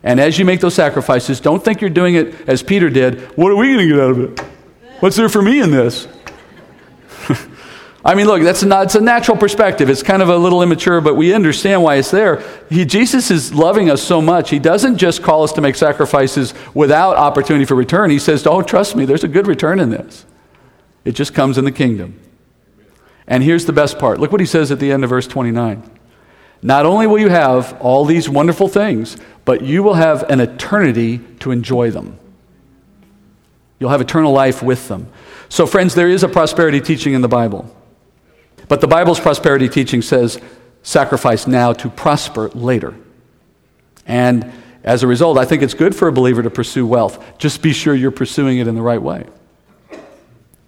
And 0.05 0.20
as 0.20 0.39
you 0.39 0.45
make 0.45 0.61
those 0.61 0.74
sacrifices, 0.74 1.41
don't 1.41 1.64
think 1.64 1.80
you're 1.80 1.91
doing 1.91 2.14
it 2.14 2.49
as 2.49 2.62
Peter 2.62 2.89
did. 2.89 3.20
What 3.36 3.51
are 3.51 3.57
we 3.57 3.66
going 3.66 3.78
to 3.78 3.89
get 3.89 4.01
out 4.01 4.11
of 4.12 4.20
it? 4.20 4.57
What's 5.01 5.16
there 5.16 5.28
for 5.28 5.42
me 5.42 5.61
in 5.61 5.70
this? 5.70 6.09
I 8.05 8.14
mean, 8.14 8.26
look, 8.26 8.42
that's 8.42 8.62
not, 8.62 8.86
it's 8.86 8.94
a 8.94 9.01
natural 9.01 9.36
perspective. 9.36 9.90
It's 9.90 10.03
kind 10.03 10.22
of 10.22 10.28
a 10.28 10.36
little 10.36 10.62
immature, 10.62 11.01
but 11.01 11.14
we 11.14 11.34
understand 11.34 11.82
why 11.82 11.96
it's 11.96 12.11
there. 12.11 12.42
He, 12.70 12.84
Jesus 12.84 13.30
is 13.30 13.53
loving 13.55 13.90
us 13.90 14.03
so 14.03 14.22
much. 14.22 14.51
He 14.51 14.59
doesn't 14.59 14.99
just 14.99 15.22
call 15.22 15.42
us 15.42 15.53
to 15.53 15.61
make 15.61 15.76
sacrifices 15.76 16.55
without 16.74 17.16
opportunity 17.16 17.64
for 17.64 17.74
return. 17.74 18.11
He 18.11 18.18
says, 18.18 18.42
Don't 18.42 18.66
trust 18.66 18.96
me, 18.96 19.05
there's 19.05 19.24
a 19.24 19.28
good 19.28 19.46
return 19.46 19.78
in 19.78 19.90
this. 19.90 20.24
It 21.05 21.12
just 21.12 21.34
comes 21.34 21.59
in 21.59 21.64
the 21.64 21.72
kingdom. 21.72 22.18
And 23.26 23.42
here's 23.42 23.66
the 23.66 23.72
best 23.72 23.99
part. 23.99 24.18
Look 24.18 24.32
what 24.32 24.40
he 24.40 24.46
says 24.46 24.72
at 24.72 24.80
the 24.80 24.90
end 24.90 25.05
of 25.05 25.11
verse 25.11 25.26
29. 25.26 25.82
Not 26.62 26.86
only 26.86 27.07
will 27.07 27.18
you 27.18 27.28
have 27.28 27.78
all 27.80 28.05
these 28.05 28.28
wonderful 28.28 28.68
things, 28.68 29.16
but 29.44 29.62
you 29.62 29.82
will 29.82 29.94
have 29.94 30.28
an 30.30 30.40
eternity 30.40 31.18
to 31.40 31.51
enjoy 31.51 31.90
them. 31.90 32.18
You'll 33.79 33.91
have 33.91 34.01
eternal 34.01 34.33
life 34.33 34.62
with 34.62 34.89
them. 34.89 35.09
So, 35.49 35.66
friends, 35.66 35.95
there 35.95 36.09
is 36.09 36.22
a 36.22 36.29
prosperity 36.29 36.81
teaching 36.81 37.14
in 37.14 37.20
the 37.20 37.29
Bible. 37.29 37.74
But 38.68 38.81
the 38.81 38.87
Bible's 38.87 39.20
prosperity 39.20 39.68
teaching 39.68 40.03
says 40.03 40.41
sacrifice 40.83 41.47
now 41.47 41.72
to 41.74 41.89
prosper 41.89 42.49
later. 42.51 42.95
And 44.07 44.53
as 44.85 45.03
a 45.03 45.07
result, 45.07 45.39
I 45.39 45.45
think 45.45 45.62
it's 45.62 45.74
good 45.74 45.95
for 45.95 46.09
a 46.09 46.12
believer 46.12 46.43
to 46.43 46.51
pursue 46.51 46.87
wealth. 46.87 47.39
Just 47.39 47.62
be 47.62 47.72
sure 47.72 47.95
you're 47.95 48.11
pursuing 48.11 48.59
it 48.59 48.66
in 48.66 48.74
the 48.74 48.83
right 48.83 49.01
way. 49.01 49.26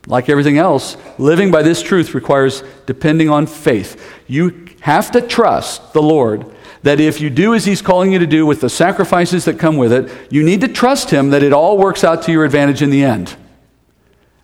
Like 0.07 0.29
everything 0.29 0.59
else, 0.59 0.97
living 1.19 1.51
by 1.51 1.63
this 1.63 1.83
truth 1.83 2.15
requires 2.15 2.63
depending 2.87 3.29
on 3.29 3.47
faith. 3.47 4.03
You 4.27 4.67
have 4.81 5.11
to 5.13 5.21
trust 5.21 5.93
the 5.93 6.03
Lord 6.03 6.47
that 6.83 7.01
if 7.01 7.21
you 7.21 7.31
do 7.31 7.55
as 7.55 7.65
He's 7.65 7.83
calling 7.83 8.13
you 8.13 8.19
to 8.19 8.27
do 8.27 8.47
with 8.47 8.61
the 8.61 8.71
sacrifices 8.71 9.45
that 9.45 9.59
come 9.59 9.77
with 9.77 9.93
it, 9.93 10.11
you 10.31 10.43
need 10.43 10.63
to 10.63 10.69
trust 10.69 11.11
Him 11.11 11.31
that 11.31 11.43
it 11.43 11.53
all 11.53 11.77
works 11.77 12.05
out 12.05 12.23
to 12.23 12.33
your 12.33 12.45
advantage 12.45 12.83
in 12.83 12.91
the 12.91 13.05
end. 13.05 13.37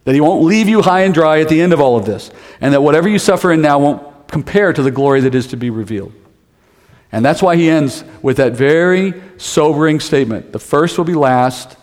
That 0.05 0.15
He 0.15 0.21
won't 0.21 0.45
leave 0.45 0.69
you 0.69 0.83
high 0.83 1.03
and 1.03 1.15
dry 1.15 1.41
at 1.41 1.49
the 1.49 1.61
end 1.61 1.73
of 1.73 1.81
all 1.81 1.97
of 1.97 2.05
this. 2.05 2.31
And 2.61 2.75
that 2.75 2.83
whatever 2.83 3.09
you 3.09 3.19
suffer 3.19 3.53
in 3.53 3.63
now 3.63 3.79
won't 3.79 4.29
compare 4.29 4.73
to 4.73 4.83
the 4.83 4.91
glory 4.91 5.21
that 5.23 5.35
is 5.35 5.47
to 5.49 5.57
be 5.57 5.71
revealed. 5.71 6.13
And 7.11 7.25
that's 7.25 7.43
why 7.43 7.57
He 7.57 7.71
ends 7.71 8.05
with 8.21 8.37
that 8.37 8.53
very 8.53 9.15
sobering 9.39 10.01
statement 10.01 10.53
the 10.53 10.59
first 10.59 10.99
will 10.99 11.05
be 11.05 11.15
last, 11.15 11.77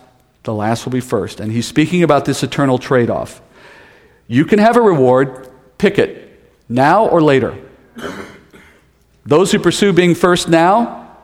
the 0.44 0.54
last 0.54 0.86
will 0.86 0.92
be 0.92 1.00
first. 1.00 1.40
And 1.40 1.52
He's 1.52 1.68
speaking 1.68 2.04
about 2.04 2.26
this 2.26 2.44
eternal 2.44 2.78
trade 2.78 3.10
off. 3.10 3.42
You 4.28 4.46
can 4.46 4.60
have 4.60 4.78
a 4.78 4.82
reward, 4.82 5.50
pick 5.80 5.98
it, 5.98 6.40
now 6.70 7.08
or 7.08 7.22
later. 7.22 7.58
Those 9.26 9.52
who 9.52 9.60
pursue 9.60 9.94
being 9.94 10.16
first 10.16 10.50
now, 10.50 11.18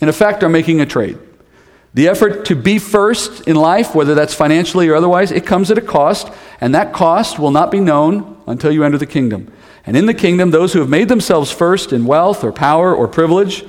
in 0.00 0.08
effect, 0.08 0.42
are 0.42 0.48
making 0.48 0.80
a 0.80 0.86
trade. 0.86 1.18
The 1.94 2.08
effort 2.08 2.46
to 2.46 2.56
be 2.56 2.78
first 2.78 3.46
in 3.46 3.56
life, 3.56 3.94
whether 3.94 4.14
that's 4.14 4.34
financially 4.34 4.88
or 4.88 4.94
otherwise, 4.94 5.30
it 5.30 5.46
comes 5.46 5.70
at 5.70 5.78
a 5.78 5.82
cost, 5.82 6.32
and 6.60 6.74
that 6.74 6.92
cost 6.92 7.38
will 7.38 7.50
not 7.50 7.70
be 7.70 7.80
known 7.80 8.42
until 8.46 8.72
you 8.72 8.82
enter 8.82 8.98
the 8.98 9.06
kingdom. 9.06 9.52
And 9.84 9.96
in 9.96 10.06
the 10.06 10.14
kingdom, 10.14 10.50
those 10.50 10.72
who 10.72 10.78
have 10.78 10.88
made 10.88 11.08
themselves 11.08 11.50
first 11.50 11.92
in 11.92 12.06
wealth 12.06 12.44
or 12.44 12.52
power 12.52 12.94
or 12.94 13.08
privilege 13.08 13.64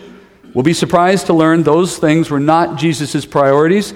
will 0.54 0.64
be 0.64 0.74
surprised 0.74 1.26
to 1.26 1.34
learn 1.34 1.64
those 1.64 1.98
things 1.98 2.30
were 2.30 2.40
not 2.40 2.78
Jesus' 2.78 3.26
priorities, 3.26 3.94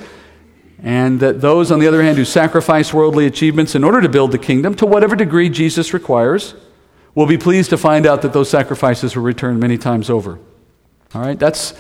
and 0.82 1.20
that 1.20 1.42
those, 1.42 1.72
on 1.72 1.80
the 1.80 1.88
other 1.88 2.04
hand, 2.04 2.18
who 2.18 2.26
sacrifice 2.26 2.94
worldly 2.94 3.26
achievements 3.26 3.76
in 3.76 3.84
order 3.84 4.02
to 4.02 4.10
build 4.10 4.32
the 4.32 4.38
kingdom, 4.38 4.74
to 4.76 4.86
whatever 4.86 5.16
degree 5.16 5.50
Jesus 5.50 5.94
requires, 5.94 6.54
will 7.18 7.26
be 7.26 7.38
pleased 7.38 7.72
to 7.72 7.78
find 7.78 8.06
out 8.06 8.22
that 8.22 8.32
those 8.32 8.48
sacrifices 8.48 9.16
were 9.16 9.24
returned 9.24 9.60
many 9.60 9.76
times 9.76 10.08
over. 10.08 10.38
All 11.16 11.22
right, 11.22 11.40
that's 11.40 11.74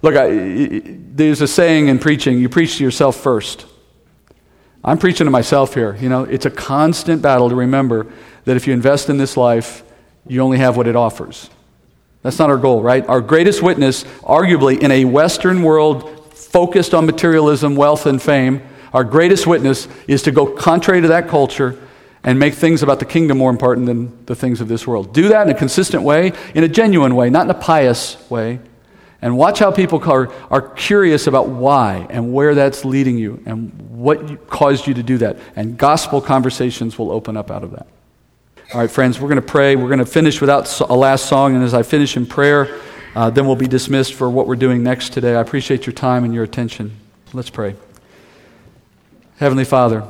Look, 0.00 0.14
I, 0.14 0.80
there's 0.84 1.40
a 1.40 1.48
saying 1.48 1.88
in 1.88 1.98
preaching 1.98 2.38
you 2.38 2.48
preach 2.48 2.78
to 2.78 2.84
yourself 2.84 3.16
first. 3.16 3.66
I'm 4.84 4.96
preaching 4.96 5.24
to 5.24 5.30
myself 5.30 5.74
here. 5.74 5.96
You 5.96 6.08
know, 6.08 6.24
it's 6.24 6.46
a 6.46 6.50
constant 6.50 7.20
battle 7.20 7.48
to 7.48 7.54
remember 7.56 8.06
that 8.44 8.56
if 8.56 8.66
you 8.66 8.72
invest 8.72 9.10
in 9.10 9.18
this 9.18 9.36
life, 9.36 9.82
you 10.26 10.40
only 10.40 10.58
have 10.58 10.76
what 10.76 10.86
it 10.86 10.94
offers. 10.94 11.50
That's 12.22 12.38
not 12.38 12.48
our 12.48 12.56
goal, 12.56 12.80
right? 12.80 13.06
Our 13.08 13.20
greatest 13.20 13.60
witness, 13.60 14.04
arguably 14.22 14.80
in 14.80 14.90
a 14.90 15.04
Western 15.04 15.62
world 15.62 16.32
focused 16.34 16.94
on 16.94 17.04
materialism, 17.04 17.76
wealth, 17.76 18.06
and 18.06 18.22
fame, 18.22 18.62
our 18.92 19.04
greatest 19.04 19.46
witness 19.46 19.88
is 20.06 20.22
to 20.22 20.30
go 20.30 20.46
contrary 20.46 21.02
to 21.02 21.08
that 21.08 21.28
culture 21.28 21.78
and 22.24 22.38
make 22.38 22.54
things 22.54 22.82
about 22.82 22.98
the 22.98 23.04
kingdom 23.04 23.38
more 23.38 23.50
important 23.50 23.86
than 23.86 24.24
the 24.26 24.34
things 24.34 24.60
of 24.60 24.68
this 24.68 24.86
world. 24.86 25.14
Do 25.14 25.28
that 25.28 25.46
in 25.46 25.54
a 25.54 25.58
consistent 25.58 26.02
way, 26.02 26.32
in 26.54 26.64
a 26.64 26.68
genuine 26.68 27.14
way, 27.14 27.30
not 27.30 27.44
in 27.44 27.50
a 27.50 27.54
pious 27.54 28.16
way. 28.30 28.60
And 29.20 29.36
watch 29.36 29.58
how 29.58 29.72
people 29.72 30.02
are, 30.10 30.32
are 30.50 30.62
curious 30.62 31.26
about 31.26 31.48
why 31.48 32.06
and 32.08 32.32
where 32.32 32.54
that's 32.54 32.84
leading 32.84 33.18
you 33.18 33.42
and 33.46 33.72
what 33.90 34.48
caused 34.48 34.86
you 34.86 34.94
to 34.94 35.02
do 35.02 35.18
that. 35.18 35.38
And 35.56 35.76
gospel 35.76 36.20
conversations 36.20 36.98
will 36.98 37.10
open 37.10 37.36
up 37.36 37.50
out 37.50 37.64
of 37.64 37.72
that. 37.72 37.88
All 38.72 38.80
right, 38.80 38.90
friends, 38.90 39.18
we're 39.18 39.28
going 39.28 39.40
to 39.40 39.46
pray. 39.46 39.74
We're 39.74 39.88
going 39.88 39.98
to 39.98 40.06
finish 40.06 40.40
without 40.40 40.80
a 40.80 40.94
last 40.94 41.26
song. 41.26 41.54
And 41.54 41.64
as 41.64 41.74
I 41.74 41.82
finish 41.82 42.16
in 42.16 42.26
prayer, 42.26 42.80
uh, 43.16 43.30
then 43.30 43.46
we'll 43.46 43.56
be 43.56 43.66
dismissed 43.66 44.14
for 44.14 44.30
what 44.30 44.46
we're 44.46 44.56
doing 44.56 44.82
next 44.82 45.12
today. 45.12 45.34
I 45.34 45.40
appreciate 45.40 45.86
your 45.86 45.94
time 45.94 46.22
and 46.22 46.32
your 46.32 46.44
attention. 46.44 46.92
Let's 47.32 47.50
pray. 47.50 47.74
Heavenly 49.38 49.64
Father, 49.64 50.06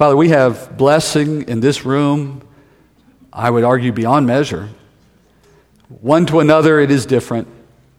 Father, 0.00 0.16
we 0.16 0.30
have 0.30 0.78
blessing 0.78 1.46
in 1.46 1.60
this 1.60 1.84
room, 1.84 2.40
I 3.30 3.50
would 3.50 3.64
argue 3.64 3.92
beyond 3.92 4.26
measure. 4.26 4.70
One 5.90 6.24
to 6.24 6.40
another, 6.40 6.80
it 6.80 6.90
is 6.90 7.04
different. 7.04 7.48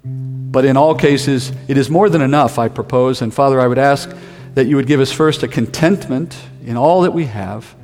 But 0.04 0.66
in 0.66 0.78
all 0.78 0.96
cases, 0.96 1.52
it 1.68 1.78
is 1.78 1.92
more 1.92 2.10
than 2.10 2.24
enough, 2.24 2.58
I 2.58 2.70
propose. 2.70 3.22
And 3.22 3.32
Father, 3.32 3.62
I 3.62 3.68
would 3.68 3.78
ask 3.78 4.12
that 4.56 4.66
you 4.66 4.78
would 4.78 4.88
give 4.88 5.00
us 5.00 5.12
first 5.12 5.44
a 5.44 5.48
contentment 5.48 6.36
in 6.66 6.76
all 6.76 7.02
that 7.02 7.12
we 7.12 7.26
have, 7.26 7.76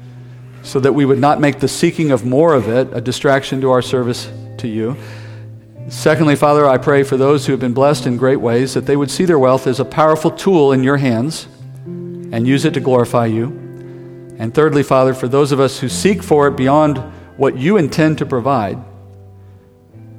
so 0.64 0.80
that 0.80 0.94
we 0.94 1.06
would 1.06 1.20
not 1.20 1.40
make 1.40 1.60
the 1.60 1.68
seeking 1.68 2.10
of 2.10 2.26
more 2.26 2.56
of 2.56 2.68
it 2.68 2.90
a 2.94 3.02
distraction 3.02 3.62
to 3.62 3.70
our 3.70 3.84
service 3.84 4.32
to 4.58 4.68
you. 4.68 4.98
Secondly, 5.90 6.36
Father, 6.36 6.68
I 6.68 6.80
pray 6.80 7.04
for 7.04 7.18
those 7.18 7.46
who 7.46 7.54
have 7.54 7.60
been 7.60 7.76
blessed 7.76 8.08
in 8.08 8.18
great 8.18 8.42
ways 8.42 8.74
that 8.74 8.88
they 8.88 8.96
would 8.96 9.12
see 9.12 9.26
their 9.26 9.38
wealth 9.38 9.68
as 9.68 9.80
a 9.80 9.86
powerful 9.86 10.32
tool 10.32 10.72
in 10.72 10.82
your 10.82 10.98
hands 10.98 11.48
and 11.86 12.48
use 12.48 12.66
it 12.66 12.74
to 12.74 12.80
glorify 12.80 13.28
you. 13.28 13.67
And 14.38 14.54
thirdly, 14.54 14.84
Father, 14.84 15.14
for 15.14 15.28
those 15.28 15.52
of 15.52 15.60
us 15.60 15.80
who 15.80 15.90
seek 15.90 16.22
for 16.22 16.48
it 16.48 16.56
beyond 16.56 16.98
what 17.38 17.58
you 17.58 17.78
intend 17.78 18.20
to 18.20 18.26
provide, 18.26 18.78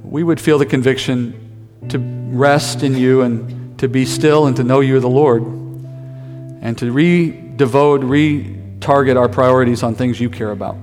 we 0.03 0.23
would 0.23 0.41
feel 0.41 0.59
the 0.59 0.66
conviction 0.66 1.69
to 1.89 1.99
rest 1.99 2.83
in 2.83 2.97
you 2.97 3.23
and 3.23 3.79
to 3.79 3.89
be 3.89 4.05
still 4.05 4.47
and 4.47 4.57
to 4.57 4.64
know 4.64 4.81
you're 4.81 5.01
the 5.01 5.09
Lord 5.09 5.43
and 5.43 6.77
to 6.79 6.91
re 6.91 7.31
devote, 7.31 8.03
re 8.03 8.57
target 8.81 9.16
our 9.16 9.29
priorities 9.29 9.83
on 9.83 9.95
things 9.95 10.21
you 10.21 10.31
care 10.31 10.51
about 10.51 10.77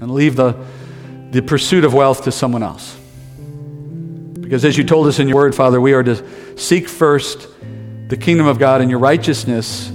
and 0.00 0.10
leave 0.10 0.36
the, 0.36 0.56
the 1.30 1.42
pursuit 1.42 1.84
of 1.84 1.94
wealth 1.94 2.24
to 2.24 2.32
someone 2.32 2.62
else. 2.62 2.98
Because 4.40 4.64
as 4.64 4.78
you 4.78 4.84
told 4.84 5.06
us 5.06 5.18
in 5.18 5.28
your 5.28 5.36
word, 5.36 5.54
Father, 5.54 5.80
we 5.80 5.92
are 5.92 6.02
to 6.02 6.58
seek 6.58 6.88
first 6.88 7.48
the 8.08 8.16
kingdom 8.16 8.46
of 8.46 8.58
God 8.58 8.80
and 8.80 8.90
your 8.90 9.00
righteousness, 9.00 9.90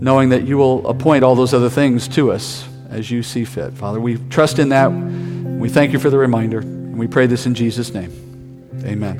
knowing 0.00 0.30
that 0.30 0.46
you 0.46 0.56
will 0.56 0.86
appoint 0.86 1.22
all 1.24 1.34
those 1.34 1.54
other 1.54 1.70
things 1.70 2.08
to 2.08 2.32
us 2.32 2.66
as 2.88 3.10
you 3.10 3.22
see 3.22 3.44
fit. 3.44 3.72
Father, 3.74 4.00
we 4.00 4.16
trust 4.28 4.58
in 4.58 4.70
that. 4.70 4.88
We 4.88 5.68
thank 5.68 5.92
you 5.92 5.98
for 5.98 6.10
the 6.10 6.18
reminder. 6.18 6.60
And 6.60 6.98
We 6.98 7.06
pray 7.06 7.26
this 7.26 7.46
in 7.46 7.54
Jesus' 7.54 7.92
name. 7.94 8.10
Amen. 8.84 9.18